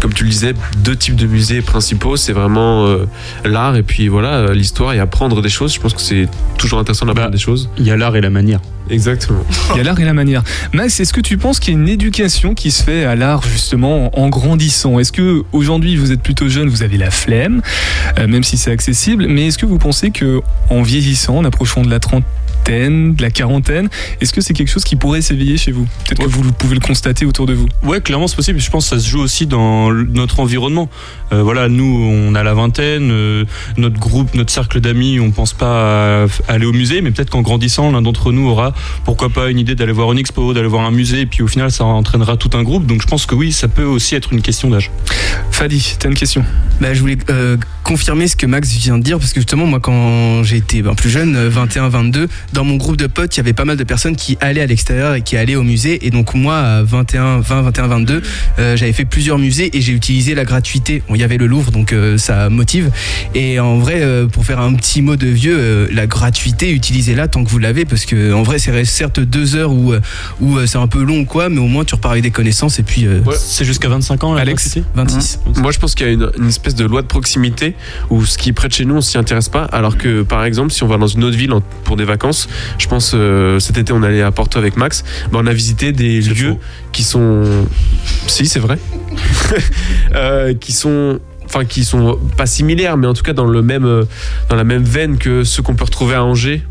comme 0.00 0.12
tu 0.12 0.24
le 0.24 0.30
disais, 0.30 0.54
deux 0.78 0.96
types 0.96 1.16
de 1.16 1.26
musées 1.26 1.62
principaux. 1.62 2.16
C'est 2.16 2.32
vraiment 2.32 2.86
euh, 2.86 3.06
l'art 3.44 3.76
et 3.76 3.82
puis 3.82 4.08
voilà, 4.08 4.34
euh, 4.34 4.54
l'histoire 4.54 4.92
et 4.92 4.98
apprendre 4.98 5.42
des 5.42 5.48
choses. 5.48 5.74
Je 5.74 5.80
pense 5.80 5.94
que 5.94 6.00
c'est 6.00 6.28
toujours 6.58 6.78
intéressant 6.78 7.06
d'apprendre 7.06 7.30
des 7.30 7.38
choses. 7.38 7.70
Il 7.78 7.86
y 7.86 7.90
a 7.90 7.96
l'art 7.96 8.16
et 8.16 8.20
la 8.20 8.30
manière. 8.30 8.60
Exactement. 8.90 9.44
Il 9.74 9.78
y 9.78 9.80
a 9.80 9.82
l'art 9.82 9.98
et 9.98 10.04
la 10.04 10.12
manière. 10.12 10.42
Max, 10.72 11.00
est-ce 11.00 11.12
que 11.12 11.20
tu 11.20 11.38
penses 11.38 11.58
qu'il 11.58 11.74
y 11.74 11.76
a 11.76 11.80
une 11.80 11.88
éducation 11.88 12.54
qui 12.54 12.70
se 12.70 12.82
fait 12.82 13.04
à 13.04 13.16
l'art 13.16 13.42
justement 13.42 14.16
en 14.18 14.28
grandissant? 14.28 14.98
Est-ce 14.98 15.12
que 15.12 15.42
aujourd'hui 15.52 15.96
vous 15.96 16.12
êtes 16.12 16.22
plutôt 16.22 16.48
jeune, 16.48 16.68
vous 16.68 16.82
avez 16.82 16.98
la 16.98 17.10
flemme, 17.10 17.62
euh, 18.18 18.26
même 18.26 18.44
si 18.44 18.56
c'est 18.56 18.70
accessible, 18.70 19.26
mais 19.28 19.46
est-ce 19.46 19.58
que 19.58 19.66
vous 19.66 19.78
pensez 19.78 20.10
que 20.10 20.40
en 20.70 20.82
vieillissant, 20.82 21.38
en 21.38 21.44
approchant 21.44 21.82
de 21.82 21.90
la 21.90 22.00
trentaine, 22.00 22.28
de 22.66 23.22
la 23.22 23.30
quarantaine, 23.30 23.88
est-ce 24.20 24.32
que 24.32 24.40
c'est 24.40 24.54
quelque 24.54 24.70
chose 24.70 24.84
qui 24.84 24.96
pourrait 24.96 25.20
s'éveiller 25.20 25.56
chez 25.56 25.70
vous? 25.70 25.86
Peut-être 26.04 26.22
que 26.22 26.28
vous 26.28 26.52
pouvez 26.52 26.74
le 26.74 26.80
constater 26.80 27.26
autour 27.26 27.46
de 27.46 27.52
vous. 27.52 27.66
Ouais, 27.82 28.00
clairement 28.00 28.26
c'est 28.26 28.36
possible. 28.36 28.58
Je 28.58 28.70
pense 28.70 28.88
que 28.88 28.96
ça 28.96 29.02
se 29.02 29.08
joue 29.08 29.20
aussi 29.20 29.46
dans 29.46 29.92
notre 29.92 30.40
environnement. 30.40 30.88
Euh, 31.32 31.42
voilà, 31.42 31.68
nous 31.68 31.84
on 31.84 32.34
a 32.34 32.42
la 32.42 32.54
vingtaine, 32.54 33.10
euh, 33.10 33.44
notre 33.76 33.98
groupe, 33.98 34.34
notre 34.34 34.52
cercle 34.52 34.80
d'amis, 34.80 35.20
on 35.20 35.30
pense 35.30 35.52
pas 35.52 36.24
à 36.24 36.26
aller 36.48 36.66
au 36.66 36.72
musée, 36.72 37.00
mais 37.00 37.10
peut-être 37.10 37.30
qu'en 37.30 37.42
grandissant, 37.42 37.90
l'un 37.90 38.02
d'entre 38.02 38.32
nous 38.32 38.48
aura 38.48 38.72
pourquoi 39.04 39.28
pas 39.28 39.50
une 39.50 39.58
idée 39.58 39.74
d'aller 39.74 39.92
voir 39.92 40.10
une 40.12 40.18
expo, 40.18 40.54
d'aller 40.54 40.68
voir 40.68 40.84
un 40.84 40.90
musée, 40.90 41.20
et 41.20 41.26
puis 41.26 41.42
au 41.42 41.48
final 41.48 41.70
ça 41.70 41.84
entraînera 41.84 42.36
tout 42.36 42.50
un 42.54 42.62
groupe. 42.62 42.86
Donc 42.86 43.02
je 43.02 43.06
pense 43.06 43.26
que 43.26 43.34
oui, 43.34 43.52
ça 43.52 43.68
peut 43.68 43.84
aussi 43.84 44.14
être 44.14 44.32
une 44.32 44.42
question 44.42 44.70
d'âge. 44.70 44.90
Fadi, 45.50 45.96
t'as 45.98 46.08
une 46.08 46.14
question? 46.14 46.44
Bah, 46.80 46.94
je 46.94 47.00
voulais 47.00 47.18
euh, 47.30 47.56
confirmer 47.82 48.26
ce 48.26 48.36
que 48.36 48.46
Max 48.46 48.70
vient 48.72 48.98
de 48.98 49.02
dire 49.02 49.18
parce 49.18 49.32
que 49.32 49.40
justement 49.40 49.66
moi 49.66 49.80
quand 49.80 50.42
j'étais 50.42 50.82
ben, 50.82 50.94
plus 50.94 51.10
jeune, 51.10 51.48
21-22, 51.48 52.28
dans 52.54 52.64
mon 52.64 52.76
groupe 52.76 52.96
de 52.96 53.06
potes, 53.06 53.36
il 53.36 53.38
y 53.38 53.40
avait 53.40 53.52
pas 53.52 53.64
mal 53.64 53.76
de 53.76 53.84
personnes 53.84 54.16
qui 54.16 54.38
allaient 54.40 54.60
à 54.60 54.66
l'extérieur 54.66 55.14
et 55.14 55.22
qui 55.22 55.36
allaient 55.36 55.56
au 55.56 55.62
musée 55.62 56.06
et 56.06 56.10
donc 56.10 56.34
moi 56.34 56.56
à 56.56 56.82
21, 56.82 57.40
20, 57.40 57.62
21, 57.62 57.86
22, 57.88 58.22
euh, 58.58 58.76
j'avais 58.76 58.92
fait 58.92 59.04
plusieurs 59.04 59.38
musées 59.38 59.76
et 59.76 59.80
j'ai 59.80 59.92
utilisé 59.92 60.34
la 60.34 60.44
gratuité. 60.44 61.02
Bon, 61.08 61.16
il 61.16 61.20
y 61.20 61.24
avait 61.24 61.36
le 61.36 61.46
Louvre 61.46 61.72
donc 61.72 61.92
euh, 61.92 62.16
ça 62.16 62.48
motive 62.48 62.90
et 63.34 63.58
en 63.58 63.78
vrai 63.78 64.00
euh, 64.02 64.26
pour 64.26 64.46
faire 64.46 64.60
un 64.60 64.72
petit 64.74 65.02
mot 65.02 65.16
de 65.16 65.26
vieux, 65.26 65.56
euh, 65.58 65.88
la 65.92 66.06
gratuité 66.06 66.70
utilisez-la 66.70 67.28
tant 67.28 67.44
que 67.44 67.50
vous 67.50 67.58
l'avez 67.58 67.84
parce 67.84 68.04
que 68.06 68.32
en 68.32 68.42
vrai 68.42 68.58
c'est 68.58 68.84
certes 68.84 69.20
deux 69.20 69.56
heures 69.56 69.72
où, 69.72 69.92
où 70.40 70.56
euh, 70.56 70.66
c'est 70.66 70.78
un 70.78 70.86
peu 70.86 71.02
long 71.02 71.20
ou 71.20 71.24
quoi 71.24 71.48
mais 71.48 71.58
au 71.58 71.66
moins 71.66 71.84
tu 71.84 71.94
repars 71.94 72.12
avec 72.12 72.22
des 72.22 72.30
connaissances 72.30 72.78
et 72.78 72.82
puis 72.84 73.06
euh, 73.06 73.20
C'est 73.36 73.64
jusqu'à 73.64 73.88
25 73.88 74.24
ans, 74.24 74.34
Alex 74.34 74.78
26. 74.94 75.40
Moi, 75.56 75.72
je 75.72 75.78
pense 75.78 75.94
qu'il 75.94 76.06
y 76.06 76.08
a 76.08 76.12
une, 76.12 76.30
une 76.38 76.48
espèce 76.48 76.74
de 76.74 76.84
loi 76.84 77.02
de 77.02 77.06
proximité 77.06 77.74
où 78.10 78.24
ce 78.24 78.38
qui 78.38 78.50
est 78.50 78.52
près 78.52 78.68
de 78.68 78.72
chez 78.72 78.84
nous, 78.84 78.96
on 78.96 79.00
s'y 79.00 79.18
intéresse 79.18 79.48
pas. 79.48 79.64
Alors 79.64 79.96
que, 79.98 80.22
par 80.22 80.44
exemple, 80.44 80.72
si 80.72 80.82
on 80.82 80.86
va 80.86 80.96
dans 80.96 81.06
une 81.06 81.24
autre 81.24 81.36
ville 81.36 81.52
pour 81.84 81.96
des 81.96 82.04
vacances, 82.04 82.43
je 82.78 82.86
pense 82.86 83.12
euh, 83.14 83.58
cet 83.58 83.78
été, 83.78 83.92
on 83.92 84.02
allait 84.02 84.22
à 84.22 84.30
Porto 84.30 84.58
avec 84.58 84.76
Max, 84.76 85.04
bah, 85.30 85.38
on 85.42 85.46
a 85.46 85.52
visité 85.52 85.92
des 85.92 86.20
lieux 86.20 86.56
qui 86.92 87.02
sont. 87.02 87.44
Si, 88.26 88.46
c'est 88.46 88.60
vrai. 88.60 88.78
Euh, 90.14 90.54
qui 90.54 90.72
sont. 90.72 91.18
Enfin, 91.44 91.64
qui 91.64 91.84
sont 91.84 92.18
pas 92.36 92.46
similaires, 92.46 92.96
mais 92.96 93.06
en 93.06 93.14
tout 93.14 93.22
cas 93.22 93.32
dans, 93.32 93.46
le 93.46 93.62
même, 93.62 93.84
euh, 93.84 94.04
dans 94.48 94.56
la 94.56 94.64
même 94.64 94.82
veine 94.82 95.18
que 95.18 95.44
ceux 95.44 95.62
qu'on 95.62 95.74
peut 95.74 95.84
retrouver 95.84 96.14
à 96.14 96.24
Angers. 96.24 96.62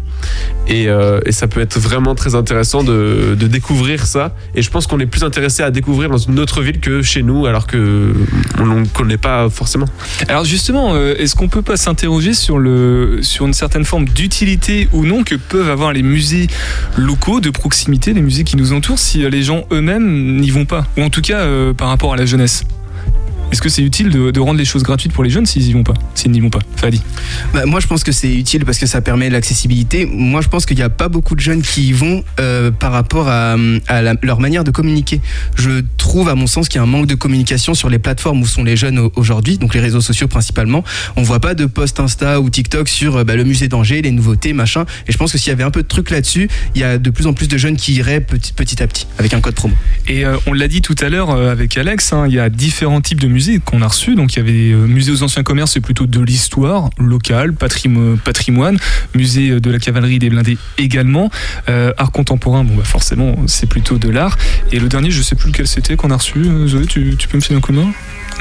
Et, 0.68 0.88
euh, 0.88 1.20
et 1.26 1.32
ça 1.32 1.48
peut 1.48 1.60
être 1.60 1.78
vraiment 1.78 2.16
très 2.16 2.36
intéressant 2.36 2.84
de, 2.84 3.36
découvrir 3.36 4.06
ça. 4.06 4.36
Et 4.56 4.62
je 4.62 4.70
pense 4.70 4.88
qu'on 4.88 5.00
est 5.00 5.06
plus 5.06 5.24
intéressé 5.24 5.64
à 5.64 5.70
découvrir 5.70 6.10
dans 6.10 6.18
une 6.18 6.40
autre 6.40 6.62
ville 6.62 6.80
que 6.80 7.02
chez 7.02 7.22
nous, 7.22 7.46
alors 7.46 7.68
que 7.68 8.14
on 8.60 8.66
ne 8.66 8.86
connaît 8.86 9.18
pas 9.18 9.50
forcément. 9.50 9.86
Alors 10.28 10.46
justement, 10.46 10.94
euh, 10.96 11.16
est-ce 11.18 11.36
qu'on 11.36 11.50
peut 11.50 11.62
pas 11.62 11.78
s'interroger 11.78 12.34
sur 12.34 12.54
sur 13.22 13.46
une 13.46 13.54
certaine 13.54 13.84
forme 13.84 14.06
d'utilité 14.06 14.88
ou 14.94 15.06
non 15.06 15.24
que 15.24 15.36
peuvent 15.36 15.70
avoir 15.70 15.94
les 15.94 16.04
musées 16.04 16.48
locaux 16.98 17.42
de 17.42 17.50
proximité, 17.50 18.14
les 18.14 18.22
musées 18.22 18.44
qui 18.44 18.58
nous 18.58 18.74
entourent, 18.74 19.00
si 19.00 19.30
les 19.30 19.44
gens 19.44 19.66
eux-mêmes 19.72 20.38
n'y 20.38 20.50
vont 20.50 20.66
pas, 20.66 20.86
ou 20.98 21.04
en 21.04 21.10
tout 21.10 21.22
cas 21.22 21.40
euh, 21.40 21.74
par 21.74 21.90
rapport 21.90 22.14
à 22.14 22.18
la 22.18 22.26
jeunesse? 22.26 22.64
Est-ce 23.54 23.62
que 23.62 23.70
c'est 23.70 23.84
utile 23.84 24.10
de, 24.10 24.32
de 24.32 24.40
rendre 24.40 24.58
les 24.58 24.66
choses 24.66 24.82
gratuites 24.82 25.14
pour 25.14 25.24
les 25.24 25.30
jeunes 25.30 25.46
s'ils 25.46 25.68
y 25.68 25.74
vont 25.74 25.84
pas 25.84 25.94
S'ils 26.16 26.32
n'y 26.32 26.40
vont 26.40 26.50
pas 26.50 26.58
Fadi. 26.76 27.04
Bah, 27.54 27.68
moi, 27.68 27.80
je 27.80 27.86
pense 27.86 28.04
que 28.04 28.12
c'est 28.12 28.34
utile 28.34 28.66
parce 28.66 28.80
que 28.80 28.88
ça 28.88 29.00
permet 29.00 29.30
l'accessibilité. 29.30 30.08
Moi, 30.08 30.42
je 30.42 30.48
pense 30.48 30.66
qu'il 30.66 30.76
n'y 30.76 30.82
a 30.82 30.90
pas 30.90 31.08
beaucoup 31.08 31.36
de 31.36 31.40
jeunes 31.40 31.62
qui 31.62 31.90
y 31.90 31.92
vont 31.94 32.24
euh, 32.40 32.72
par 32.72 32.92
rapport 32.92 33.28
à, 33.30 33.56
à 33.88 34.02
la- 34.02 34.16
leur 34.24 34.40
manière 34.40 34.64
de 34.64 34.72
communiquer. 34.72 35.22
Je 35.56 35.84
trouve, 35.98 36.30
à 36.30 36.36
mon 36.36 36.48
sens, 36.48 36.68
qu'il 36.68 36.78
y 36.78 36.80
a 36.80 36.84
un 36.84 36.88
manque 36.88 37.06
de 37.06 37.14
communication 37.14 37.76
sur 37.76 37.90
les 37.92 38.00
plateformes 38.00 38.42
où 38.42 38.48
sont 38.48 38.64
les 38.64 38.76
jeunes 38.76 38.98
au- 38.98 39.12
aujourd'hui, 39.18 39.60
donc 39.60 39.76
les 39.76 39.80
réseaux 39.82 40.02
sociaux 40.02 40.28
principalement. 40.28 40.84
On 41.16 41.22
voit 41.22 41.40
pas 41.40 41.54
de 41.54 41.68
post 41.68 42.00
Insta 42.00 42.42
ou 42.42 42.50
TikTok 42.50 42.90
sur 42.90 43.18
euh, 43.18 43.24
bah, 43.24 43.36
le 43.36 43.44
musée 43.44 43.68
d'Angers, 43.68 44.02
les 44.02 44.10
nouveautés, 44.10 44.54
machin. 44.54 44.86
Et 45.08 45.12
je 45.12 45.18
pense 45.20 45.32
que 45.32 45.38
s'il 45.38 45.50
y 45.50 45.54
avait 45.54 45.64
un 45.64 45.70
peu 45.72 45.84
de 45.84 45.88
trucs 45.88 46.10
là-dessus, 46.10 46.50
il 46.74 46.82
y 46.82 46.84
a 46.84 46.98
de 46.98 47.10
plus 47.12 47.28
en 47.28 47.34
plus 47.34 47.48
de 47.48 47.58
jeunes 47.60 47.76
qui 47.78 47.94
iraient 47.94 48.20
petit, 48.22 48.52
petit 48.52 48.82
à 48.82 48.88
petit 48.88 49.06
avec 49.20 49.36
un 49.36 49.42
code 49.42 49.54
promo. 49.54 49.76
Et 50.08 50.26
euh, 50.26 50.38
on 50.48 50.54
l'a 50.54 50.68
dit 50.68 50.82
tout 50.82 50.96
à 51.02 51.10
l'heure 51.10 51.30
avec 51.30 51.78
Alex, 51.78 52.14
hein, 52.14 52.26
il 52.28 52.34
y 52.34 52.40
a 52.40 52.50
différents 52.50 53.00
types 53.02 53.20
de 53.22 53.28
musées 53.28 53.43
qu'on 53.64 53.82
a 53.82 53.88
reçus. 53.88 54.16
Donc 54.16 54.34
il 54.34 54.38
y 54.38 54.40
avait 54.42 54.72
euh, 54.74 54.88
musée 54.88 55.12
aux 55.12 55.24
anciens 55.24 55.44
commerces, 55.44 55.72
c'est 55.74 55.80
plutôt 55.82 56.06
de 56.06 56.20
l'histoire 56.22 56.90
locale, 56.98 57.52
patrimo- 57.52 58.18
patrimoine. 58.18 58.78
Musée 59.16 59.50
euh, 59.52 59.60
de 59.60 59.70
la 59.72 59.80
cavalerie 59.80 60.20
des 60.20 60.30
blindés 60.30 60.58
également. 60.78 61.30
Euh, 61.70 61.92
art 61.98 62.12
contemporain, 62.12 62.64
bon 62.64 62.76
bah 62.76 62.84
forcément 62.84 63.36
c'est 63.48 63.68
plutôt 63.68 63.98
de 63.98 64.10
l'art. 64.10 64.38
Et 64.72 64.80
le 64.80 64.88
dernier, 64.90 65.12
je 65.12 65.22
sais 65.22 65.36
plus 65.36 65.50
lequel 65.50 65.68
c'était 65.68 65.96
qu'on 65.96 66.12
a 66.12 66.18
reçu. 66.18 66.44
Zoé, 66.68 66.86
tu, 66.86 67.16
tu 67.18 67.28
peux 67.28 67.38
me 67.38 67.42
filer 67.42 67.58
un 67.58 67.62
coup 67.62 67.72
de 67.72 67.78
main 67.78 67.92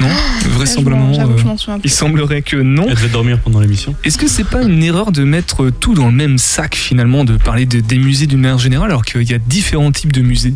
Non 0.01 0.07
Vraisemblablement. 0.55 1.11
euh, 1.11 1.37
souviens 1.57 1.79
plus. 1.79 1.81
il 1.85 1.91
semblerait 1.91 2.41
que 2.41 2.57
non. 2.57 2.85
Elle 2.87 2.95
devait 2.95 3.09
dormir 3.09 3.39
pendant 3.39 3.59
l'émission. 3.59 3.95
Est-ce 4.03 4.17
que 4.17 4.27
c'est 4.27 4.43
pas 4.47 4.63
une 4.63 4.83
erreur 4.83 5.11
de 5.11 5.23
mettre 5.23 5.69
tout 5.69 5.93
dans 5.93 6.07
le 6.07 6.11
même 6.13 6.37
sac 6.37 6.75
finalement, 6.75 7.23
de 7.25 7.37
parler 7.37 7.65
de- 7.65 7.79
des 7.79 7.97
musées 7.97 8.27
d'une 8.27 8.39
manière 8.41 8.57
générale 8.59 8.89
alors 8.89 9.05
qu'il 9.05 9.23
y 9.29 9.33
a 9.33 9.37
différents 9.39 9.91
types 9.91 10.11
de 10.11 10.21
musées? 10.21 10.53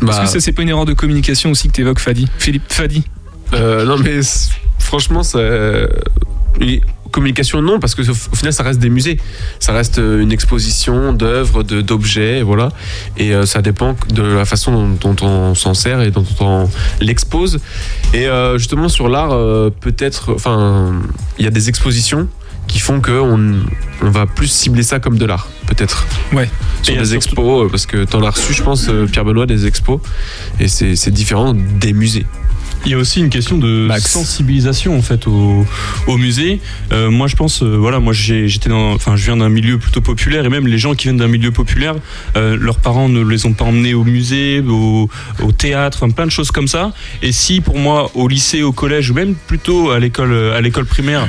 Est-ce 0.00 0.06
Bah, 0.06 0.20
que 0.24 0.28
ça 0.30 0.38
c'est 0.40 0.52
pas 0.52 0.62
une 0.62 0.68
erreur 0.68 0.84
de 0.84 0.92
communication 0.92 1.50
aussi 1.50 1.68
que 1.68 1.72
tu 1.72 1.80
évoques 1.80 1.98
Fadi 1.98 2.26
Philippe 2.38 2.62
Fadi 2.68 3.02
euh, 3.54 3.84
non, 3.84 3.96
mais 3.98 4.20
franchement, 4.78 5.22
ça. 5.22 5.40
une 6.60 6.80
Communication, 7.10 7.62
non, 7.62 7.80
parce 7.80 7.94
que 7.94 8.02
au 8.02 8.36
final, 8.36 8.52
ça 8.52 8.62
reste 8.62 8.80
des 8.80 8.90
musées. 8.90 9.18
Ça 9.60 9.72
reste 9.72 9.98
euh, 9.98 10.20
une 10.20 10.30
exposition 10.30 11.14
d'œuvres, 11.14 11.62
de- 11.62 11.80
d'objets, 11.80 12.42
voilà. 12.42 12.68
Et 13.16 13.34
euh, 13.34 13.46
ça 13.46 13.62
dépend 13.62 13.96
de 14.12 14.22
la 14.22 14.44
façon 14.44 14.72
dont, 15.00 15.14
dont 15.14 15.26
on 15.26 15.54
s'en 15.54 15.72
sert 15.72 16.02
et 16.02 16.10
dont 16.10 16.26
on 16.40 16.68
l'expose. 17.00 17.60
Et 18.12 18.26
euh, 18.28 18.58
justement, 18.58 18.90
sur 18.90 19.08
l'art, 19.08 19.32
euh, 19.32 19.70
peut-être. 19.70 20.34
Enfin, 20.34 20.92
il 21.38 21.46
y 21.46 21.48
a 21.48 21.50
des 21.50 21.70
expositions 21.70 22.28
qui 22.66 22.78
font 22.78 23.00
qu'on 23.00 23.54
on 24.02 24.10
va 24.10 24.26
plus 24.26 24.48
cibler 24.48 24.82
ça 24.82 25.00
comme 25.00 25.16
de 25.16 25.24
l'art, 25.24 25.48
peut-être. 25.66 26.04
Ouais. 26.34 26.50
Sur 26.82 26.94
Et 26.94 26.98
des 26.98 27.14
expos, 27.14 27.70
parce 27.70 27.86
que 27.86 28.04
t'en 28.04 28.22
as 28.22 28.30
reçu, 28.30 28.52
je 28.52 28.62
pense, 28.62 28.90
Pierre 29.10 29.24
Benoît, 29.24 29.46
des 29.46 29.66
expos. 29.66 30.00
Et 30.60 30.68
c'est 30.68 30.94
c'est 30.94 31.10
différent 31.10 31.54
des 31.54 31.94
musées. 31.94 32.26
Il 32.84 32.92
y 32.92 32.94
a 32.94 32.98
aussi 32.98 33.20
une 33.20 33.28
question 33.28 33.58
de 33.58 33.86
Max. 33.86 34.06
sensibilisation 34.10 34.96
en 34.96 35.02
fait 35.02 35.26
au, 35.26 35.66
au 36.06 36.16
musée. 36.16 36.60
Euh, 36.92 37.10
moi 37.10 37.26
je 37.26 37.36
pense, 37.36 37.62
euh, 37.62 37.76
voilà, 37.76 37.98
moi 38.00 38.12
j'ai- 38.14 38.48
j'étais 38.48 38.70
dans, 38.70 38.92
enfin 38.94 39.14
je 39.16 39.24
viens 39.26 39.36
d'un 39.36 39.48
milieu 39.50 39.78
plutôt 39.78 40.00
populaire 40.00 40.44
et 40.46 40.48
même 40.48 40.66
les 40.66 40.78
gens 40.78 40.94
qui 40.94 41.04
viennent 41.04 41.18
d'un 41.18 41.28
milieu 41.28 41.50
populaire, 41.50 41.96
euh, 42.36 42.56
leurs 42.58 42.78
parents 42.78 43.08
ne 43.10 43.20
les 43.22 43.44
ont 43.46 43.52
pas 43.52 43.64
emmenés 43.66 43.92
au 43.94 44.04
musée, 44.04 44.60
au, 44.66 45.10
au 45.42 45.52
théâtre, 45.52 45.98
enfin 46.02 46.12
plein 46.12 46.24
de 46.26 46.30
choses 46.30 46.50
comme 46.50 46.68
ça. 46.68 46.92
Et 47.20 47.32
si 47.32 47.60
pour 47.60 47.78
moi 47.78 48.10
au 48.14 48.26
lycée, 48.28 48.62
au 48.62 48.72
collège 48.72 49.10
ou 49.10 49.14
même 49.14 49.34
plutôt 49.34 49.90
à 49.90 49.98
l'école, 49.98 50.32
à 50.54 50.60
l'école 50.60 50.86
primaire, 50.86 51.28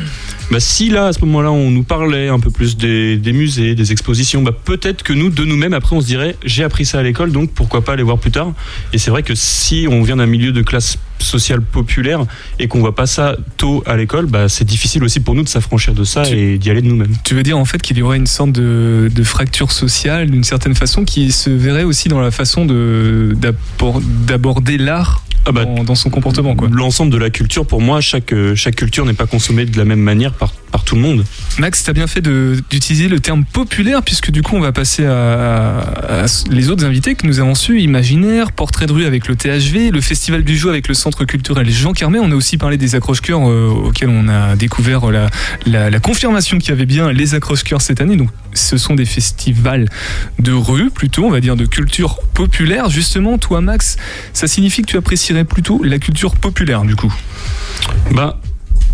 bah, 0.51 0.59
si 0.59 0.89
là 0.89 1.07
à 1.07 1.13
ce 1.13 1.19
moment-là 1.25 1.51
on 1.51 1.69
nous 1.71 1.83
parlait 1.83 2.27
un 2.27 2.39
peu 2.39 2.49
plus 2.49 2.77
des, 2.77 3.17
des 3.17 3.33
musées, 3.33 3.75
des 3.75 3.91
expositions, 3.91 4.41
bah, 4.41 4.51
peut-être 4.51 5.03
que 5.03 5.13
nous 5.13 5.29
de 5.29 5.45
nous-mêmes 5.45 5.73
après 5.73 5.95
on 5.95 6.01
se 6.01 6.07
dirait 6.07 6.35
j'ai 6.43 6.63
appris 6.63 6.85
ça 6.85 6.99
à 6.99 7.03
l'école 7.03 7.31
donc 7.31 7.51
pourquoi 7.51 7.81
pas 7.83 7.93
aller 7.93 8.03
voir 8.03 8.17
plus 8.17 8.31
tard. 8.31 8.53
Et 8.93 8.97
c'est 8.97 9.11
vrai 9.11 9.23
que 9.23 9.35
si 9.35 9.87
on 9.89 10.01
vient 10.03 10.17
d'un 10.17 10.25
milieu 10.25 10.51
de 10.51 10.61
classe 10.61 10.97
sociale 11.19 11.61
populaire 11.61 12.21
et 12.59 12.67
qu'on 12.69 12.79
voit 12.79 12.95
pas 12.95 13.05
ça 13.05 13.35
tôt 13.57 13.83
à 13.85 13.97
l'école, 13.97 14.25
bah, 14.25 14.47
c'est 14.47 14.63
difficile 14.65 15.03
aussi 15.03 15.19
pour 15.19 15.35
nous 15.35 15.43
de 15.43 15.49
s'affranchir 15.49 15.93
de 15.93 16.03
ça 16.05 16.23
Tu- 16.23 16.37
et 16.37 16.57
d'y 16.57 16.69
aller 16.69 16.81
de 16.81 16.87
nous-mêmes. 16.87 17.13
Tu 17.25 17.35
veux 17.35 17.43
dire 17.43 17.57
en 17.57 17.65
fait 17.65 17.81
qu'il 17.81 17.97
y 17.97 18.01
aurait 18.01 18.17
une 18.17 18.27
sorte 18.27 18.53
de, 18.53 19.11
de 19.13 19.23
fracture 19.23 19.71
sociale 19.71 20.31
d'une 20.31 20.45
certaine 20.45 20.75
façon 20.75 21.03
qui 21.05 21.31
se 21.33 21.49
verrait 21.49 21.83
aussi 21.83 22.07
dans 22.07 22.21
la 22.21 22.31
façon 22.31 22.65
d'aborder 22.65 24.77
l'art 24.77 25.23
Ah 25.45 25.51
bah, 25.51 25.65
dans, 25.65 25.83
dans 25.83 25.95
son 25.95 26.09
comportement. 26.09 26.55
L'ensemble 26.71 27.11
de 27.11 27.17
la 27.17 27.29
culture, 27.29 27.65
pour 27.65 27.81
moi, 27.81 28.01
chaque, 28.01 28.33
euh, 28.33 28.55
chaque 28.55 28.75
culture 28.75 29.05
n'est 29.05 29.13
pas 29.13 29.25
consommée 29.25 29.65
de 29.65 29.77
la 29.77 29.85
même 29.85 29.99
manière 30.01 30.33
par, 30.33 30.51
par 30.71 30.83
tout 30.83 30.95
le 30.95 31.01
monde. 31.01 31.23
Max, 31.57 31.83
tu 31.83 31.89
as 31.89 31.93
bien 31.93 32.07
fait 32.07 32.21
d'utiliser 32.21 33.07
le 33.07 33.19
terme 33.19 33.45
populaire, 33.45 34.03
puisque 34.03 34.31
du 34.31 34.41
coup, 34.43 34.55
on 34.55 34.59
va 34.59 34.71
passer 34.71 35.05
à, 35.05 35.79
à- 35.79 36.23
à 36.23 36.25
les 36.51 36.69
autres 36.69 36.85
invités 36.85 37.15
que 37.15 37.25
nous 37.25 37.39
avons 37.39 37.55
su 37.55 37.79
Imaginaire, 37.81 38.51
Portrait 38.51 38.85
de 38.85 38.93
rue 38.93 39.05
avec 39.05 39.27
le 39.27 39.35
THV, 39.35 39.91
le 39.91 40.01
Festival 40.01 40.43
du 40.43 40.57
Jour 40.57 40.71
avec 40.71 40.87
le 40.87 40.93
Centre 40.93 41.25
culturel 41.25 41.69
Jean 41.69 41.93
Carmet. 41.93 42.19
On 42.19 42.31
a 42.31 42.35
aussi 42.35 42.57
parlé 42.57 42.77
des 42.77 42.95
accroche-cœurs 42.95 43.49
euh, 43.49 43.67
auxquels 43.69 44.09
on 44.09 44.27
a 44.27 44.55
découvert 44.55 45.09
la, 45.11 45.29
la- 45.65 45.89
la 45.89 45.99
confirmation 45.99 46.57
qu'il 46.57 46.69
y 46.69 46.73
avait 46.73 46.85
bien 46.85 47.11
les 47.11 47.33
accroche-cœurs 47.33 47.81
cette 47.81 48.01
année. 48.01 48.17
Donc, 48.17 48.29
ce 48.53 48.77
sont 48.77 48.93
des 48.95 49.05
festivals 49.05 49.87
de 50.39 50.51
rue, 50.51 50.89
plutôt, 50.91 51.25
on 51.25 51.29
va 51.31 51.39
dire, 51.39 51.55
de 51.55 51.65
culture 51.65 52.19
populaire. 52.33 52.89
Justement, 52.89 53.37
toi, 53.37 53.61
Max, 53.61 53.97
ça 54.33 54.47
signifie 54.47 54.81
que 54.81 54.87
tu 54.87 54.97
plutôt 55.45 55.83
la 55.83 55.99
culture 55.99 56.35
populaire, 56.35 56.81
du 56.83 56.95
coup. 56.95 57.13
Bah, 58.11 58.39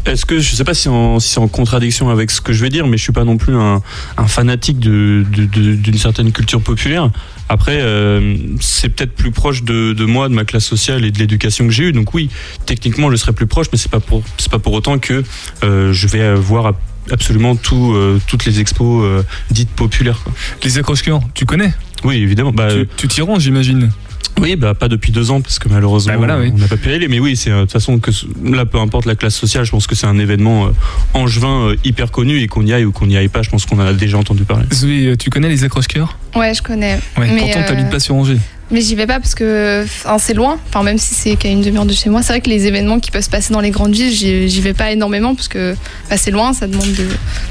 est-ce 0.06 0.26
que 0.26 0.40
je 0.40 0.56
sais 0.56 0.64
pas 0.64 0.74
si, 0.76 0.88
en- 0.88 1.20
si 1.20 1.30
c'est 1.34 1.40
en 1.40 1.48
contradiction 1.48 2.10
avec 2.10 2.30
ce 2.32 2.40
que 2.42 2.54
je 2.54 2.62
vais 2.62 2.70
dire, 2.70 2.86
mais 2.88 2.98
je 2.98 3.04
suis 3.04 3.12
pas 3.14 3.24
non 3.24 3.38
plus 3.38 3.56
un, 3.56 3.82
un 4.18 4.28
fanatique 4.28 4.80
de- 4.80 5.26
de- 5.32 5.46
de- 5.46 5.76
d'une 5.76 5.98
certaine 5.98 6.32
culture 6.32 6.62
populaire. 6.62 7.10
Après, 7.50 7.78
euh, 7.80 8.36
c'est 8.60 8.90
peut-être 8.90 9.16
plus 9.16 9.32
proche 9.32 9.64
de, 9.64 9.94
de 9.94 10.06
moi, 10.06 10.30
de 10.30 10.34
ma 10.34 10.46
classe 10.46 10.66
sociale 10.66 11.06
et 11.06 11.12
de 11.12 11.18
l'éducation 11.20 11.66
que 11.68 11.72
j'ai 11.74 11.86
eue. 11.86 11.92
Donc 11.92 12.14
oui, 12.14 12.30
techniquement, 12.66 13.10
je 13.12 13.16
serais 13.16 13.34
plus 13.34 13.48
proche, 13.48 13.68
mais 13.72 13.78
c'est 13.78 13.92
pas 13.92 14.00
pour 14.00 14.24
c'est 14.38 14.50
pas 14.52 14.60
pour 14.60 14.74
autant 14.74 15.00
que 15.00 15.24
euh, 15.64 15.92
je 15.94 16.08
vais 16.08 16.34
voir 16.36 16.68
ab- 16.68 16.76
absolument 17.12 17.56
tout, 17.56 17.94
euh, 17.94 18.20
toutes 18.28 18.46
les 18.46 18.60
expos 18.60 19.24
dites 19.52 19.70
populaires. 19.70 20.20
quoi. 20.24 20.34
Les 20.64 20.78
accroche-cœurs, 20.78 21.22
tu 21.34 21.46
connais? 21.46 21.74
Oui, 22.04 22.16
évidemment. 22.18 22.52
Bah, 22.52 22.68
Tu 22.98 23.08
t'y 23.08 23.22
rends, 23.22 23.40
j'imagine. 23.40 23.92
Oui, 24.40 24.56
bah 24.56 24.74
pas 24.74 24.88
depuis 24.88 25.12
deux 25.12 25.32
ans 25.32 25.42
parce 25.42 25.60
que 25.60 25.70
malheureusement 25.70 26.14
Bah 26.14 26.18
voilà, 26.18 26.40
oui. 26.40 26.52
on 26.54 26.58
n'a 26.58 26.68
pas 26.68 26.78
pu 26.78 26.90
y 26.90 26.94
aller. 26.94 27.08
Mais 27.08 27.20
oui, 27.20 27.36
c'est 27.36 27.52
euh, 27.52 27.58
de 27.58 27.62
toute 27.62 27.72
façon 27.72 28.00
que 28.00 28.12
là, 28.44 28.66
peu 28.66 28.80
importe 28.80 29.06
la 29.06 29.16
classe 29.16 29.36
sociale, 29.36 29.66
je 29.66 29.72
pense 29.72 29.88
que 29.88 29.96
c'est 29.96 30.08
un 30.08 30.20
événement 30.20 30.66
euh, 30.68 30.70
angevin 31.14 31.70
euh, 31.70 31.76
hyper 31.84 32.12
connu 32.12 32.40
et 32.42 32.48
qu'on 32.48 32.66
y 32.66 32.74
aille 32.74 32.86
ou 32.86 32.92
qu'on 32.92 33.08
n'y 33.08 33.18
aille 33.18 33.30
pas, 33.30 33.42
je 33.42 33.50
pense 33.50 33.66
qu'on 33.66 33.78
en 33.80 33.86
a 33.86 33.94
déjà 33.94 34.18
entendu 34.18 34.44
parler. 34.44 34.66
Zoé, 34.74 35.16
tu 35.18 35.30
connais 35.30 35.50
les 35.50 35.64
accroche-cœurs? 35.64 36.18
Ouais, 36.36 36.54
je 36.54 36.62
connais. 36.62 37.00
Ouais, 37.18 37.30
mais, 37.32 37.40
pourtant, 37.42 37.60
euh, 37.60 37.68
t'habites 37.68 37.90
pas 37.90 38.00
sur 38.00 38.16
Angers. 38.16 38.38
Mais 38.72 38.82
j'y 38.82 38.96
vais 38.96 39.06
pas 39.06 39.20
parce 39.20 39.36
que 39.36 39.86
c'est 40.18 40.34
loin. 40.34 40.58
Enfin, 40.70 40.82
même 40.82 40.98
si 40.98 41.14
c'est 41.14 41.36
qu'à 41.36 41.50
une 41.50 41.62
demi-heure 41.62 41.86
de 41.86 41.94
chez 41.94 42.10
moi, 42.10 42.24
c'est 42.24 42.34
vrai 42.34 42.42
que 42.42 42.50
les 42.50 42.66
événements 42.66 43.00
qui 43.00 43.12
peuvent 43.12 43.22
se 43.24 43.30
passer 43.30 43.54
dans 43.54 43.62
les 43.62 43.70
grandes 43.70 43.94
villes, 43.94 44.12
j'y 44.12 44.50
j'y 44.50 44.62
vais 44.62 44.74
pas 44.74 44.92
énormément 44.92 45.36
parce 45.36 45.48
que 45.48 45.76
bah, 46.10 46.18
c'est 46.18 46.32
loin. 46.32 46.52
Ça 46.54 46.66
demande 46.68 46.92
de, 46.94 47.06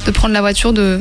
de 0.06 0.10
prendre 0.10 0.34
la 0.34 0.40
voiture, 0.40 0.72
de 0.72 1.00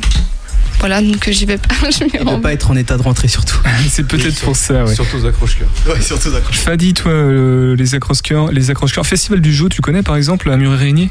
voilà, 0.79 1.01
donc 1.01 1.27
euh, 1.27 1.31
j'y 1.31 1.45
vais 1.45 1.57
pas. 1.57 1.73
Je 1.89 2.23
rends 2.23 2.37
ne 2.37 2.41
pas 2.41 2.53
être 2.53 2.71
en 2.71 2.75
état 2.75 2.97
de 2.97 3.01
rentrer 3.01 3.27
surtout. 3.27 3.57
C'est 3.87 4.05
peut-être 4.07 4.39
pour 4.41 4.55
ça, 4.55 4.83
ouais. 4.85 4.95
Surtout 4.95 5.17
aux 5.17 5.25
accroche-cœurs. 5.25 5.69
Ouais, 5.93 6.01
surtout 6.01 6.31
d'accord. 6.31 6.53
Fadi, 6.53 6.93
toi, 6.93 7.11
euh, 7.11 7.75
les 7.75 7.95
accroche-cœurs, 7.95 8.51
les 8.51 8.69
accroche-cœurs. 8.69 9.05
Festival 9.05 9.41
du 9.41 9.53
Jeu, 9.53 9.69
tu 9.69 9.81
connais 9.81 10.03
par 10.03 10.15
exemple 10.15 10.49
à 10.49 10.57
Muret-Régnier 10.57 11.09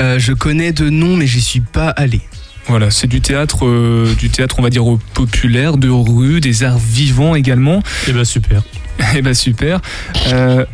Euh, 0.00 0.18
je 0.18 0.32
connais 0.32 0.72
de 0.72 0.90
nom, 0.90 1.16
mais 1.16 1.26
j'y 1.26 1.40
suis 1.40 1.60
pas 1.60 1.90
allé. 1.90 2.20
Voilà, 2.68 2.90
c'est 2.90 3.08
du 3.08 3.20
théâtre, 3.20 3.66
euh, 3.66 4.14
du 4.16 4.30
théâtre, 4.30 4.56
on 4.58 4.62
va 4.62 4.70
dire, 4.70 4.84
populaire, 5.14 5.76
de 5.76 5.88
rue, 5.88 6.40
des 6.40 6.62
arts 6.62 6.78
vivants 6.78 7.34
également. 7.34 7.82
Et 8.08 8.12
bah 8.12 8.24
super. 8.24 8.62
Eh 9.16 9.22
ben 9.22 9.34
super. 9.34 9.80
Euh, 10.32 10.64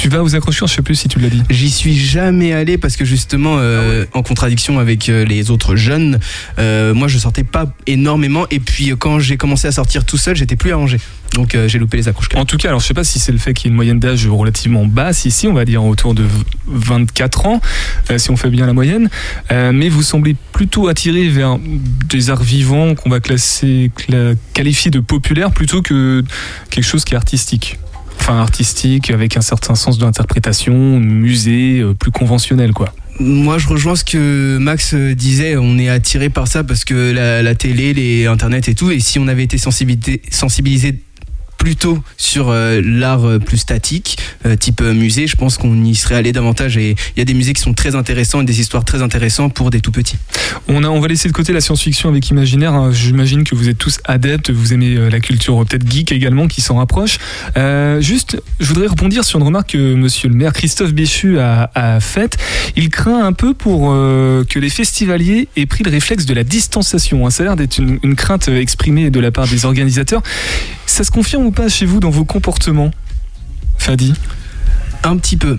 tu 0.00 0.08
vas 0.08 0.22
aux 0.22 0.34
accrocheurs, 0.34 0.66
je 0.66 0.74
sais 0.76 0.82
plus 0.82 0.94
si 0.94 1.08
tu 1.08 1.18
l'as 1.20 1.28
dit. 1.28 1.42
J'y 1.50 1.68
suis 1.70 1.94
jamais 1.94 2.54
allé 2.54 2.78
parce 2.78 2.96
que 2.96 3.04
justement, 3.04 3.56
euh, 3.58 4.06
en 4.14 4.22
contradiction 4.22 4.78
avec 4.78 5.10
euh, 5.10 5.26
les 5.26 5.50
autres 5.50 5.76
jeunes, 5.76 6.18
euh, 6.58 6.94
moi 6.94 7.06
je 7.06 7.18
sortais 7.18 7.44
pas 7.44 7.66
énormément 7.86 8.46
et 8.50 8.60
puis 8.60 8.92
euh, 8.92 8.96
quand 8.96 9.18
j'ai 9.18 9.36
commencé 9.36 9.68
à 9.68 9.72
sortir 9.72 10.06
tout 10.06 10.16
seul, 10.16 10.36
j'étais 10.36 10.56
plus 10.56 10.72
à 10.72 10.78
Angers. 10.78 11.00
Donc 11.34 11.54
euh, 11.54 11.68
j'ai 11.68 11.78
loupé 11.78 11.98
les 11.98 12.08
accroches. 12.08 12.28
En 12.34 12.46
tout 12.46 12.56
cas, 12.56 12.68
alors 12.68 12.80
je 12.80 12.86
sais 12.86 12.94
pas 12.94 13.04
si 13.04 13.18
c'est 13.18 13.30
le 13.30 13.36
fait 13.38 13.52
qu'il 13.52 13.66
y 13.66 13.68
ait 13.68 13.72
une 13.72 13.76
moyenne 13.76 14.00
d'âge 14.00 14.26
relativement 14.26 14.86
basse 14.86 15.26
ici, 15.26 15.46
on 15.46 15.52
va 15.52 15.66
dire 15.66 15.84
autour 15.84 16.14
de 16.14 16.24
24 16.66 17.44
ans, 17.46 17.60
euh, 18.10 18.16
si 18.16 18.30
on 18.30 18.36
fait 18.36 18.48
bien 18.50 18.66
la 18.66 18.72
moyenne, 18.72 19.10
Euh, 19.52 19.72
mais 19.72 19.88
vous 19.90 20.02
semblez 20.02 20.34
plutôt 20.52 20.88
attiré 20.88 21.28
vers 21.28 21.58
des 22.08 22.30
arts 22.30 22.42
vivants 22.42 22.94
qu'on 22.94 23.10
va 23.10 23.20
classer, 23.20 23.90
cla- 23.96 24.34
qualifier 24.54 24.90
de 24.90 25.00
populaire 25.00 25.50
plutôt 25.50 25.82
que 25.82 26.24
quelque 26.70 26.84
chose 26.84 27.04
qui 27.04 27.12
est 27.14 27.16
artistique. 27.16 27.78
Enfin, 28.20 28.38
artistique, 28.38 29.10
avec 29.10 29.36
un 29.38 29.40
certain 29.40 29.74
sens 29.74 29.96
de 29.96 30.04
l'interprétation, 30.04 31.00
musée, 31.00 31.80
euh, 31.80 31.94
plus 31.94 32.10
conventionnel, 32.10 32.72
quoi. 32.72 32.92
Moi, 33.18 33.56
je 33.58 33.66
rejoins 33.66 33.96
ce 33.96 34.04
que 34.04 34.58
Max 34.58 34.94
euh, 34.94 35.14
disait. 35.14 35.56
On 35.56 35.78
est 35.78 35.88
attiré 35.88 36.28
par 36.28 36.46
ça 36.46 36.62
parce 36.62 36.84
que 36.84 37.12
la, 37.12 37.42
la 37.42 37.54
télé, 37.54 37.94
les 37.94 38.26
internet 38.26 38.68
et 38.68 38.74
tout. 38.74 38.90
Et 38.90 39.00
si 39.00 39.18
on 39.18 39.26
avait 39.26 39.44
été 39.44 39.56
sensibilisé, 39.58 40.20
sensibilisé 40.30 41.00
plutôt 41.60 42.02
sur 42.16 42.48
euh, 42.48 42.80
l'art 42.82 43.24
euh, 43.26 43.38
plus 43.38 43.58
statique, 43.58 44.16
euh, 44.46 44.56
type 44.56 44.80
musée, 44.80 45.26
je 45.26 45.36
pense 45.36 45.58
qu'on 45.58 45.84
y 45.84 45.94
serait 45.94 46.14
allé 46.14 46.32
davantage. 46.32 46.78
Et 46.78 46.96
il 47.14 47.18
y 47.18 47.20
a 47.20 47.24
des 47.26 47.34
musées 47.34 47.52
qui 47.52 47.60
sont 47.60 47.74
très 47.74 47.94
intéressants 47.94 48.40
et 48.40 48.44
des 48.44 48.60
histoires 48.60 48.84
très 48.84 49.02
intéressantes 49.02 49.52
pour 49.52 49.70
des 49.70 49.80
tout 49.80 49.92
petits. 49.92 50.16
On, 50.68 50.82
a, 50.82 50.88
on 50.88 51.00
va 51.00 51.08
laisser 51.08 51.28
de 51.28 51.34
côté 51.34 51.52
la 51.52 51.60
science-fiction 51.60 52.08
avec 52.08 52.30
Imaginaire. 52.30 52.72
hein. 52.72 52.90
J'imagine 52.92 53.44
que 53.44 53.54
vous 53.54 53.68
êtes 53.68 53.76
tous 53.76 54.00
adeptes, 54.04 54.50
vous 54.50 54.72
aimez 54.72 55.10
la 55.10 55.20
culture 55.20 55.62
peut-être 55.66 55.88
geek 55.88 56.12
également 56.12 56.48
qui 56.48 56.62
s'en 56.62 56.78
rapproche. 56.78 57.18
Juste, 58.00 58.40
je 58.58 58.66
voudrais 58.66 58.86
rebondir 58.86 59.24
sur 59.24 59.38
une 59.38 59.44
remarque 59.44 59.72
que 59.72 59.94
monsieur 59.94 60.28
le 60.30 60.34
maire 60.34 60.54
Christophe 60.54 60.94
Béchu 60.94 61.38
a, 61.38 61.70
a 61.74 62.00
faite. 62.00 62.38
Il 62.76 62.88
craint 62.88 63.24
un 63.24 63.34
peu 63.34 63.52
pour 63.52 63.90
que 63.90 64.58
les 64.58 64.70
festivaliers 64.70 65.48
aient 65.56 65.66
pris 65.66 65.84
le 65.84 65.90
réflexe 65.90 66.24
de 66.24 66.32
la 66.32 66.42
distanciation. 66.44 67.26
hein. 67.26 67.30
Ça 67.30 67.42
a 67.42 67.46
l'air 67.46 67.56
d'être 67.56 67.78
une, 67.78 67.98
une 68.02 68.16
crainte 68.16 68.48
exprimée 68.48 69.10
de 69.10 69.20
la 69.20 69.30
part 69.30 69.46
des 69.46 69.66
organisateurs. 69.66 70.22
Ça 70.86 71.04
se 71.04 71.10
confirme 71.10 71.49
ou 71.50 71.52
pas 71.52 71.68
chez 71.68 71.84
vous 71.84 71.98
dans 71.98 72.10
vos 72.10 72.24
comportements 72.24 72.92
Fadi 73.76 74.14
Un 75.02 75.16
petit 75.16 75.36
peu. 75.36 75.58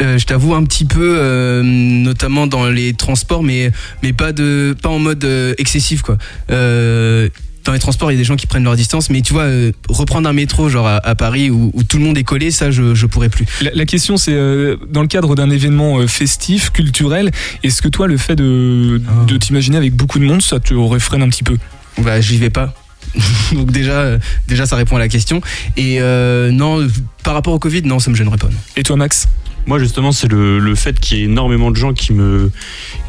Euh, 0.00 0.16
je 0.16 0.26
t'avoue 0.26 0.54
un 0.54 0.62
petit 0.62 0.84
peu, 0.84 1.16
euh, 1.18 1.60
notamment 1.64 2.46
dans 2.46 2.70
les 2.70 2.94
transports, 2.94 3.42
mais 3.42 3.72
mais 4.04 4.12
pas 4.12 4.32
de 4.32 4.76
pas 4.80 4.90
en 4.90 5.00
mode 5.00 5.24
euh, 5.24 5.52
excessif 5.58 6.02
quoi. 6.02 6.18
Euh, 6.52 7.28
dans 7.64 7.72
les 7.72 7.80
transports, 7.80 8.12
il 8.12 8.14
y 8.14 8.16
a 8.16 8.20
des 8.20 8.24
gens 8.24 8.36
qui 8.36 8.46
prennent 8.46 8.62
leur 8.62 8.76
distance, 8.76 9.10
mais 9.10 9.22
tu 9.22 9.32
vois, 9.32 9.44
euh, 9.44 9.72
reprendre 9.88 10.28
un 10.28 10.32
métro 10.32 10.68
genre 10.68 10.86
à, 10.86 10.98
à 10.98 11.16
Paris 11.16 11.50
où, 11.50 11.72
où 11.74 11.82
tout 11.82 11.96
le 11.98 12.04
monde 12.04 12.16
est 12.16 12.22
collé, 12.22 12.52
ça 12.52 12.70
je 12.70 12.94
je 12.94 13.06
pourrais 13.06 13.30
plus. 13.30 13.44
La, 13.60 13.72
la 13.74 13.86
question, 13.86 14.16
c'est 14.16 14.34
euh, 14.34 14.76
dans 14.88 15.02
le 15.02 15.08
cadre 15.08 15.34
d'un 15.34 15.50
événement 15.50 15.98
euh, 15.98 16.06
festif, 16.06 16.70
culturel, 16.70 17.32
est-ce 17.64 17.82
que 17.82 17.88
toi, 17.88 18.06
le 18.06 18.18
fait 18.18 18.36
de, 18.36 19.02
de 19.26 19.36
t'imaginer 19.36 19.78
avec 19.78 19.96
beaucoup 19.96 20.20
de 20.20 20.24
monde, 20.24 20.42
ça 20.42 20.60
te 20.60 20.74
réfrène 20.74 21.22
un 21.22 21.28
petit 21.28 21.42
peu? 21.42 21.56
Bah 21.98 22.20
j'y 22.20 22.36
vais 22.36 22.50
pas. 22.50 22.72
Donc 23.52 23.70
déjà 23.70 24.00
euh, 24.00 24.18
déjà 24.48 24.66
ça 24.66 24.76
répond 24.76 24.96
à 24.96 24.98
la 24.98 25.08
question. 25.08 25.40
Et 25.76 26.00
euh, 26.00 26.50
non, 26.50 26.86
par 27.22 27.34
rapport 27.34 27.52
au 27.52 27.58
Covid, 27.58 27.82
non, 27.82 27.98
ça 27.98 28.10
me 28.10 28.16
gênerait 28.16 28.38
pas. 28.38 28.48
Et 28.76 28.82
toi, 28.82 28.96
Max? 28.96 29.28
Moi, 29.66 29.78
justement, 29.78 30.12
c'est 30.12 30.28
le, 30.28 30.58
le 30.58 30.74
fait 30.74 30.98
qu'il 31.00 31.18
y 31.18 31.20
ait 31.22 31.24
énormément 31.24 31.70
de 31.70 31.76
gens 31.76 31.92
qui 31.92 32.12
me, 32.12 32.50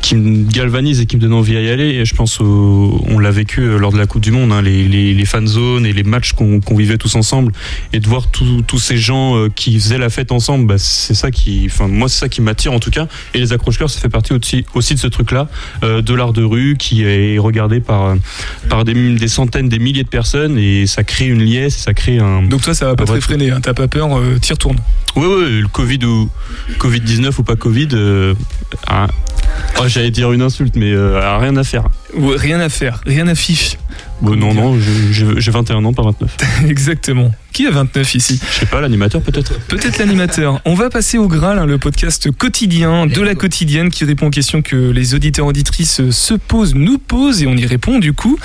qui 0.01 0.15
me 0.15 0.49
galvanisent 0.49 1.01
et 1.01 1.05
qui 1.05 1.17
me 1.17 1.21
donnent 1.21 1.33
envie 1.33 1.57
à 1.57 1.61
y 1.61 1.69
aller. 1.69 1.89
Et 1.95 2.05
je 2.05 2.15
pense, 2.15 2.39
au- 2.39 3.03
on 3.07 3.19
l'a 3.19 3.31
vécu 3.31 3.61
euh, 3.61 3.77
lors 3.77 3.91
de 3.91 3.97
la 3.97 4.05
Coupe 4.05 4.21
du 4.21 4.31
Monde, 4.31 4.51
hein, 4.51 4.61
les, 4.61 4.87
les, 4.87 5.13
les 5.13 5.25
fan 5.25 5.45
zones 5.47 5.85
et 5.85 5.93
les 5.93 6.03
matchs 6.03 6.33
qu'on 6.33 6.59
vivait 6.75 6.97
tous 6.97 7.15
ensemble. 7.15 7.51
Et 7.93 7.99
de 7.99 8.07
voir 8.07 8.27
tous 8.27 8.79
ces 8.79 8.97
gens 8.97 9.35
euh, 9.35 9.49
qui 9.53 9.77
faisaient 9.79 9.97
la 9.97 10.09
fête 10.09 10.31
ensemble, 10.31 10.67
bah, 10.67 10.77
c'est 10.77 11.13
ça 11.13 11.31
qui, 11.31 11.63
enfin, 11.69 11.87
moi, 11.87 12.07
c'est 12.09 12.19
ça 12.19 12.29
qui 12.29 12.41
m'attire 12.41 12.71
en 12.73 12.79
tout 12.79 12.91
cas. 12.91 13.07
Et 13.33 13.39
les 13.39 13.51
accroche-cœurs, 13.53 13.89
ça 13.89 13.99
fait 13.99 14.09
partie 14.09 14.33
aussi, 14.33 14.65
aussi 14.73 14.95
de 14.95 14.99
ce 14.99 15.07
truc-là, 15.07 15.49
euh, 15.83 16.01
de 16.01 16.13
l'art 16.13 16.33
de 16.33 16.43
rue 16.43 16.75
qui 16.77 17.03
est 17.03 17.37
regardé 17.37 17.79
par, 17.79 18.15
par 18.69 18.85
des, 18.85 18.93
des 19.15 19.27
centaines, 19.27 19.67
des 19.69 19.79
milliers 19.79 20.03
de 20.03 20.09
personnes. 20.09 20.57
Et 20.57 20.85
ça 20.87 21.03
crée 21.03 21.25
une 21.27 21.43
liesse, 21.43 21.75
ça 21.75 21.93
crée 21.93 22.19
un. 22.19 22.43
Donc 22.43 22.61
toi, 22.61 22.73
ça 22.73 22.85
va 22.85 22.95
pas 22.95 23.05
te 23.05 23.11
réfréner, 23.11 23.51
hein, 23.51 23.59
t'as 23.61 23.73
pas 23.73 23.87
peur, 23.87 24.17
euh, 24.17 24.37
t'y 24.39 24.53
retournes. 24.53 24.79
Oui, 25.15 25.25
oui, 25.27 25.61
le 25.61 25.67
Covid 25.67 25.99
ou 26.05 26.29
Covid-19 26.79 27.31
ou 27.37 27.43
pas 27.43 27.55
Covid, 27.55 27.89
euh, 27.93 28.33
ah, 28.87 29.07
oh, 29.79 29.83
j'allais 29.87 30.11
dire 30.11 30.31
une 30.31 30.41
insulte, 30.41 30.75
mais 30.75 30.91
euh, 30.91 31.19
ah, 31.21 31.37
rien 31.39 31.55
à 31.57 31.63
faire. 31.63 31.85
Ouais, 32.15 32.35
rien 32.37 32.59
à 32.59 32.69
faire, 32.69 33.01
rien 33.05 33.27
à 33.27 33.35
fiche. 33.35 33.77
Bon, 34.21 34.35
non, 34.35 34.53
non, 34.53 34.79
j'ai 35.11 35.51
21 35.51 35.83
ans, 35.83 35.93
pas 35.93 36.03
29. 36.03 36.37
Exactement. 36.69 37.31
Qui 37.51 37.67
a 37.67 37.71
29 37.71 38.15
ici? 38.15 38.39
Je 38.53 38.59
sais 38.59 38.65
pas, 38.65 38.79
l'animateur 38.79 39.21
peut-être 39.21 39.59
Peut-être 39.67 39.97
l'animateur. 39.97 40.61
On 40.65 40.73
va 40.73 40.89
passer 40.89 41.17
au 41.17 41.27
Graal, 41.27 41.59
hein, 41.59 41.65
le 41.65 41.77
podcast 41.77 42.31
quotidien 42.31 43.07
de 43.07 43.21
la 43.21 43.35
quotidienne 43.35 43.89
qui 43.89 44.05
répond 44.05 44.27
aux 44.27 44.31
questions 44.31 44.61
que 44.61 44.75
les 44.75 45.15
auditeurs 45.15 45.45
auditrices 45.45 46.09
se 46.09 46.33
posent, 46.33 46.75
nous 46.75 46.97
posent 46.97 47.43
et 47.43 47.47
on 47.47 47.55
y 47.55 47.65
répond 47.65 47.99
du 47.99 48.13
coup. 48.13 48.37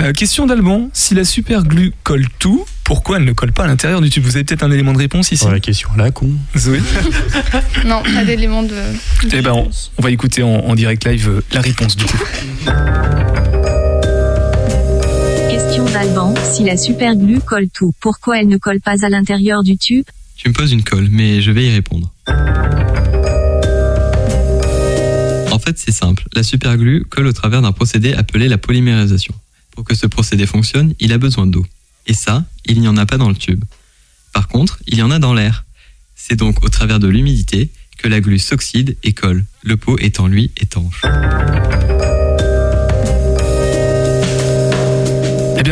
Euh, 0.00 0.12
question 0.12 0.46
d'Alban, 0.46 0.88
si 0.92 1.14
la 1.14 1.24
super 1.24 1.64
glue 1.64 1.92
colle 2.04 2.26
tout, 2.38 2.64
pourquoi 2.88 3.18
elle 3.18 3.24
ne 3.24 3.32
colle 3.34 3.52
pas 3.52 3.64
à 3.64 3.66
l'intérieur 3.66 4.00
du 4.00 4.08
tube 4.08 4.24
Vous 4.24 4.36
avez 4.36 4.44
peut-être 4.44 4.62
un 4.62 4.70
élément 4.70 4.94
de 4.94 4.98
réponse 4.98 5.30
ici 5.30 5.44
Oh, 5.46 5.50
La 5.52 5.60
question 5.60 5.90
là, 5.98 6.10
con. 6.10 6.30
Zoé 6.56 6.80
Non, 7.84 8.02
pas 8.02 8.24
d'élément 8.24 8.62
de. 8.62 8.74
Eh 9.30 9.42
ben, 9.42 9.52
on, 9.52 9.68
on 9.98 10.02
va 10.02 10.10
écouter 10.10 10.42
en, 10.42 10.48
en 10.48 10.74
direct 10.74 11.04
live 11.06 11.28
euh, 11.28 11.40
la 11.52 11.60
réponse 11.60 11.96
du 11.96 12.06
coup. 12.06 12.16
Question 15.50 15.84
d'Alban, 15.84 16.32
si 16.50 16.64
la 16.64 16.78
superglue 16.78 17.40
colle 17.40 17.68
tout, 17.74 17.92
pourquoi 18.00 18.40
elle 18.40 18.48
ne 18.48 18.56
colle 18.56 18.80
pas 18.80 19.04
à 19.04 19.08
l'intérieur 19.10 19.62
du 19.62 19.76
tube? 19.76 20.06
Tu 20.36 20.48
me 20.48 20.54
poses 20.54 20.72
une 20.72 20.82
colle, 20.82 21.08
mais 21.10 21.42
je 21.42 21.50
vais 21.50 21.66
y 21.66 21.70
répondre. 21.70 22.10
En 25.52 25.58
fait, 25.58 25.76
c'est 25.76 25.92
simple. 25.92 26.24
La 26.34 26.42
superglue 26.42 27.04
colle 27.10 27.26
au 27.26 27.32
travers 27.34 27.60
d'un 27.60 27.72
procédé 27.72 28.14
appelé 28.14 28.48
la 28.48 28.56
polymérisation. 28.56 29.34
Pour 29.72 29.84
que 29.84 29.94
ce 29.94 30.06
procédé 30.06 30.46
fonctionne, 30.46 30.94
il 31.00 31.12
a 31.12 31.18
besoin 31.18 31.46
d'eau. 31.46 31.66
Et 32.08 32.14
ça, 32.14 32.44
il 32.64 32.80
n'y 32.80 32.88
en 32.88 32.96
a 32.96 33.06
pas 33.06 33.18
dans 33.18 33.28
le 33.28 33.36
tube. 33.36 33.64
Par 34.32 34.48
contre, 34.48 34.78
il 34.86 34.98
y 34.98 35.02
en 35.02 35.10
a 35.10 35.18
dans 35.18 35.34
l'air. 35.34 35.64
C'est 36.16 36.36
donc 36.36 36.64
au 36.64 36.68
travers 36.68 36.98
de 36.98 37.06
l'humidité 37.06 37.70
que 37.98 38.08
la 38.08 38.20
glue 38.20 38.38
s'oxyde 38.38 38.96
et 39.02 39.12
colle, 39.12 39.44
le 39.62 39.76
pot 39.76 39.98
étant 39.98 40.26
lui 40.26 40.50
étanche. 40.56 41.02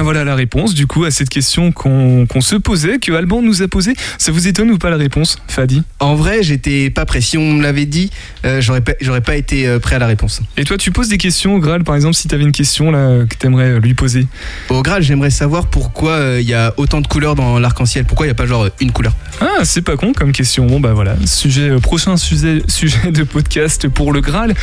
Voilà 0.02 0.24
la 0.24 0.34
réponse 0.34 0.74
du 0.74 0.86
coup 0.86 1.04
à 1.04 1.10
cette 1.10 1.28
question 1.28 1.72
qu'on 1.72 2.26
qu'on 2.26 2.40
se 2.40 2.56
posait, 2.56 2.98
que 2.98 3.12
Alban 3.12 3.42
nous 3.42 3.62
a 3.62 3.68
posée. 3.68 3.94
Ça 4.18 4.32
vous 4.32 4.46
étonne 4.46 4.70
ou 4.70 4.78
pas 4.78 4.90
la 4.90 4.96
réponse, 4.96 5.38
Fadi? 5.48 5.82
En 6.00 6.14
vrai, 6.14 6.42
j'étais 6.42 6.90
pas 6.90 7.04
prêt. 7.04 7.20
Si 7.20 7.38
on 7.38 7.54
me 7.54 7.62
l'avait 7.62 7.86
dit, 7.86 8.10
euh, 8.44 8.60
j'aurais 8.60 8.80
pas, 8.80 8.92
pas 9.24 9.36
été 9.36 9.66
euh, 9.66 9.78
prêt 9.78 9.96
à 9.96 9.98
la 9.98 10.06
réponse. 10.06 10.42
Et 10.56 10.64
toi, 10.64 10.76
tu 10.76 10.90
poses 10.92 11.08
des 11.08 11.18
questions 11.18 11.54
au 11.54 11.58
Graal, 11.58 11.84
par 11.84 11.94
exemple, 11.94 12.14
si 12.14 12.28
tu 12.28 12.34
avais 12.34 12.44
une 12.44 12.52
question 12.52 12.90
là 12.90 13.24
que 13.28 13.36
t'aimerais 13.36 13.70
euh, 13.70 13.80
lui 13.80 13.94
poser? 13.94 14.26
Au 14.68 14.82
Graal, 14.82 15.02
j'aimerais 15.02 15.30
savoir 15.30 15.66
pourquoi 15.66 16.12
euh, 16.12 16.40
il 16.40 16.48
y 16.48 16.54
a 16.54 16.74
autant 16.76 17.00
de 17.00 17.06
couleurs 17.06 17.34
dans 17.34 17.58
l'arc-en-ciel. 17.58 18.04
Pourquoi 18.04 18.26
il 18.26 18.28
n'y 18.28 18.32
a 18.32 18.34
pas 18.34 18.46
genre 18.46 18.68
une 18.80 18.92
couleur? 18.92 19.14
Ah, 19.40 19.64
c'est 19.64 19.82
pas 19.82 19.96
con 19.96 20.12
comme 20.12 20.32
question. 20.32 20.66
Bon 20.66 20.80
bah 20.80 20.92
voilà, 20.94 21.16
sujet 21.26 21.70
euh, 21.70 21.78
prochain 21.78 22.16
sujet 22.16 22.62
sujet 22.68 23.10
de 23.10 23.22
podcast 23.22 23.88
pour 23.88 24.12
le 24.12 24.20
Graal. 24.20 24.54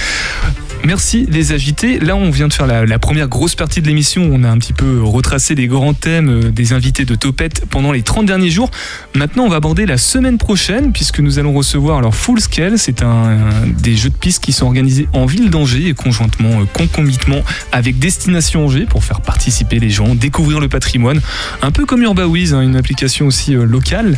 Merci 0.83 1.25
les 1.29 1.53
agités. 1.53 1.99
Là, 1.99 2.15
on 2.15 2.29
vient 2.29 2.49
de 2.49 2.53
faire 2.53 2.67
la, 2.67 2.85
la 2.85 2.99
première 2.99 3.29
grosse 3.29 3.55
partie 3.55 3.81
de 3.81 3.87
l'émission. 3.87 4.29
On 4.31 4.43
a 4.43 4.49
un 4.49 4.57
petit 4.57 4.73
peu 4.73 4.99
retracé 5.23 5.55
les 5.55 5.67
grands 5.67 5.93
thèmes 5.93 6.29
euh, 6.29 6.51
des 6.51 6.73
invités 6.73 7.05
de 7.05 7.15
Topette 7.15 7.63
pendant 7.69 7.93
les 7.93 8.01
30 8.01 8.25
derniers 8.25 8.49
jours. 8.49 8.69
Maintenant, 9.15 9.45
on 9.45 9.49
va 9.49 9.55
aborder 9.55 9.85
la 9.85 9.97
semaine 9.97 10.37
prochaine 10.37 10.91
puisque 10.91 11.21
nous 11.21 11.39
allons 11.39 11.53
recevoir 11.53 11.97
alors 11.97 12.13
Full 12.13 12.41
Scale. 12.41 12.77
C'est 12.77 13.01
un, 13.03 13.37
des 13.65 13.95
jeux 13.95 14.09
de 14.09 14.17
piste 14.17 14.43
qui 14.43 14.51
sont 14.51 14.65
organisés 14.65 15.07
en 15.13 15.25
ville 15.25 15.49
d'Angers 15.49 15.87
et 15.87 15.93
conjointement, 15.93 16.59
euh, 16.59 16.65
concomitement 16.73 17.41
avec 17.71 17.99
Destination 17.99 18.65
Angers 18.65 18.85
pour 18.85 19.05
faire 19.05 19.21
participer 19.21 19.79
les 19.79 19.89
gens, 19.89 20.13
découvrir 20.13 20.59
le 20.59 20.67
patrimoine. 20.67 21.21
Un 21.61 21.71
peu 21.71 21.85
comme 21.85 22.03
UrbaWiz, 22.03 22.53
hein, 22.53 22.61
une 22.61 22.75
application 22.75 23.25
aussi 23.25 23.55
euh, 23.55 23.63
locale. 23.63 24.17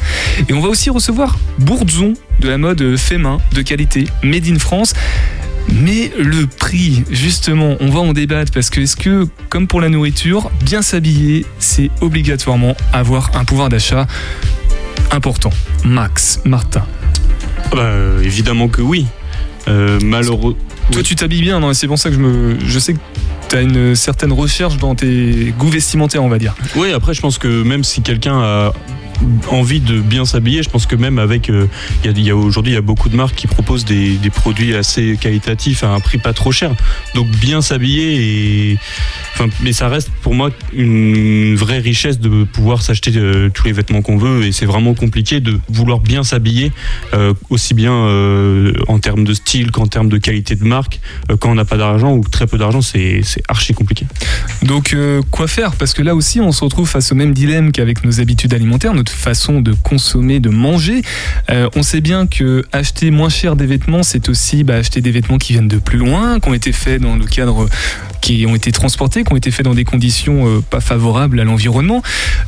Et 0.50 0.54
on 0.54 0.60
va 0.60 0.70
aussi 0.70 0.90
recevoir 0.90 1.38
Bourdzon 1.60 2.16
de 2.40 2.50
la 2.50 2.58
mode 2.58 2.98
fait 2.98 3.16
de 3.54 3.62
qualité, 3.62 4.08
made 4.24 4.48
in 4.48 4.58
France. 4.60 4.94
Mais 5.70 6.12
le 6.18 6.46
prix, 6.46 7.04
justement, 7.10 7.76
on 7.80 7.90
va 7.90 8.00
en 8.00 8.14
débattre 8.14 8.52
parce 8.52 8.70
que 8.70 8.82
est-ce 8.82 8.96
que, 8.96 9.28
comme 9.50 9.68
pour 9.68 9.82
la 9.82 9.90
nourriture, 9.90 10.52
bien 10.64 10.82
s'habiller, 10.82 11.46
c'est 11.60 11.90
obligatoirement 12.02 12.76
avoir 12.94 13.32
un 13.36 13.46
pouvoir 13.46 13.70
d'achat 13.70 14.08
important 15.12 15.52
Max, 15.84 16.40
Martin. 16.46 16.86
Bah, 17.72 17.92
évidemment 18.24 18.68
que 18.68 18.82
oui. 18.82 19.06
Euh, 19.68 20.00
malheureux. 20.02 20.56
Toi, 20.92 21.02
tu 21.02 21.16
t'habilles 21.16 21.42
bien, 21.42 21.60
non 21.60 21.72
Et 21.72 21.74
C'est 21.74 21.88
pour 21.88 21.98
ça 21.98 22.10
que 22.10 22.16
je 22.16 22.20
me, 22.20 22.58
je 22.64 22.80
sais 22.80 22.94
que 22.94 23.00
tu 23.50 23.56
as 23.56 23.62
une 23.62 23.96
certaine 23.96 24.32
recherche 24.32 24.78
dans 24.78 24.94
tes 24.96 25.54
goûts 25.58 25.70
vestimentaires, 25.70 26.24
on 26.24 26.30
va 26.30 26.38
dire. 26.38 26.56
Oui, 26.76 26.92
après, 26.92 27.14
je 27.14 27.22
pense 27.22 27.38
que 27.38 27.64
même 27.64 27.84
si 27.84 28.02
quelqu'un 28.02 28.40
a 28.40 28.74
envie 29.50 29.80
de 29.80 30.00
bien 30.00 30.26
s'habiller, 30.26 30.64
je 30.64 30.70
pense 30.70 30.86
que 30.86 30.96
même 30.96 31.20
avec, 31.20 31.50
euh, 31.50 31.68
il 32.04 32.20
y 32.22 32.30
a- 32.30 32.36
aujourd'hui, 32.36 32.74
il 32.74 32.76
y 32.76 32.78
a 32.78 32.82
beaucoup 32.82 33.10
de 33.10 33.16
marques 33.16 33.36
qui 33.36 33.48
proposent 33.48 33.86
des, 33.86 34.18
produits 34.34 34.76
assez 34.76 35.18
qualitatifs 35.20 35.84
à 35.84 35.90
un 35.90 36.00
prix 36.00 36.18
pas 36.18 36.34
trop 36.34 36.52
cher. 36.52 36.72
Donc 37.14 37.28
bien 37.28 37.62
s'habiller 37.62 38.72
et, 38.72 38.78
enfin, 39.34 39.48
mais 39.62 39.72
ça 39.72 39.88
reste 39.88 40.10
pour 40.22 40.34
moi 40.34 40.50
une 40.74 41.56
vraie 41.56 41.80
richesse 41.80 42.20
de 42.20 42.44
pouvoir 42.44 42.82
s'acheter 42.82 43.12
euh, 43.16 43.50
tous 43.54 43.66
les 43.66 43.72
vêtements 43.72 44.02
qu'on 44.02 44.18
veut 44.18 44.44
et 44.46 44.52
c'est 44.52 44.66
vraiment 44.66 44.94
compliqué 44.94 45.40
de 45.40 45.60
vouloir 45.70 46.00
bien 46.00 46.24
s'habiller 46.24 46.72
euh, 47.14 47.34
aussi 47.50 47.74
bien 47.74 47.94
en 48.88 49.00
termes 49.00 49.24
de 49.24 49.34
style 49.34 49.72
qu'en 49.72 49.88
termes 49.88 50.10
de 50.10 50.18
qualité 50.18 50.56
de 50.56 50.64
marque 50.64 51.00
quand 51.40 51.50
on 51.52 51.56
n'a 51.56 51.66
pas 51.66 51.78
d'argent 51.78 52.14
ou 52.14 52.24
très 52.24 52.48
peu 52.48 52.58
d'argent, 52.58 52.82
c'est 52.82 53.22
archi 53.48 53.74
compliqué. 53.74 54.06
Donc, 54.64 54.96
quoi 55.32 55.48
faire? 55.48 55.76
Parce 55.76 55.94
que 55.94 56.02
là 56.02 56.16
aussi, 56.16 56.40
on 56.42 56.52
se 56.52 56.64
retrouve 56.64 56.88
face 56.88 57.12
au 57.12 57.16
même 57.16 57.34
dilemme 57.34 57.72
qu'avec 57.72 58.04
nos 58.04 58.20
habitudes 58.20 58.54
alimentaires, 58.54 58.94
notre 59.06 59.18
façon 59.18 59.62
de 59.62 59.74
consommer, 59.74 60.40
de 60.40 60.50
manger. 60.50 61.02
Euh, 61.52 61.70
on 61.76 61.84
sait 61.84 62.02
bien 62.02 62.26
que 62.26 62.66
acheter 62.72 63.12
moins 63.12 63.30
cher 63.30 63.56
des 63.56 63.68
vêtements, 63.68 64.02
c'est 64.02 64.30
aussi 64.30 64.64
bah, 64.64 64.76
acheter 64.78 65.00
des 65.02 65.12
vêtements 65.12 65.38
qui 65.38 65.54
viennent 65.54 65.68
de 65.68 65.78
plus 65.78 66.00
loin, 66.00 66.40
qui 66.40 66.50
ont 66.50 66.54
été 66.56 66.72
faits 66.72 67.02
dans 67.02 67.16
le 67.16 67.26
cadre, 67.26 67.68
qui 68.22 68.46
ont 68.48 68.56
été 68.56 68.72
transportés, 68.72 69.24
qui 69.24 69.32
ont 69.32 69.36
été 69.36 69.52
faits 69.52 69.64
dans 69.66 69.76
des 69.76 69.84
conditions 69.84 70.48
euh, 70.48 70.62
pas 70.68 70.80
favorables 70.80 71.40
à 71.40 71.44
l'environnement. 71.44 72.02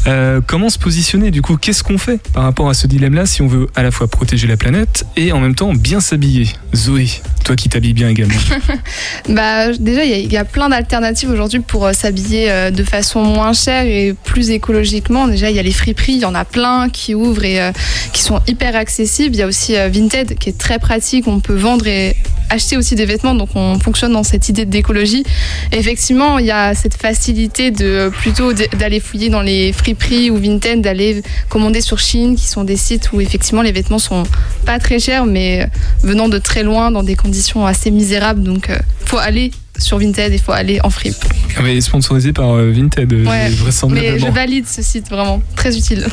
Euh, 0.07 0.41
comment 0.47 0.69
se 0.69 0.79
positionner 0.79 1.29
du 1.29 1.43
coup? 1.43 1.57
Qu'est-ce 1.57 1.83
qu'on 1.83 1.99
fait 1.99 2.19
par 2.33 2.41
rapport 2.43 2.69
à 2.69 2.73
ce 2.73 2.87
dilemme-là 2.87 3.27
si 3.27 3.43
on 3.43 3.47
veut 3.47 3.67
à 3.75 3.83
la 3.83 3.91
fois 3.91 4.07
protéger 4.07 4.47
la 4.47 4.57
planète 4.57 5.05
et 5.15 5.31
en 5.31 5.39
même 5.39 5.53
temps 5.53 5.73
bien 5.75 5.99
s'habiller? 5.99 6.47
Zoé, 6.75 7.07
toi 7.43 7.55
qui 7.55 7.69
t'habilles 7.69 7.93
bien 7.93 8.09
également. 8.09 8.33
Bah, 9.29 9.73
déjà, 9.73 10.05
il 10.05 10.09
y 10.09 10.13
a- 10.13 10.17
il 10.17 10.31
y, 10.31 10.37
a 10.37 10.45
plein 10.45 10.69
d'alternatives 10.69 11.29
aujourd'hui 11.29 11.59
pour 11.59 11.85
euh, 11.85 11.93
s'habiller 11.93 12.71
de 12.71 12.83
façon 12.83 13.21
moins 13.23 13.51
chère 13.53 13.83
et 13.85 14.15
plus 14.23 14.49
écologiquement. 14.51 15.27
Déjà, 15.27 15.49
il 15.49 15.55
y 15.55 15.59
a 15.59 15.63
les 15.63 15.71
friperies, 15.71 16.13
il 16.13 16.19
y 16.19 16.25
en 16.25 16.33
a 16.35 16.45
plein 16.51 16.89
qui 16.89 17.15
ouvrent 17.15 17.43
et 17.43 17.61
euh, 17.61 17.71
qui 18.13 18.21
sont 18.21 18.41
hyper 18.47 18.75
accessibles. 18.75 19.35
Il 19.35 19.39
y 19.39 19.43
a 19.43 19.47
aussi 19.47 19.75
euh, 19.75 19.89
Vinted 19.89 20.37
qui 20.37 20.49
est 20.49 20.57
très 20.57 20.79
pratique. 20.79 21.27
On 21.27 21.39
peut 21.39 21.55
vendre 21.55 21.87
et 21.87 22.15
acheter 22.49 22.77
aussi 22.77 22.95
des 22.95 23.05
vêtements, 23.05 23.35
donc 23.35 23.49
on 23.55 23.77
fonctionne 23.77 24.13
dans 24.13 24.23
cette 24.23 24.47
idée 24.47 24.65
d'écologie. 24.65 25.23
Effectivement, 25.71 26.39
il 26.39 26.45
y 26.45 26.51
a 26.51 26.73
cette 26.73 26.95
facilité 26.95 27.71
de 27.71 27.85
euh, 27.85 28.09
plutôt 28.09 28.53
d'aller 28.53 28.99
fouiller 28.99 29.29
dans 29.29 29.41
les 29.41 29.73
friperies 29.73 30.31
ou 30.31 30.37
Vinted, 30.37 30.81
d'aller 30.81 31.23
commander 31.49 31.81
sur 31.81 31.99
Chine, 31.99 32.35
qui 32.35 32.47
sont 32.47 32.63
des 32.63 32.77
sites 32.77 33.11
où 33.11 33.21
effectivement 33.21 33.61
les 33.61 33.71
vêtements 33.71 33.99
sont 33.99 34.23
pas 34.65 34.79
très 34.79 34.99
chers, 34.99 35.25
mais 35.25 35.67
venant 36.03 36.29
de 36.29 36.37
très 36.37 36.63
loin, 36.63 36.91
dans 36.91 37.03
des 37.03 37.15
conditions 37.15 37.65
assez 37.65 37.91
misérables. 37.91 38.43
Donc, 38.43 38.69
faut 39.05 39.17
aller 39.17 39.51
sur 39.78 39.99
Vinted 39.99 40.34
et 40.34 40.38
faut 40.38 40.51
aller 40.51 40.80
en 40.84 40.89
fripe. 40.89 41.15
Mais 41.63 41.80
sponsorisé 41.82 42.34
par 42.34 42.51
euh, 42.51 42.71
Vinted, 42.71 43.11
euh, 43.13 43.25
Ouais, 43.25 43.49
mais 43.49 43.55
vraisemblablement. 43.55 44.28
je 44.28 44.32
valide 44.32 44.67
ce 44.67 44.82
site 44.82 45.09
vraiment 45.09 45.41
très 45.55 45.78
utile. 45.78 46.05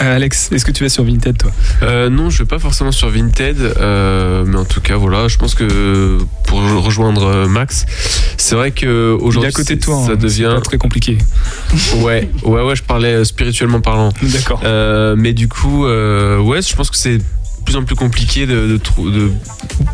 Euh, 0.00 0.16
Alex, 0.16 0.50
est-ce 0.52 0.64
que 0.64 0.70
tu 0.70 0.82
vas 0.84 0.88
sur 0.88 1.04
Vinted 1.04 1.36
toi? 1.36 1.50
Euh, 1.82 2.08
non, 2.08 2.30
je 2.30 2.38
vais 2.38 2.48
pas 2.48 2.58
forcément 2.58 2.92
sur 2.92 3.08
Vinted, 3.10 3.58
euh, 3.60 4.44
mais 4.46 4.56
en 4.56 4.64
tout 4.64 4.80
cas, 4.80 4.96
voilà, 4.96 5.28
je 5.28 5.36
pense 5.36 5.54
que 5.54 6.18
pour 6.46 6.60
rejoindre 6.82 7.46
Max, 7.46 7.84
c'est 8.36 8.54
vrai 8.54 8.70
que 8.70 9.16
Il 9.20 9.24
aujourd'hui, 9.24 9.48
à 9.50 9.52
côté 9.52 9.76
de 9.76 9.80
toi, 9.80 9.96
ça 9.96 10.00
hein, 10.00 10.06
c'est 10.10 10.16
devient 10.20 10.52
pas 10.54 10.60
très 10.60 10.78
compliqué. 10.78 11.18
Ouais, 12.02 12.28
ouais, 12.44 12.62
ouais, 12.62 12.76
je 12.76 12.82
parlais 12.82 13.24
spirituellement 13.24 13.80
parlant. 13.80 14.12
D'accord. 14.22 14.60
Euh, 14.64 15.14
mais 15.16 15.32
du 15.32 15.48
coup, 15.48 15.86
euh, 15.86 16.38
ouais, 16.38 16.62
je 16.62 16.74
pense 16.74 16.90
que 16.90 16.96
c'est 16.96 17.18
plus 17.64 17.76
en 17.76 17.84
plus 17.84 17.96
compliqué 17.96 18.46
de, 18.46 18.66
de, 18.66 19.10
de, 19.10 19.30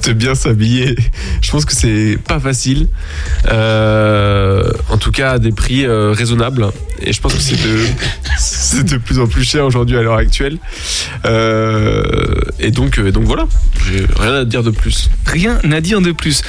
de 0.07 0.12
bien 0.12 0.35
s'habiller. 0.35 0.97
Je 1.43 1.51
pense 1.51 1.64
que 1.64 1.75
c'est 1.75 2.19
pas 2.27 2.41
facile. 2.41 2.89
Euh, 3.47 4.71
en 4.91 4.99
tout 4.99 5.11
cas, 5.11 5.33
à 5.33 5.39
des 5.39 5.53
prix 5.53 5.85
euh, 5.85 6.12
raisonnables. 6.12 6.66
Et 7.01 7.12
je 7.12 7.21
pense 7.21 7.35
que 7.35 7.41
c'est 7.41 7.57
de, 7.57 8.83
de 8.91 8.97
plus 8.97 9.21
en 9.21 9.29
plus 9.29 9.45
cher 9.45 9.64
aujourd'hui 9.64 9.97
à 9.97 10.03
l'heure 10.03 10.16
actuelle. 10.16 10.59
Euh, 11.25 12.03
et 12.59 12.71
donc, 12.71 12.99
donc 13.01 13.25
voilà, 13.25 13.47
j'ai 13.87 14.05
rien 14.19 14.35
à 14.35 14.45
dire 14.45 14.62
de 14.64 14.71
plus. 14.71 15.09
Rien 15.27 15.59
à 15.71 15.81
dire 15.81 16.01
de 16.01 16.12
plus. 16.12 16.43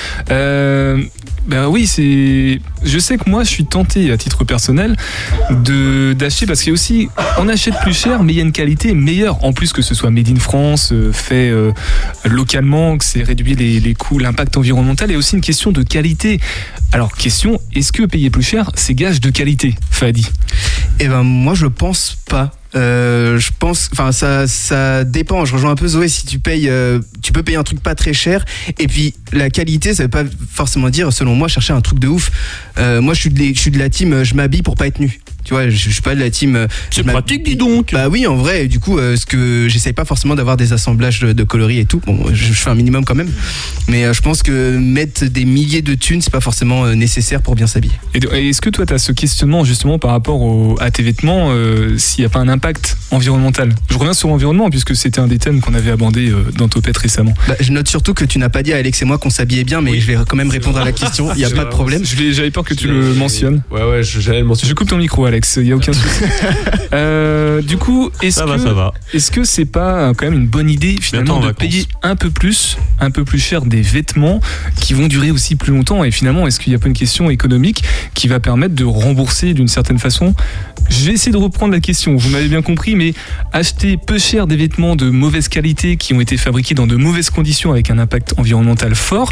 Ben 1.50 1.68
oui, 1.68 1.88
c'est. 1.88 2.62
Je 2.84 3.00
sais 3.00 3.18
que 3.18 3.28
moi, 3.28 3.44
je 3.44 3.50
suis 3.50 3.66
tenté 3.66 4.12
à 4.12 4.18
titre 4.18 4.44
personnel 4.44 4.96
d'acheter 5.50 6.46
parce 6.46 6.60
qu'il 6.60 6.68
y 6.68 6.72
a 6.72 6.74
aussi, 6.74 7.10
on 7.40 7.48
achète 7.48 7.74
plus 7.82 7.98
cher, 7.98 8.22
mais 8.22 8.34
il 8.34 8.36
y 8.36 8.40
a 8.40 8.44
une 8.44 8.52
qualité 8.52 8.94
meilleure. 8.94 9.44
En 9.44 9.52
plus 9.52 9.74
que 9.74 9.82
ce 9.82 9.96
soit 9.96 10.12
made 10.12 10.30
in 10.30 10.40
France, 10.40 10.94
fait 11.12 11.50
euh, 11.50 11.72
localement, 12.26 12.98
que 12.98 13.06
c'est 13.06 13.24
réduit 13.24 13.56
les, 13.56 13.80
les 13.80 13.94
coûts, 13.94 14.20
l'impact 14.20 14.58
environnemental, 14.58 15.12
et 15.12 15.16
aussi 15.16 15.36
une 15.36 15.42
question 15.42 15.72
de 15.72 15.84
qualité. 15.84 16.40
Alors, 16.92 17.14
question, 17.16 17.60
est-ce 17.74 17.92
que 17.92 18.04
payer 18.04 18.30
plus 18.30 18.44
cher, 18.44 18.72
c'est 18.76 18.94
gage 18.94 19.22
de 19.22 19.30
qualité, 19.30 19.76
Fadi? 19.92 20.28
Eh 21.00 21.08
ben 21.08 21.24
moi 21.24 21.54
je 21.54 21.68
pense 21.68 22.18
pas. 22.28 22.52
Euh, 22.76 23.40
je 23.40 23.52
pense, 23.58 23.90
enfin 23.94 24.12
ça, 24.12 24.48
ça 24.48 25.04
dépend. 25.04 25.46
Je 25.46 25.54
rejoins 25.54 25.72
un 25.72 25.76
peu 25.76 25.88
Zoé. 25.88 26.08
Si 26.08 26.26
tu 26.26 26.40
payes, 26.40 26.70
euh, 26.70 27.00
tu 27.22 27.32
peux 27.32 27.42
payer 27.42 27.58
un 27.58 27.64
truc 27.64 27.82
pas 27.82 27.96
très 27.96 28.14
cher. 28.14 28.46
Et 28.78 28.88
puis 28.88 29.16
la 29.32 29.50
qualité, 29.50 29.96
ça 29.96 30.04
veut 30.04 30.10
pas 30.10 30.24
forcément 30.52 30.90
dire, 30.90 31.12
selon 31.14 31.36
moi, 31.36 31.48
chercher 31.48 31.74
un 31.74 31.82
truc 31.82 32.00
de 32.00 32.08
ouf. 32.08 32.32
Moi, 32.78 33.14
je 33.14 33.20
suis 33.20 33.30
de, 33.30 33.54
je 33.56 33.60
suis 33.60 33.72
de 33.72 33.80
la 33.80 33.90
team. 33.90 34.24
Je 34.24 34.34
m'habille 34.36 34.62
pour 34.62 34.76
pas 34.76 34.88
être 34.88 35.00
nu. 35.00 35.20
Tu 35.50 35.56
vois, 35.56 35.68
je, 35.68 35.76
je 35.76 35.90
suis 35.90 36.04
pas 36.04 36.14
de 36.14 36.20
la 36.20 36.30
team. 36.30 36.56
euh, 36.56 36.68
C'est 36.92 37.02
pratique, 37.02 37.42
dis 37.42 37.56
donc. 37.56 37.90
Bah 37.92 38.08
oui, 38.08 38.28
en 38.28 38.36
vrai. 38.36 38.68
Du 38.68 38.80
coup, 38.80 39.00
euh, 39.00 39.16
ce 39.16 39.26
que 39.26 39.66
j'essaye 39.68 39.94
pas 39.94 40.06
forcément 40.06 40.36
d'avoir 40.36 40.58
des 40.58 40.74
assemblages 40.74 41.22
de, 41.22 41.34
de 41.34 41.44
coloris 41.44 41.80
et 41.80 41.86
tout. 41.86 42.00
Bon, 42.06 42.26
je, 42.32 42.36
je 42.36 42.54
fais 42.54 42.70
un 42.70 42.76
minimum 42.76 43.04
quand 43.04 43.16
même. 43.16 43.32
Mais 43.88 44.06
euh, 44.06 44.14
je 44.14 44.22
pense 44.22 44.44
que 44.44 44.78
mettre 44.78 45.26
des 45.26 45.46
milliers 45.46 45.82
de 45.82 45.96
thunes, 45.96 46.22
c'est 46.22 46.30
pas 46.32 46.40
forcément 46.40 46.86
euh, 46.86 46.94
nécessaire 46.94 47.42
pour 47.42 47.56
bien 47.56 47.66
s'habiller. 47.66 47.96
Et 48.14 48.50
est-ce 48.50 48.62
que 48.62 48.70
toi, 48.70 48.86
tu 48.86 48.94
as 48.94 49.00
ce 49.00 49.12
questionnement 49.12 49.64
justement 49.66 49.98
par 49.98 50.12
rapport 50.12 50.40
au- 50.40 50.78
à 50.80 50.92
tes 50.92 51.02
vêtements, 51.02 51.48
euh, 51.50 51.98
s'il 51.98 52.22
n'y 52.22 52.28
a 52.28 52.30
pas 52.30 52.38
un 52.42 52.48
impact 52.48 52.96
environnemental? 53.10 53.74
Je 53.90 53.98
reviens 53.98 54.14
sur 54.14 54.28
l'environnement, 54.30 54.70
puisque 54.70 54.96
c'était 54.96 55.20
un 55.20 55.28
des 55.28 55.40
thèmes 55.40 55.62
qu'on 55.62 55.74
avait 55.74 55.90
abordé 55.90 56.30
euh, 56.30 56.44
dans 56.56 56.68
Topette 56.68 56.98
récemment. 57.00 57.34
Bah, 57.48 57.56
je 57.60 57.72
note 57.72 57.88
surtout 57.88 58.14
que 58.14 58.24
tu 58.24 58.38
n'as 58.38 58.50
pas 58.50 58.62
dit 58.62 58.72
à 58.74 58.78
Alex 58.78 59.02
et 59.02 59.06
moi 59.06 59.18
qu'on 59.18 59.32
s'habillait 59.32 59.64
bien, 59.64 59.82
mais 59.82 60.00
je 60.00 60.06
vais 60.06 60.18
quand 60.28 60.36
même 60.38 60.52
répondre 60.52 60.78
à 60.78 60.86
la 60.86 60.92
question. 60.92 61.30
Il 61.34 61.42
y 61.42 61.46
a 61.46 61.50
pas 61.50 61.66
de 61.66 61.70
problème. 61.70 62.04
J'avais 62.06 62.52
peur 62.52 62.64
que 62.64 62.76
tu 62.76 62.88
le 62.88 63.16
mentionnes. 63.16 63.64
Ouais, 63.72 63.82
ouais, 63.84 64.04
j'allais 64.04 64.40
le 64.42 64.46
mentionner. 64.46 64.70
Je 64.70 64.76
coupe 64.76 64.90
ton 64.90 64.98
micro, 64.98 65.26
Alex, 65.26 65.39
il 65.58 65.64
n'y 65.64 65.72
a 65.72 65.76
aucun 65.76 65.94
souci. 65.94 66.24
Euh, 66.92 67.62
du 67.62 67.78
coup, 67.78 68.10
est-ce 68.24 68.42
que 68.42 69.16
est-ce 69.16 69.30
que 69.30 69.44
c'est 69.44 69.66
pas 69.66 70.10
euh, 70.10 70.14
quand 70.16 70.26
même 70.26 70.40
une 70.40 70.48
bonne 70.48 70.72
idée 70.72 70.96
finalement 71.00 71.40
de 71.40 71.46
vacances. 71.46 71.60
payer 71.60 71.86
un 72.02 72.16
peu 72.16 72.32
plus, 72.32 72.78
un 73.00 73.12
peu 73.12 73.24
plus 73.24 73.38
cher 73.38 73.64
des 73.64 73.82
vêtements 73.82 74.40
qui 74.82 74.96
vont 74.96 75.06
durer 75.06 75.30
aussi 75.30 75.56
plus 75.56 75.72
longtemps? 75.72 76.04
Et 76.04 76.10
finalement 76.10 76.48
est-ce 76.48 76.60
qu'il 76.60 76.72
n'y 76.72 76.76
a 76.76 76.80
pas 76.80 76.88
une 76.88 76.96
question 76.96 77.30
économique 77.30 77.84
qui 78.16 78.28
va 78.28 78.40
permettre 78.40 78.74
de 78.74 78.86
rembourser 78.86 79.54
d'une 79.54 79.68
certaine 79.68 80.00
façon? 80.00 80.34
Je 80.90 81.06
vais 81.06 81.14
essayer 81.14 81.32
de 81.32 81.38
reprendre 81.38 81.72
la 81.72 81.80
question. 81.80 82.16
Vous 82.16 82.30
m'avez 82.30 82.48
bien 82.48 82.64
compris, 82.64 82.96
mais 82.96 83.14
acheter 83.54 83.98
peu 83.98 84.18
cher 84.18 84.48
des 84.48 84.56
vêtements 84.56 84.96
de 84.96 85.12
mauvaise 85.12 85.48
qualité 85.48 85.98
qui 85.98 86.14
ont 86.14 86.22
été 86.22 86.38
fabriqués 86.38 86.74
dans 86.74 86.88
de 86.88 86.96
mauvaises 86.96 87.30
conditions 87.30 87.72
avec 87.72 87.92
un 87.92 88.00
impact 88.00 88.34
environnemental 88.38 88.96
fort, 88.96 89.32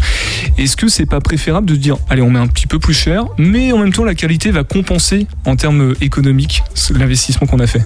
est-ce 0.57 0.77
que 0.77 0.87
c'est 0.87 1.05
pas 1.05 1.21
préférable 1.21 1.67
de 1.67 1.75
dire 1.75 1.97
allez 2.09 2.21
on 2.21 2.29
met 2.29 2.39
un 2.39 2.47
petit 2.47 2.67
peu 2.67 2.79
plus 2.79 2.93
cher, 2.93 3.25
mais 3.37 3.71
en 3.71 3.79
même 3.79 3.93
temps 3.93 4.03
la 4.03 4.15
qualité 4.15 4.51
va 4.51 4.63
compenser 4.63 5.27
en 5.45 5.55
termes 5.55 5.86
économique 6.01 6.63
l'investissement 6.93 7.47
qu'on 7.47 7.59
a 7.59 7.67
fait. 7.67 7.81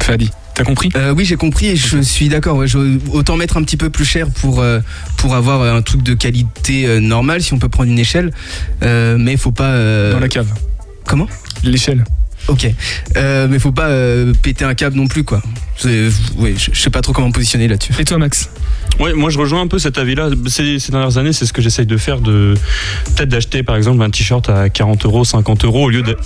Fadi, 0.00 0.30
t'as 0.54 0.64
compris 0.64 0.90
Euh, 0.96 1.12
oui, 1.14 1.24
j'ai 1.24 1.36
compris 1.36 1.66
et 1.68 1.76
je 1.76 2.00
suis 2.00 2.28
d'accord. 2.28 2.56
ouais, 2.56 2.66
autant 3.12 3.36
mettre 3.36 3.56
un 3.56 3.62
petit 3.62 3.76
peu 3.76 3.90
plus 3.90 4.04
cher 4.04 4.28
pour, 4.40 4.60
euh, 4.60 4.80
pour 5.16 5.34
avoir 5.34 5.62
un 5.62 5.82
truc 5.82 6.02
de 6.02 6.14
qualité 6.14 6.86
euh, 6.86 7.00
normale, 7.00 7.42
si 7.42 7.52
on 7.54 7.58
peut 7.58 7.68
prendre 7.68 7.90
une 7.90 7.98
échelle. 7.98 8.32
Euh, 8.82 9.16
mais 9.18 9.36
faut 9.36 9.52
pas. 9.52 9.70
euh, 9.70 10.12
Dans 10.12 10.20
la 10.20 10.28
cave. 10.28 10.48
Comment? 11.06 11.26
L'échelle. 11.64 12.04
Ok. 12.48 12.66
Euh, 13.16 13.46
mais 13.50 13.58
faut 13.58 13.72
pas 13.72 13.88
euh, 13.88 14.32
péter 14.42 14.64
un 14.64 14.74
câble 14.74 14.96
non 14.96 15.06
plus, 15.06 15.22
quoi. 15.24 15.42
C'est- 15.76 16.08
Ouais, 16.38 16.54
je 16.56 16.70
je 16.72 16.80
sais 16.80 16.88
pas 16.90 17.02
trop 17.02 17.12
comment 17.12 17.28
me 17.28 17.32
positionner 17.32 17.68
là-dessus. 17.68 17.92
Et 17.98 18.04
toi, 18.04 18.16
Max? 18.18 18.48
Ouais, 19.00 19.12
moi 19.12 19.28
je 19.30 19.38
rejoins 19.38 19.60
un 19.60 19.66
peu 19.66 19.78
cet 19.78 19.98
avis-là. 19.98 20.30
Ces, 20.46 20.78
ces 20.78 20.90
dernières 20.92 21.18
années, 21.18 21.32
c'est 21.34 21.44
ce 21.46 21.52
que 21.52 21.60
j'essaye 21.60 21.84
de 21.86 21.96
faire, 21.98 22.20
de 22.20 22.54
peut-être 23.16 23.28
d'acheter 23.28 23.62
par 23.62 23.76
exemple 23.76 24.02
un 24.02 24.08
t-shirt 24.10 24.48
à 24.48 24.70
40 24.70 25.04
euros, 25.04 25.24
50 25.24 25.64
euros 25.66 25.84
au 25.84 25.90
lieu 25.90 26.02
de 26.02 26.16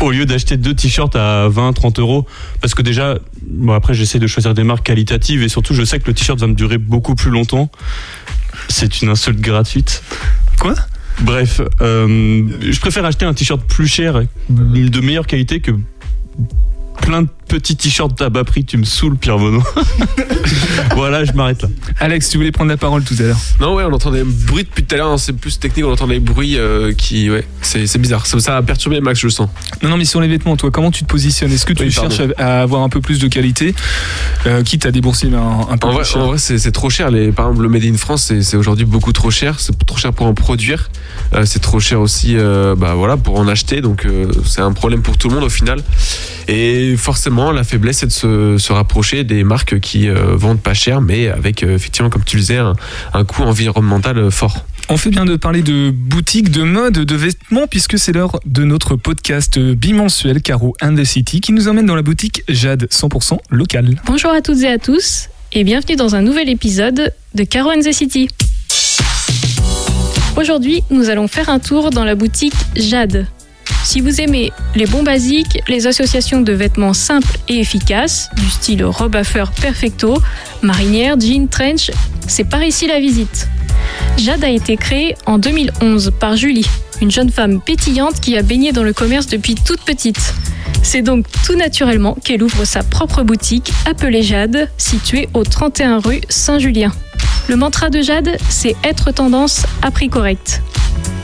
au 0.00 0.10
lieu 0.10 0.26
d'acheter 0.26 0.56
deux 0.56 0.74
t-shirts 0.74 1.16
à 1.16 1.48
20, 1.48 1.72
30 1.72 1.98
euros. 1.98 2.26
Parce 2.60 2.74
que 2.74 2.82
déjà, 2.82 3.18
bon 3.42 3.72
après 3.72 3.94
j'essaie 3.94 4.18
de 4.18 4.26
choisir 4.26 4.54
des 4.54 4.64
marques 4.64 4.86
qualitatives 4.86 5.42
et 5.42 5.48
surtout 5.48 5.74
je 5.74 5.84
sais 5.84 5.98
que 5.98 6.06
le 6.06 6.14
t-shirt 6.14 6.38
va 6.38 6.46
me 6.46 6.54
durer 6.54 6.78
beaucoup 6.78 7.14
plus 7.14 7.30
longtemps. 7.30 7.70
C'est 8.68 9.02
une 9.02 9.08
insulte 9.08 9.40
gratuite. 9.40 10.02
Quoi? 10.58 10.74
Bref, 11.20 11.60
euh, 11.80 12.48
je 12.60 12.80
préfère 12.80 13.04
acheter 13.04 13.24
un 13.24 13.34
t-shirt 13.34 13.60
plus 13.66 13.88
cher, 13.88 14.22
de 14.48 15.00
meilleure 15.00 15.26
qualité 15.26 15.60
que 15.60 15.72
plein 17.00 17.22
de 17.22 17.28
petits 17.48 17.76
t-shirts 17.76 18.20
à 18.20 18.28
bas 18.28 18.44
prix. 18.44 18.64
Tu 18.64 18.76
me 18.76 18.84
saoules, 18.84 19.16
Pierre 19.16 19.38
Bono. 19.38 19.62
voilà, 20.94 21.24
je 21.24 21.32
m'arrête 21.32 21.62
là. 21.62 21.68
Alex, 22.00 22.28
tu 22.28 22.36
voulais 22.36 22.52
prendre 22.52 22.70
la 22.70 22.76
parole 22.76 23.02
tout 23.04 23.14
à 23.18 23.22
l'heure. 23.22 23.38
Non, 23.60 23.74
ouais, 23.74 23.84
on 23.84 23.92
entend 23.92 24.10
des 24.10 24.24
bruits 24.24 24.64
depuis 24.64 24.84
tout 24.84 24.94
à 24.94 24.98
l'heure. 24.98 25.08
hein, 25.10 25.18
C'est 25.18 25.32
plus 25.32 25.58
technique, 25.58 25.86
on 25.86 25.92
entend 25.92 26.06
des 26.06 26.20
bruits 26.20 26.58
euh, 26.58 26.92
qui. 26.92 27.30
Ouais, 27.30 27.46
c'est 27.62 27.86
c'est 27.86 27.98
bizarre. 27.98 28.26
Ça, 28.26 28.38
ça 28.40 28.56
a 28.56 28.62
perturbé 28.62 29.00
Max, 29.00 29.20
je 29.20 29.26
le 29.26 29.30
sens. 29.30 29.48
Non, 29.82 29.88
non, 29.90 29.96
mais 29.96 30.04
sur 30.04 30.20
les 30.20 30.28
vêtements, 30.28 30.56
toi, 30.56 30.70
comment 30.70 30.90
tu 30.90 31.04
te 31.04 31.08
positionnes? 31.08 31.52
Est-ce 31.52 31.66
que 31.66 31.72
tu 31.72 31.84
Oui, 31.84 31.90
cherches 31.90 32.20
à, 32.36 32.58
à 32.58 32.62
avoir 32.62 32.82
un 32.82 32.88
peu 32.88 33.00
plus 33.00 33.18
de 33.18 33.28
qualité, 33.28 33.74
euh, 34.46 34.62
quitte 34.62 34.86
à 34.86 34.90
débourser 34.90 35.28
un, 35.28 35.66
un 35.72 35.78
peu 35.78 35.86
En 35.86 35.90
plus 35.90 35.96
vrai, 35.96 36.04
cher 36.04 36.22
en 36.22 36.26
vrai, 36.28 36.38
c'est 36.38 36.58
c'est 36.58 36.72
trop 36.72 36.90
cher. 36.90 37.10
Les, 37.10 37.32
par 37.32 37.46
exemple, 37.46 37.62
le 37.62 37.68
Made 37.68 37.84
in 37.84 37.96
France, 37.96 38.24
c'est 38.28 38.42
c'est 38.42 38.56
aujourd'hui 38.56 38.84
beaucoup 38.84 39.12
trop 39.12 39.30
cher. 39.30 39.60
C'est 39.60 39.76
trop 39.86 39.96
cher 39.96 40.12
pour 40.12 40.26
en 40.26 40.34
produire. 40.34 40.90
Euh, 41.34 41.44
c'est 41.46 41.58
trop 41.60 41.80
cher 41.80 42.00
aussi 42.00 42.36
euh, 42.36 42.74
bah, 42.76 42.94
voilà, 42.94 43.16
pour 43.16 43.38
en 43.38 43.48
acheter. 43.48 43.80
Donc, 43.80 44.04
euh, 44.04 44.30
c'est 44.44 44.60
un 44.60 44.72
problème 44.72 45.02
pour 45.02 45.16
tout 45.16 45.28
le 45.28 45.34
monde 45.34 45.44
au 45.44 45.48
final. 45.50 45.80
Et 46.48 46.87
forcément, 46.96 47.52
la 47.52 47.64
faiblesse, 47.64 47.98
c'est 47.98 48.06
de 48.06 48.12
se, 48.12 48.58
se 48.58 48.72
rapprocher 48.72 49.24
des 49.24 49.44
marques 49.44 49.80
qui 49.80 50.08
euh, 50.08 50.36
vendent 50.36 50.60
pas 50.60 50.74
cher, 50.74 51.00
mais 51.00 51.28
avec, 51.28 51.62
euh, 51.62 51.74
effectivement, 51.74 52.10
comme 52.10 52.24
tu 52.24 52.36
le 52.36 52.42
disais, 52.42 52.58
un, 52.58 52.74
un 53.14 53.24
coût 53.24 53.42
environnemental 53.42 54.18
euh, 54.18 54.30
fort. 54.30 54.64
On 54.88 54.96
fait 54.96 55.10
bien 55.10 55.24
de 55.24 55.36
parler 55.36 55.62
de 55.62 55.90
boutique, 55.90 56.50
de 56.50 56.62
mode, 56.62 56.94
de 56.94 57.14
vêtements, 57.14 57.66
puisque 57.66 57.98
c'est 57.98 58.12
l'heure 58.12 58.40
de 58.46 58.64
notre 58.64 58.96
podcast 58.96 59.58
bimensuel 59.58 60.40
Caro 60.40 60.74
and 60.82 60.94
the 60.94 61.04
City 61.04 61.40
qui 61.40 61.52
nous 61.52 61.68
emmène 61.68 61.86
dans 61.86 61.96
la 61.96 62.02
boutique 62.02 62.42
Jade 62.48 62.86
100% 62.90 63.38
locale. 63.50 64.00
Bonjour 64.06 64.30
à 64.30 64.40
toutes 64.40 64.62
et 64.62 64.68
à 64.68 64.78
tous 64.78 65.28
et 65.52 65.64
bienvenue 65.64 65.96
dans 65.96 66.14
un 66.14 66.22
nouvel 66.22 66.48
épisode 66.48 67.12
de 67.34 67.44
Caro 67.44 67.70
and 67.70 67.80
the 67.80 67.92
City. 67.92 68.28
Aujourd'hui, 70.38 70.82
nous 70.90 71.10
allons 71.10 71.28
faire 71.28 71.48
un 71.50 71.58
tour 71.58 71.90
dans 71.90 72.04
la 72.04 72.14
boutique 72.14 72.54
Jade. 72.76 73.26
Si 73.84 74.00
vous 74.00 74.20
aimez 74.20 74.52
les 74.74 74.86
bons 74.86 75.02
basiques, 75.02 75.62
les 75.68 75.86
associations 75.86 76.40
de 76.40 76.52
vêtements 76.52 76.94
simples 76.94 77.38
et 77.48 77.58
efficaces, 77.58 78.28
du 78.36 78.48
style 78.48 78.84
robe 78.84 79.16
à 79.16 79.24
fleurs 79.24 79.52
perfecto, 79.52 80.18
marinière, 80.62 81.18
jean, 81.18 81.48
trench, 81.48 81.90
c'est 82.26 82.44
par 82.44 82.62
ici 82.62 82.86
la 82.86 83.00
visite. 83.00 83.48
Jade 84.18 84.44
a 84.44 84.50
été 84.50 84.76
créée 84.76 85.14
en 85.26 85.38
2011 85.38 86.12
par 86.18 86.36
Julie, 86.36 86.68
une 87.00 87.10
jeune 87.10 87.30
femme 87.30 87.60
pétillante 87.60 88.20
qui 88.20 88.36
a 88.36 88.42
baigné 88.42 88.72
dans 88.72 88.82
le 88.82 88.92
commerce 88.92 89.26
depuis 89.26 89.54
toute 89.54 89.80
petite. 89.80 90.34
C'est 90.82 91.02
donc 91.02 91.26
tout 91.44 91.56
naturellement 91.56 92.16
qu'elle 92.24 92.42
ouvre 92.42 92.64
sa 92.64 92.82
propre 92.82 93.22
boutique 93.22 93.72
appelée 93.86 94.22
Jade, 94.22 94.68
située 94.76 95.28
au 95.34 95.44
31 95.44 95.98
rue 95.98 96.20
Saint-Julien. 96.28 96.92
Le 97.48 97.56
mantra 97.56 97.90
de 97.90 98.02
Jade, 98.02 98.36
c'est 98.48 98.76
être 98.84 99.12
tendance 99.12 99.64
à 99.82 99.90
prix 99.90 100.08
correct. 100.08 100.62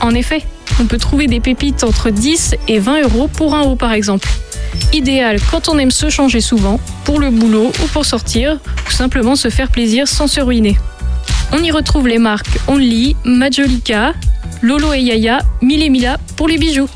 En 0.01 0.11
effet, 0.11 0.43
on 0.79 0.85
peut 0.85 0.97
trouver 0.97 1.27
des 1.27 1.39
pépites 1.39 1.83
entre 1.83 2.09
10 2.09 2.55
et 2.67 2.79
20 2.79 3.03
euros 3.03 3.27
pour 3.27 3.55
un 3.55 3.61
haut 3.61 3.75
par 3.75 3.93
exemple. 3.93 4.29
Idéal 4.93 5.39
quand 5.51 5.69
on 5.69 5.77
aime 5.77 5.91
se 5.91 6.09
changer 6.09 6.41
souvent, 6.41 6.79
pour 7.03 7.19
le 7.19 7.29
boulot 7.29 7.71
ou 7.83 7.87
pour 7.87 8.05
sortir, 8.05 8.59
ou 8.87 8.91
simplement 8.91 9.35
se 9.35 9.49
faire 9.49 9.69
plaisir 9.69 10.07
sans 10.07 10.27
se 10.27 10.41
ruiner. 10.41 10.77
On 11.51 11.63
y 11.63 11.71
retrouve 11.71 12.07
les 12.07 12.17
marques 12.17 12.59
Only, 12.67 13.15
Majolica, 13.23 14.13
Lolo 14.61 14.93
et 14.93 14.99
Yaya, 14.99 15.39
Mille 15.61 15.83
et 15.83 15.89
Mila 15.89 16.17
pour 16.35 16.47
les 16.47 16.57
bijoux. 16.57 16.89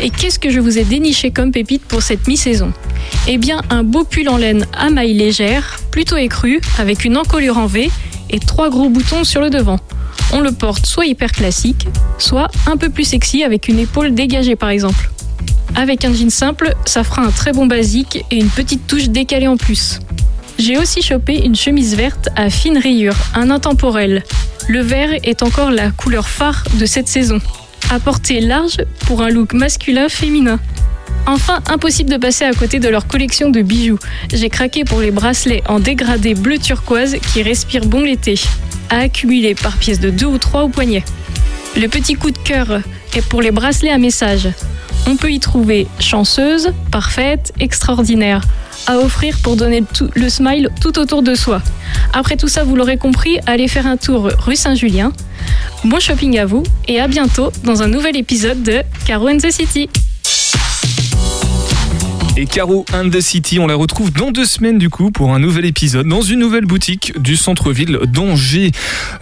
Et 0.00 0.10
qu'est-ce 0.10 0.38
que 0.38 0.50
je 0.50 0.60
vous 0.60 0.78
ai 0.78 0.84
déniché 0.84 1.30
comme 1.30 1.50
pépite 1.50 1.82
pour 1.82 2.02
cette 2.02 2.28
mi-saison? 2.28 2.72
Eh 3.26 3.38
bien, 3.38 3.62
un 3.70 3.82
beau 3.82 4.04
pull 4.04 4.28
en 4.28 4.36
laine 4.36 4.66
à 4.72 4.90
maille 4.90 5.14
légère, 5.14 5.80
plutôt 5.90 6.16
écru, 6.16 6.60
avec 6.78 7.04
une 7.04 7.16
encolure 7.16 7.58
en 7.58 7.66
V 7.66 7.90
et 8.30 8.38
trois 8.38 8.70
gros 8.70 8.88
boutons 8.88 9.24
sur 9.24 9.40
le 9.40 9.50
devant. 9.50 9.78
On 10.32 10.40
le 10.40 10.52
porte 10.52 10.86
soit 10.86 11.06
hyper 11.06 11.32
classique, 11.32 11.88
soit 12.18 12.48
un 12.66 12.76
peu 12.76 12.90
plus 12.90 13.04
sexy 13.04 13.44
avec 13.44 13.68
une 13.68 13.78
épaule 13.78 14.14
dégagée 14.14 14.56
par 14.56 14.68
exemple. 14.68 15.10
Avec 15.74 16.04
un 16.04 16.12
jean 16.12 16.30
simple, 16.30 16.74
ça 16.84 17.04
fera 17.04 17.22
un 17.22 17.30
très 17.30 17.52
bon 17.52 17.66
basique 17.66 18.24
et 18.30 18.36
une 18.36 18.50
petite 18.50 18.86
touche 18.86 19.08
décalée 19.08 19.48
en 19.48 19.56
plus. 19.56 20.00
J'ai 20.58 20.76
aussi 20.76 21.02
chopé 21.02 21.44
une 21.44 21.54
chemise 21.54 21.94
verte 21.94 22.28
à 22.36 22.50
fine 22.50 22.78
rayure, 22.78 23.16
un 23.34 23.50
intemporel. 23.50 24.24
Le 24.68 24.80
vert 24.80 25.10
est 25.22 25.42
encore 25.42 25.70
la 25.70 25.90
couleur 25.90 26.28
phare 26.28 26.64
de 26.74 26.84
cette 26.84 27.08
saison. 27.08 27.40
À 27.90 28.00
portée 28.00 28.40
large 28.40 28.78
pour 29.06 29.22
un 29.22 29.30
look 29.30 29.54
masculin 29.54 30.08
féminin. 30.08 30.58
Enfin, 31.26 31.60
impossible 31.68 32.10
de 32.10 32.16
passer 32.16 32.44
à 32.44 32.52
côté 32.52 32.80
de 32.80 32.88
leur 32.88 33.06
collection 33.06 33.50
de 33.50 33.62
bijoux. 33.62 33.98
J'ai 34.32 34.50
craqué 34.50 34.84
pour 34.84 35.00
les 35.00 35.10
bracelets 35.10 35.62
en 35.68 35.78
dégradé 35.78 36.34
bleu 36.34 36.58
turquoise 36.58 37.16
qui 37.32 37.42
respirent 37.42 37.86
bon 37.86 38.02
l'été, 38.02 38.34
à 38.90 38.98
accumuler 38.98 39.54
par 39.54 39.76
pièce 39.76 40.00
de 40.00 40.10
2 40.10 40.26
ou 40.26 40.38
3 40.38 40.64
au 40.64 40.68
poignet. 40.68 41.04
Le 41.76 41.88
petit 41.88 42.14
coup 42.14 42.30
de 42.30 42.38
cœur 42.38 42.80
est 43.14 43.26
pour 43.26 43.42
les 43.42 43.50
bracelets 43.50 43.90
à 43.90 43.98
message. 43.98 44.48
On 45.06 45.16
peut 45.16 45.30
y 45.30 45.40
trouver 45.40 45.86
chanceuse, 46.00 46.72
parfaite, 46.90 47.52
extraordinaire, 47.60 48.42
à 48.86 48.98
offrir 48.98 49.36
pour 49.42 49.56
donner 49.56 49.82
le, 50.14 50.28
smile 50.28 50.70
tout 50.80 50.98
autour 50.98 51.22
de 51.22 51.34
soi. 51.34 51.62
Après 52.12 52.36
tout 52.36 52.48
ça, 52.48 52.64
vous 52.64 52.76
l'aurez 52.76 52.96
compris, 52.96 53.38
allez 53.46 53.68
faire 53.68 53.86
un 53.86 53.96
tour 53.96 54.30
rue 54.38 54.56
Saint-Julien. 54.56 55.12
Bon 55.84 56.00
shopping 56.00 56.38
à 56.38 56.46
vous 56.46 56.62
et 56.88 57.00
à 57.00 57.08
bientôt 57.08 57.52
dans 57.64 57.82
un 57.82 57.88
nouvel 57.88 58.16
épisode 58.16 58.62
de 58.62 58.82
Caro 59.06 59.28
and 59.28 59.38
the 59.38 59.50
City. 59.50 59.88
Et 62.40 62.46
Caro 62.46 62.86
and 62.94 63.10
the 63.10 63.20
City, 63.20 63.58
on 63.58 63.66
la 63.66 63.74
retrouve 63.74 64.12
dans 64.12 64.30
deux 64.30 64.44
semaines 64.44 64.78
du 64.78 64.90
coup 64.90 65.10
pour 65.10 65.34
un 65.34 65.40
nouvel 65.40 65.64
épisode 65.64 66.06
dans 66.06 66.22
une 66.22 66.38
nouvelle 66.38 66.66
boutique 66.66 67.20
du 67.20 67.36
centre-ville 67.36 67.98
d'Angers. 68.06 68.70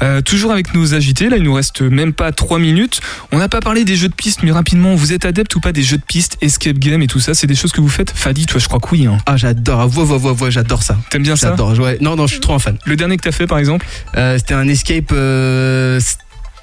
Euh, 0.02 0.20
toujours 0.20 0.52
avec 0.52 0.74
nos 0.74 0.92
agités, 0.92 1.30
là 1.30 1.38
il 1.38 1.42
nous 1.42 1.54
reste 1.54 1.80
même 1.80 2.12
pas 2.12 2.30
trois 2.32 2.58
minutes. 2.58 3.00
On 3.32 3.38
n'a 3.38 3.48
pas 3.48 3.60
parlé 3.60 3.86
des 3.86 3.96
jeux 3.96 4.10
de 4.10 4.14
piste, 4.14 4.42
mais 4.42 4.52
rapidement, 4.52 4.94
vous 4.94 5.14
êtes 5.14 5.24
adepte 5.24 5.56
ou 5.56 5.60
pas 5.60 5.72
des 5.72 5.82
jeux 5.82 5.96
de 5.96 6.02
piste, 6.02 6.36
escape 6.42 6.76
game 6.76 7.00
et 7.00 7.06
tout 7.06 7.18
ça 7.18 7.32
C'est 7.32 7.46
des 7.46 7.54
choses 7.54 7.72
que 7.72 7.80
vous 7.80 7.88
faites? 7.88 8.10
Fadi, 8.14 8.44
toi 8.44 8.60
je 8.60 8.68
crois 8.68 8.80
que 8.80 8.88
oui. 8.92 9.06
Hein. 9.06 9.16
Ah, 9.24 9.38
j'adore. 9.38 9.88
Voix, 9.88 10.04
voix, 10.04 10.18
voix, 10.18 10.32
voix, 10.34 10.50
j'adore 10.50 10.82
ça. 10.82 10.98
T'aimes 11.08 11.22
bien 11.22 11.36
ça? 11.36 11.48
J'adore. 11.48 11.72
Ouais. 11.78 11.96
Non, 12.02 12.16
non, 12.16 12.26
je 12.26 12.32
suis 12.32 12.40
trop 12.40 12.52
un 12.52 12.58
fan. 12.58 12.76
Le 12.84 12.96
dernier 12.96 13.16
que 13.16 13.22
t'as 13.22 13.32
fait 13.32 13.46
par 13.46 13.56
exemple? 13.56 13.86
Euh, 14.18 14.36
C'était 14.36 14.52
un 14.52 14.68
escape 14.68 15.10
euh, 15.12 15.98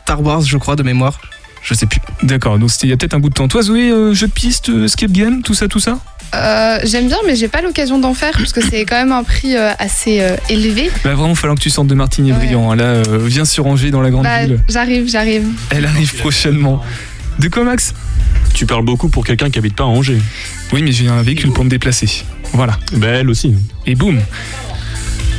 Star 0.04 0.22
Wars, 0.22 0.44
je 0.44 0.58
crois, 0.58 0.76
de 0.76 0.84
mémoire. 0.84 1.20
Je 1.64 1.74
sais 1.74 1.86
plus. 1.86 2.02
D'accord, 2.22 2.60
donc 2.60 2.70
il 2.84 2.90
y 2.90 2.94
a 2.94 2.98
peut-être 2.98 3.14
un 3.14 3.20
bout 3.20 3.30
de 3.30 3.34
temps. 3.34 3.48
Toi 3.48 3.64
Zoé, 3.64 3.90
euh, 3.90 4.14
jeux 4.14 4.28
de 4.28 4.34
piste, 4.34 4.70
euh, 4.70 4.84
escape 4.84 5.12
game, 5.12 5.42
tout 5.42 5.54
ça, 5.54 5.68
tout 5.68 5.80
ça? 5.80 6.00
Euh, 6.36 6.80
J'aime 6.84 7.08
bien, 7.08 7.18
mais 7.26 7.36
j'ai 7.36 7.48
pas 7.48 7.62
l'occasion 7.62 8.00
d'en 8.00 8.14
faire 8.14 8.32
parce 8.38 8.52
que 8.54 8.62
c'est 8.62 8.86
quand 8.86 8.96
même 8.96 9.12
un 9.12 9.24
prix 9.24 9.56
euh, 9.56 9.72
assez 9.80 10.22
euh, 10.22 10.36
élevé. 10.50 10.90
Bah 11.04 11.14
vraiment, 11.14 11.36
falloir 11.36 11.58
que 11.58 11.62
tu 11.64 11.70
sortes 11.70 11.88
de 11.88 11.96
Martigny 11.96 12.32
Brillant. 12.32 12.72
hein. 12.72 12.76
Là, 12.76 12.84
euh, 12.86 13.20
viens 13.22 13.46
sur 13.46 13.66
Angers 13.68 13.92
dans 13.92 14.02
la 14.02 14.10
grande 14.10 14.24
Bah, 14.24 14.46
ville. 14.46 14.60
j'arrive, 14.70 15.08
j'arrive. 15.10 15.46
Elle 15.70 15.86
arrive 15.86 16.16
prochainement. 16.18 16.82
De 17.40 17.48
quoi 17.50 17.64
Max? 17.64 17.94
Tu 18.54 18.66
parles 18.66 18.84
beaucoup 18.86 19.10
pour 19.10 19.26
quelqu'un 19.26 19.50
qui 19.50 19.58
habite 19.60 19.76
pas 19.76 19.84
à 19.84 19.88
Angers. 19.88 20.22
Oui, 20.72 20.82
mais 20.84 20.92
j'ai 20.92 21.08
un 21.08 21.22
véhicule 21.22 21.52
pour 21.52 21.64
me 21.64 21.70
déplacer. 21.70 22.24
Voilà. 22.54 22.78
Bah 22.94 23.08
elle 23.08 23.30
aussi. 23.30 23.56
Et 23.86 23.96
boum. 23.96 24.20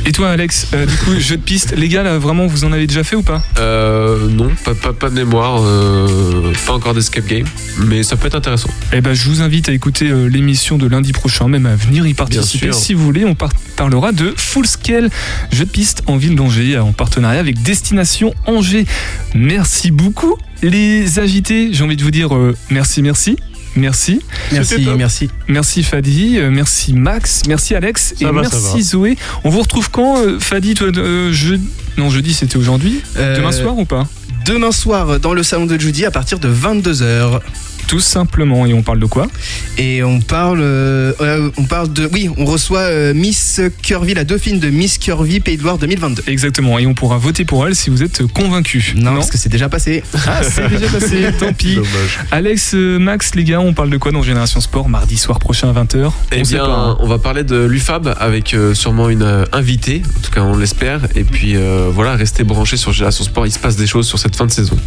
Et 0.07 0.11
toi, 0.11 0.29
Alex, 0.29 0.67
euh, 0.73 0.85
du 0.85 0.95
coup, 0.97 1.19
jeu 1.19 1.35
de 1.37 1.41
piste, 1.41 1.73
les 1.75 1.87
gars, 1.87 2.03
là, 2.03 2.17
vraiment, 2.19 2.45
vous 2.45 2.63
en 2.63 2.71
avez 2.71 2.85
déjà 2.85 3.03
fait 3.03 3.15
ou 3.15 3.23
pas? 3.23 3.41
Euh, 3.57 4.27
non, 4.29 4.51
pas, 4.63 4.75
pas, 4.75 4.93
pas 4.93 5.09
de 5.09 5.15
mémoire, 5.15 5.61
euh, 5.63 6.53
pas 6.67 6.73
encore 6.73 6.93
d'escape 6.93 7.25
game, 7.25 7.45
mais 7.79 8.03
ça 8.03 8.15
peut 8.15 8.27
être 8.27 8.35
intéressant. 8.35 8.69
Eh 8.93 9.01
ben, 9.01 9.13
je 9.15 9.27
vous 9.27 9.41
invite 9.41 9.67
à 9.67 9.73
écouter 9.73 10.09
euh, 10.09 10.27
l'émission 10.27 10.77
de 10.77 10.85
lundi 10.87 11.11
prochain, 11.11 11.47
même 11.47 11.65
à 11.65 11.75
venir 11.75 12.05
y 12.05 12.13
participer. 12.13 12.71
Si 12.71 12.93
vous 12.93 13.03
voulez, 13.03 13.25
on 13.25 13.33
par- 13.33 13.51
parlera 13.75 14.11
de 14.11 14.31
Full 14.37 14.67
Scale, 14.67 15.09
jeu 15.51 15.65
de 15.65 15.69
piste 15.71 16.03
en 16.05 16.17
ville 16.17 16.35
d'Angers, 16.35 16.77
en 16.77 16.93
partenariat 16.93 17.39
avec 17.39 17.63
Destination 17.63 18.33
Angers. 18.45 18.85
Merci 19.33 19.89
beaucoup, 19.89 20.37
les 20.61 21.17
agités. 21.19 21.69
J'ai 21.71 21.83
envie 21.83 21.97
de 21.97 22.03
vous 22.03 22.11
dire 22.11 22.29
merci, 22.69 23.01
merci. 23.01 23.37
Merci. 23.75 24.21
Merci, 24.51 24.87
merci. 24.97 25.29
Merci 25.47 25.83
Fadi, 25.83 26.37
euh, 26.37 26.49
merci 26.49 26.93
Max, 26.93 27.43
merci 27.47 27.75
Alex 27.75 28.13
Ça 28.17 28.25
et 28.27 28.31
va, 28.31 28.41
merci. 28.41 28.81
Zoé. 28.83 29.17
On 29.43 29.49
vous 29.49 29.61
retrouve 29.61 29.89
quand 29.91 30.17
euh, 30.17 30.39
Fadi 30.39 30.73
toi 30.75 30.87
euh, 30.95 31.31
je... 31.33 31.55
Non 31.97 32.09
jeudi 32.09 32.33
c'était 32.33 32.57
aujourd'hui. 32.57 33.01
Euh, 33.17 33.35
Demain 33.37 33.51
soir 33.51 33.77
ou 33.77 33.85
pas? 33.85 34.07
demain 34.45 34.71
soir 34.71 35.19
dans 35.19 35.33
le 35.33 35.41
salon 35.41 35.65
de 35.65 35.75
Judy 35.79 36.05
à 36.05 36.11
partir 36.11 36.37
de 36.37 36.47
22h. 36.47 37.39
Tout 37.87 37.99
simplement. 37.99 38.65
Et 38.65 38.73
on 38.73 38.81
parle 38.83 38.99
de 38.99 39.05
quoi? 39.05 39.27
Et 39.77 40.03
on 40.03 40.21
parle, 40.21 40.59
euh, 40.61 41.49
on 41.57 41.63
parle 41.63 41.91
de, 41.93 42.09
oui, 42.11 42.29
on 42.37 42.45
reçoit 42.45 42.79
euh, 42.79 43.13
Miss 43.13 43.61
Curvy, 43.83 44.13
la 44.13 44.23
dauphine 44.23 44.59
de 44.59 44.69
Miss 44.69 44.97
Curvy 44.97 45.39
Pays 45.39 45.57
de 45.57 45.63
Loire 45.63 45.77
2022. 45.77 46.23
Exactement. 46.27 46.79
Et 46.79 46.85
on 46.87 46.93
pourra 46.93 47.17
voter 47.17 47.45
pour 47.45 47.67
elle 47.67 47.75
si 47.75 47.89
vous 47.89 48.03
êtes 48.03 48.25
convaincu. 48.27 48.93
Non, 48.95 49.15
parce 49.15 49.29
que 49.29 49.37
c'est 49.37 49.49
déjà 49.49 49.69
passé. 49.69 50.03
Ah, 50.27 50.41
c'est 50.43 50.69
déjà 50.69 50.87
passé, 50.87 51.25
tant 51.39 51.53
pis. 51.53 51.79
Alex, 52.31 52.73
euh, 52.73 52.97
Max, 52.99 53.35
les 53.35 53.43
gars, 53.43 53.59
on 53.59 53.73
parle 53.73 53.89
de 53.89 53.97
quoi 53.97 54.11
dans 54.11 54.21
Génération 54.23 54.59
Sport 54.61 54.89
mardi 54.89 55.17
soir 55.17 55.39
prochain 55.39 55.69
à 55.69 55.83
20h 55.83 56.11
Eh 56.31 56.41
bien, 56.43 56.95
on 56.99 57.07
va 57.07 57.19
parler 57.19 57.43
de 57.43 57.65
l'UFAB 57.65 58.15
avec 58.19 58.53
euh, 58.53 58.73
sûrement 58.73 59.09
une 59.09 59.21
euh, 59.23 59.45
invitée, 59.51 60.01
en 60.17 60.21
tout 60.21 60.31
cas 60.31 60.41
on 60.41 60.57
l'espère. 60.57 61.01
Et 61.15 61.23
puis 61.23 61.55
euh, 61.55 61.89
voilà, 61.93 62.15
restez 62.15 62.43
branchés 62.43 62.77
sur 62.77 62.91
Génération 62.91 63.23
Sport, 63.23 63.45
il 63.47 63.51
se 63.51 63.59
passe 63.59 63.75
des 63.75 63.87
choses 63.87 64.07
sur 64.07 64.19
cette 64.19 64.35
fin 64.35 64.45
de 64.45 64.51
saison. 64.51 64.77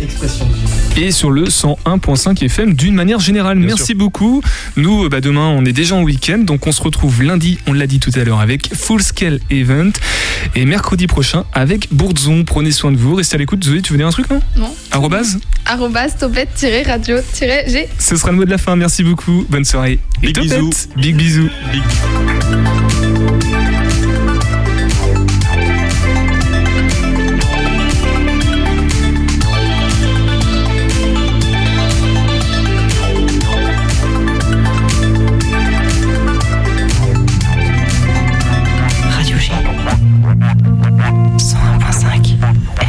et 0.97 1.11
sur 1.11 1.31
le 1.31 1.45
101.5 1.45 2.45
FM 2.45 2.75
d'une 2.89 2.97
manière 2.97 3.21
générale. 3.21 3.59
Merci 3.59 3.95
beaucoup. 3.95 4.43
Nous, 4.77 5.05
euh, 5.05 5.09
bah, 5.09 5.21
demain, 5.21 5.49
on 5.49 5.65
est 5.65 5.73
déjà 5.73 5.95
en 5.95 6.03
week-end, 6.03 6.39
donc 6.39 6.67
on 6.67 6.73
se 6.73 6.83
retrouve 6.83 7.23
lundi, 7.23 7.59
on 7.67 7.73
l'a 7.73 7.87
dit 7.87 8.01
tout 8.01 8.11
à 8.15 8.25
l'heure, 8.25 8.41
avec 8.41 8.75
Full 8.75 9.03
Scale 9.03 9.41
Event, 9.51 9.91
et 10.55 10.65
mercredi 10.65 11.07
prochain 11.07 11.45
avec 11.53 11.89
Bourdzon. 11.93 12.45
Prenez 12.45 12.71
soin 12.71 12.91
de 12.91 12.97
vous, 12.97 13.15
restez 13.15 13.37
à 13.37 13.39
l'écoute. 13.39 13.63
Zoé, 13.63 13.83
tu 13.83 13.93
veux 13.93 13.99
dire 13.99 14.07
un 14.07 14.11
truc, 14.11 14.31
non 14.31 14.41
Non. 14.57 14.75
Arrobase 14.91 15.39
Arrobas 15.67 16.11
topette-radio-g. 16.19 17.89
Ce 17.99 18.17
sera 18.17 18.31
le 18.31 18.37
mot 18.39 18.45
de 18.45 18.51
la 18.51 18.59
fin. 18.59 18.75
Merci 18.75 19.03
beaucoup. 19.05 19.45
Bonne 19.51 19.65
soirée. 19.65 19.99
Big 20.23 20.39
bisous. 20.39 20.71
Big 20.97 21.15
bisous. 21.15 21.51
Big. 21.71 22.88
101.5 41.39 42.35
FM. 42.81 42.88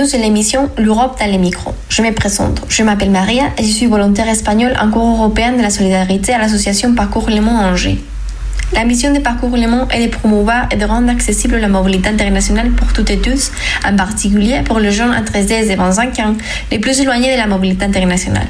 Bienvenue 0.00 0.18
sur 0.18 0.26
l'émission 0.26 0.70
L'Europe 0.78 1.18
dans 1.20 1.30
les 1.30 1.36
micros. 1.36 1.74
Je 1.90 2.00
me 2.00 2.10
présente, 2.12 2.62
je 2.70 2.82
m'appelle 2.82 3.10
Maria 3.10 3.44
et 3.58 3.64
je 3.64 3.70
suis 3.70 3.84
volontaire 3.84 4.28
espagnole 4.30 4.72
en 4.80 4.90
cours 4.90 5.06
européen 5.06 5.52
de 5.52 5.60
la 5.60 5.68
solidarité 5.68 6.32
à 6.32 6.38
l'association 6.38 6.94
Parcours 6.94 7.28
Le 7.28 7.42
Mans 7.42 7.60
Angers. 7.60 7.98
La 8.72 8.84
mission 8.86 9.12
de 9.12 9.18
Parcours 9.18 9.54
Le 9.54 9.66
Mans 9.66 9.88
est 9.90 10.06
de 10.06 10.10
promouvoir 10.10 10.68
et 10.70 10.76
de 10.76 10.86
rendre 10.86 11.10
accessible 11.10 11.58
la 11.58 11.68
mobilité 11.68 12.08
internationale 12.08 12.70
pour 12.70 12.90
toutes 12.94 13.10
et 13.10 13.18
tous, 13.18 13.52
en 13.86 13.94
particulier 13.94 14.62
pour 14.64 14.78
les 14.78 14.90
jeunes 14.90 15.12
entre 15.12 15.34
16 15.34 15.68
et 15.68 15.76
25 15.76 16.18
ans, 16.20 16.34
les 16.70 16.78
plus 16.78 16.98
éloignés 17.00 17.32
de 17.32 17.38
la 17.38 17.46
mobilité 17.46 17.84
internationale. 17.84 18.48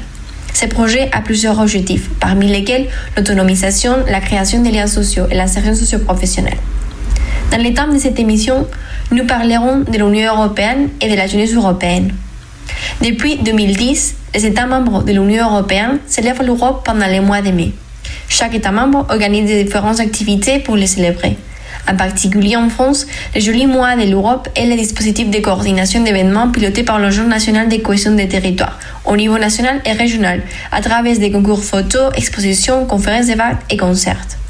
Ce 0.53 0.67
projet 0.67 1.09
a 1.11 1.19
plusieurs 1.19 1.59
objectifs, 1.59 2.09
parmi 2.21 2.47
lesquels 2.47 2.87
l'autonomisation, 3.17 3.97
la 4.07 4.21
création 4.21 4.61
des 4.61 4.71
liens 4.71 4.87
sociaux 4.87 5.25
et 5.29 5.35
l'insertion 5.35 5.75
socio-professionnelle. 5.75 6.57
Dans 7.51 7.57
les 7.57 7.73
thèmes 7.73 7.93
de 7.93 7.99
cette 7.99 8.19
émission, 8.19 8.67
nous 9.11 9.25
parlerons 9.25 9.79
de 9.79 9.97
l'Union 9.97 10.33
européenne 10.33 10.89
et 11.01 11.09
de 11.09 11.15
la 11.15 11.27
jeunesse 11.27 11.53
européenne. 11.53 12.13
Depuis 13.01 13.37
2010, 13.37 14.15
les 14.33 14.45
États 14.45 14.65
membres 14.65 15.03
de 15.03 15.11
l'Union 15.11 15.49
européenne 15.49 15.99
célèbrent 16.07 16.43
l'Europe 16.43 16.83
pendant 16.85 17.07
les 17.07 17.19
mois 17.19 17.41
de 17.41 17.51
mai. 17.51 17.71
Chaque 18.29 18.55
État 18.55 18.71
membre 18.71 19.05
organise 19.09 19.51
différentes 19.65 19.99
activités 19.99 20.59
pour 20.59 20.77
les 20.77 20.87
célébrer. 20.87 21.35
En 21.89 21.95
particulier 21.95 22.55
en 22.55 22.69
France, 22.69 23.07
le 23.35 23.41
joli 23.41 23.67
mois 23.67 23.95
de 23.95 24.09
l'Europe 24.09 24.47
est 24.55 24.67
le 24.67 24.75
dispositif 24.75 25.29
de 25.29 25.39
coordination 25.39 26.03
d'événements 26.03 26.49
piloté 26.49 26.83
par 26.83 26.99
le 26.99 27.09
Jour 27.09 27.25
national 27.25 27.67
de 27.67 27.77
cohésion 27.77 28.13
des 28.13 28.27
territoires, 28.27 28.79
au 29.03 29.17
niveau 29.17 29.37
national 29.37 29.81
et 29.85 29.91
régional, 29.91 30.41
à 30.71 30.81
travers 30.81 31.17
des 31.17 31.31
concours 31.31 31.63
photos, 31.63 32.13
expositions, 32.15 32.85
conférences, 32.85 33.25
débats 33.25 33.59
et 33.69 33.77
concerts. 33.77 34.40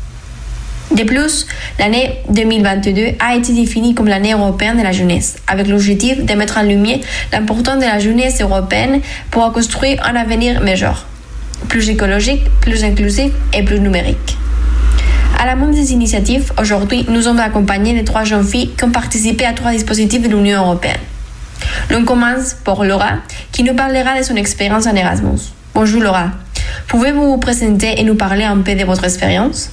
De 0.95 1.03
plus, 1.03 1.47
l'année 1.79 2.17
2022 2.29 3.15
a 3.19 3.35
été 3.35 3.53
définie 3.53 3.95
comme 3.95 4.07
l'année 4.07 4.33
européenne 4.33 4.77
de 4.77 4.83
la 4.83 4.91
jeunesse, 4.91 5.37
avec 5.47 5.67
l'objectif 5.67 6.25
de 6.25 6.33
mettre 6.33 6.57
en 6.57 6.63
lumière 6.63 6.99
l'importance 7.31 7.77
de 7.77 7.85
la 7.85 7.97
jeunesse 7.97 8.41
européenne 8.41 8.99
pour 9.29 9.49
construire 9.53 10.05
un 10.05 10.17
avenir 10.17 10.59
meilleur, 10.59 11.07
plus 11.69 11.89
écologique, 11.89 12.43
plus 12.59 12.83
inclusif 12.83 13.31
et 13.53 13.63
plus 13.63 13.79
numérique. 13.79 14.37
À 15.39 15.45
la 15.45 15.55
de 15.55 15.73
ces 15.73 15.93
initiatives, 15.93 16.51
aujourd'hui, 16.59 17.05
nous 17.07 17.21
sommes 17.21 17.39
accompagnés 17.39 17.97
de 17.97 18.05
trois 18.05 18.25
jeunes 18.25 18.45
filles 18.45 18.71
qui 18.77 18.83
ont 18.83 18.91
participé 18.91 19.45
à 19.45 19.53
trois 19.53 19.71
dispositifs 19.71 20.21
de 20.21 20.27
l'Union 20.27 20.59
européenne. 20.59 20.99
L'on 21.89 22.03
commence 22.03 22.53
par 22.65 22.83
Laura, 22.83 23.13
qui 23.53 23.63
nous 23.63 23.73
parlera 23.73 24.19
de 24.19 24.23
son 24.23 24.35
expérience 24.35 24.87
en 24.87 24.95
Erasmus. 24.95 25.39
Bonjour 25.73 26.01
Laura. 26.01 26.31
Pouvez-vous 26.89 27.23
vous 27.23 27.37
présenter 27.37 27.99
et 27.99 28.03
nous 28.03 28.15
parler 28.15 28.43
un 28.43 28.57
peu 28.57 28.75
de 28.75 28.83
votre 28.83 29.05
expérience? 29.05 29.69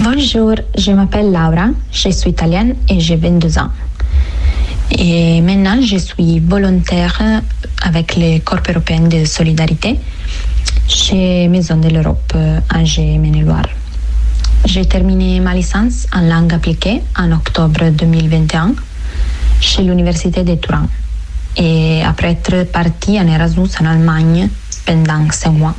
Bonjour, 0.00 0.54
je 0.76 0.92
m'appelle 0.92 1.32
Laura, 1.32 1.70
je 1.90 2.10
suis 2.10 2.30
italienne 2.30 2.76
et 2.88 3.00
j'ai 3.00 3.16
22 3.16 3.58
ans. 3.58 3.70
Et 4.96 5.40
maintenant, 5.40 5.80
je 5.82 5.96
suis 5.96 6.38
volontaire 6.38 7.20
avec 7.82 8.14
le 8.16 8.38
Corps 8.38 8.60
européen 8.68 9.00
de 9.00 9.24
solidarité 9.24 9.98
chez 10.86 11.48
Maison 11.48 11.78
de 11.78 11.88
l'Europe 11.88 12.32
Angers 12.72 13.18
Maine-et-Loire. 13.18 13.66
J'ai 14.66 14.86
terminé 14.86 15.40
ma 15.40 15.52
licence 15.52 16.06
en 16.14 16.20
langue 16.20 16.54
appliquée 16.54 17.02
en 17.18 17.32
octobre 17.32 17.90
2021 17.90 18.74
chez 19.60 19.82
l'Université 19.82 20.44
de 20.44 20.54
Turin 20.54 20.86
et 21.56 22.04
après 22.04 22.30
être 22.32 22.70
partie 22.70 23.18
en 23.18 23.26
Erasmus 23.26 23.70
en 23.80 23.86
Allemagne 23.86 24.48
pendant 24.86 25.28
5 25.28 25.50
mois. 25.50 25.74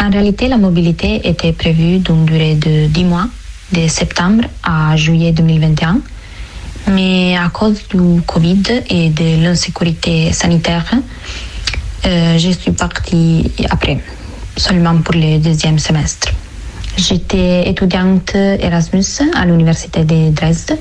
En 0.00 0.10
réalité, 0.10 0.48
la 0.48 0.58
mobilité 0.58 1.28
était 1.28 1.52
prévue 1.52 1.98
d'une 1.98 2.24
durée 2.24 2.56
de 2.56 2.86
10 2.86 3.04
mois, 3.04 3.26
de 3.72 3.86
septembre 3.88 4.44
à 4.62 4.96
juillet 4.96 5.32
2021. 5.32 6.00
Mais 6.88 7.36
à 7.36 7.48
cause 7.48 7.80
du 7.88 8.20
Covid 8.26 8.62
et 8.90 9.08
de 9.08 9.42
l'insécurité 9.42 10.32
sanitaire, 10.32 10.84
euh, 12.06 12.38
je 12.38 12.50
suis 12.50 12.72
partie 12.72 13.50
après, 13.70 13.98
seulement 14.56 14.96
pour 14.98 15.14
le 15.14 15.38
deuxième 15.38 15.78
semestre. 15.78 16.32
J'étais 16.96 17.68
étudiante 17.68 18.34
Erasmus 18.34 19.04
à 19.34 19.46
l'université 19.46 20.04
de 20.04 20.30
Dresde. 20.30 20.76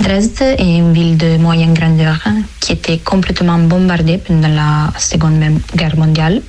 Dresde 0.00 0.42
est 0.42 0.76
une 0.76 0.92
ville 0.92 1.16
de 1.16 1.38
moyenne 1.38 1.72
grandeur 1.72 2.22
qui 2.60 2.72
était 2.72 2.98
complètement 2.98 3.58
bombardée 3.58 4.18
pendant 4.18 4.48
la 4.48 4.92
Seconde 4.98 5.42
Guerre 5.74 5.96
mondiale 5.96 6.42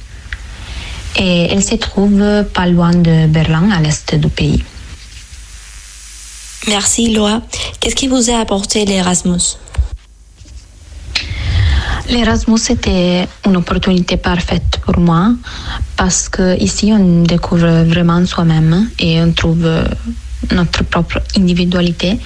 et 1.17 1.47
elle 1.51 1.63
se 1.63 1.75
trouve 1.75 2.43
pas 2.53 2.67
loin 2.67 2.91
de 2.91 3.27
Berlin, 3.27 3.69
à 3.71 3.81
l'est 3.81 4.15
du 4.15 4.27
pays. 4.27 4.63
Merci 6.67 7.13
Laura. 7.13 7.41
Qu'est-ce 7.79 7.95
qui 7.95 8.07
vous 8.07 8.29
a 8.29 8.39
apporté 8.39 8.85
l'Erasmus? 8.85 9.57
L'Erasmus 12.09 12.59
était 12.69 13.27
une 13.45 13.57
opportunité 13.57 14.17
parfaite 14.17 14.79
pour 14.85 14.97
moi 14.97 15.33
parce 15.97 16.29
que 16.29 16.57
ici 16.57 16.91
on 16.93 17.23
découvre 17.23 17.83
vraiment 17.83 18.25
soi-même 18.25 18.89
et 18.99 19.21
on 19.21 19.31
trouve 19.33 19.65
euh, 19.65 19.83
notre 20.51 20.83
propre 20.83 21.21
individualité. 21.35 22.17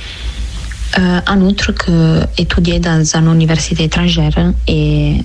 Euh, 0.99 1.21
en 1.25 1.41
outre 1.41 1.71
que 1.71 2.21
étudier 2.37 2.79
dans 2.79 3.03
une 3.15 3.31
université 3.31 3.85
étrangère 3.85 4.53
et 4.67 5.23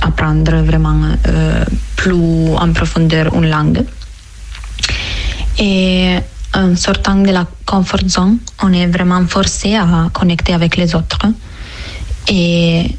apprendre 0.00 0.62
vraiment 0.62 1.00
euh, 1.28 1.64
plus 1.96 2.54
en 2.54 2.72
profondeur 2.72 3.34
une 3.34 3.48
langue. 3.48 3.84
Et 5.58 6.16
en 6.54 6.76
sortant 6.76 7.16
de 7.16 7.30
la 7.30 7.46
comfort 7.64 8.08
zone, 8.08 8.38
on 8.62 8.72
est 8.72 8.86
vraiment 8.86 9.26
forcé 9.26 9.76
à 9.76 10.08
connecter 10.12 10.54
avec 10.54 10.76
les 10.76 10.94
autres. 10.94 11.26
Et 12.28 12.96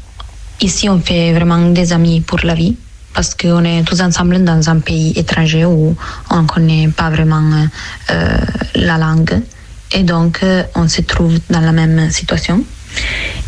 ici, 0.60 0.88
on 0.88 1.00
fait 1.00 1.32
vraiment 1.32 1.70
des 1.70 1.92
amis 1.92 2.20
pour 2.20 2.40
la 2.44 2.54
vie 2.54 2.76
parce 3.12 3.34
qu'on 3.34 3.64
est 3.64 3.84
tous 3.84 4.00
ensemble 4.00 4.42
dans 4.42 4.68
un 4.68 4.80
pays 4.80 5.12
étranger 5.16 5.64
où 5.64 5.96
on 6.30 6.42
ne 6.42 6.46
connaît 6.46 6.88
pas 6.88 7.10
vraiment 7.10 7.68
euh, 8.10 8.38
la 8.74 8.98
langue. 8.98 9.40
Et 9.92 10.02
donc, 10.02 10.40
euh, 10.42 10.64
on 10.74 10.88
se 10.88 11.02
trouve 11.02 11.38
dans 11.48 11.60
la 11.60 11.72
même 11.72 12.10
situation. 12.10 12.64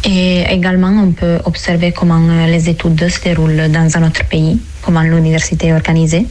Et 0.05 0.45
également, 0.51 0.93
on 1.03 1.13
peut 1.13 1.39
observer 1.45 1.93
comment 1.93 2.23
euh, 2.29 2.47
les 2.47 2.69
études 2.69 3.09
se 3.09 3.21
déroulent 3.21 3.71
dans 3.71 3.97
un 3.97 4.07
autre 4.07 4.25
pays, 4.27 4.59
comment 4.83 5.03
l'université 5.03 5.69
est 5.69 5.73
organisée 5.73 6.27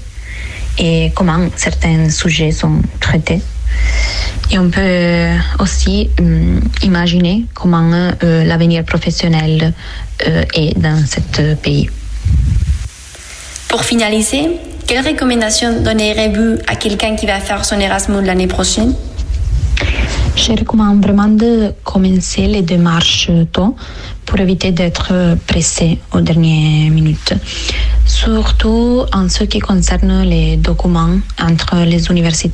et 0.78 1.11
comment 1.16 1.47
certains 1.55 2.09
sujets 2.09 2.51
sont 2.51 2.82
traités. 2.99 3.41
Et 4.51 4.59
on 4.59 4.70
peut 4.70 5.28
aussi 5.59 6.09
hum, 6.20 6.61
imaginer 6.84 7.45
comment 7.53 8.11
euh, 8.24 8.43
l'avenir 8.43 8.84
professionnel 8.84 9.74
euh, 10.28 10.43
est 10.53 10.78
dans 10.78 11.03
ce 11.05 11.55
pays. 11.55 11.89
Pour 13.68 13.84
finaliser, 13.84 14.51
quelles 14.88 15.05
recommandations 15.05 15.82
donnerez-vous 15.82 16.59
à 16.68 16.76
quelqu'un 16.76 17.16
qui 17.16 17.26
va 17.26 17.39
faire 17.39 17.66
son 17.66 17.80
Erasmus 17.80 18.24
l'année 18.24 18.47
prochaine? 18.47 18.93
Je 20.36 20.51
recommande 20.51 21.01
vraiment 21.03 21.28
de 21.28 21.71
commencer 21.84 22.47
les 22.47 22.61
démarches 22.61 23.32
tôt 23.51 23.76
pour 24.26 24.39
éviter 24.39 24.71
d'être 24.71 25.13
pressé 25.47 25.99
aux 26.13 26.21
dernières 26.21 26.91
minutes. 26.91 27.34
Surtout 28.05 29.05
en 29.13 29.30
ce 29.30 29.45
qui 29.45 29.59
concerne 29.59 30.23
les 30.23 30.57
documents 30.57 31.17
entre 31.41 31.78
les 31.86 32.07
universités 32.11 32.36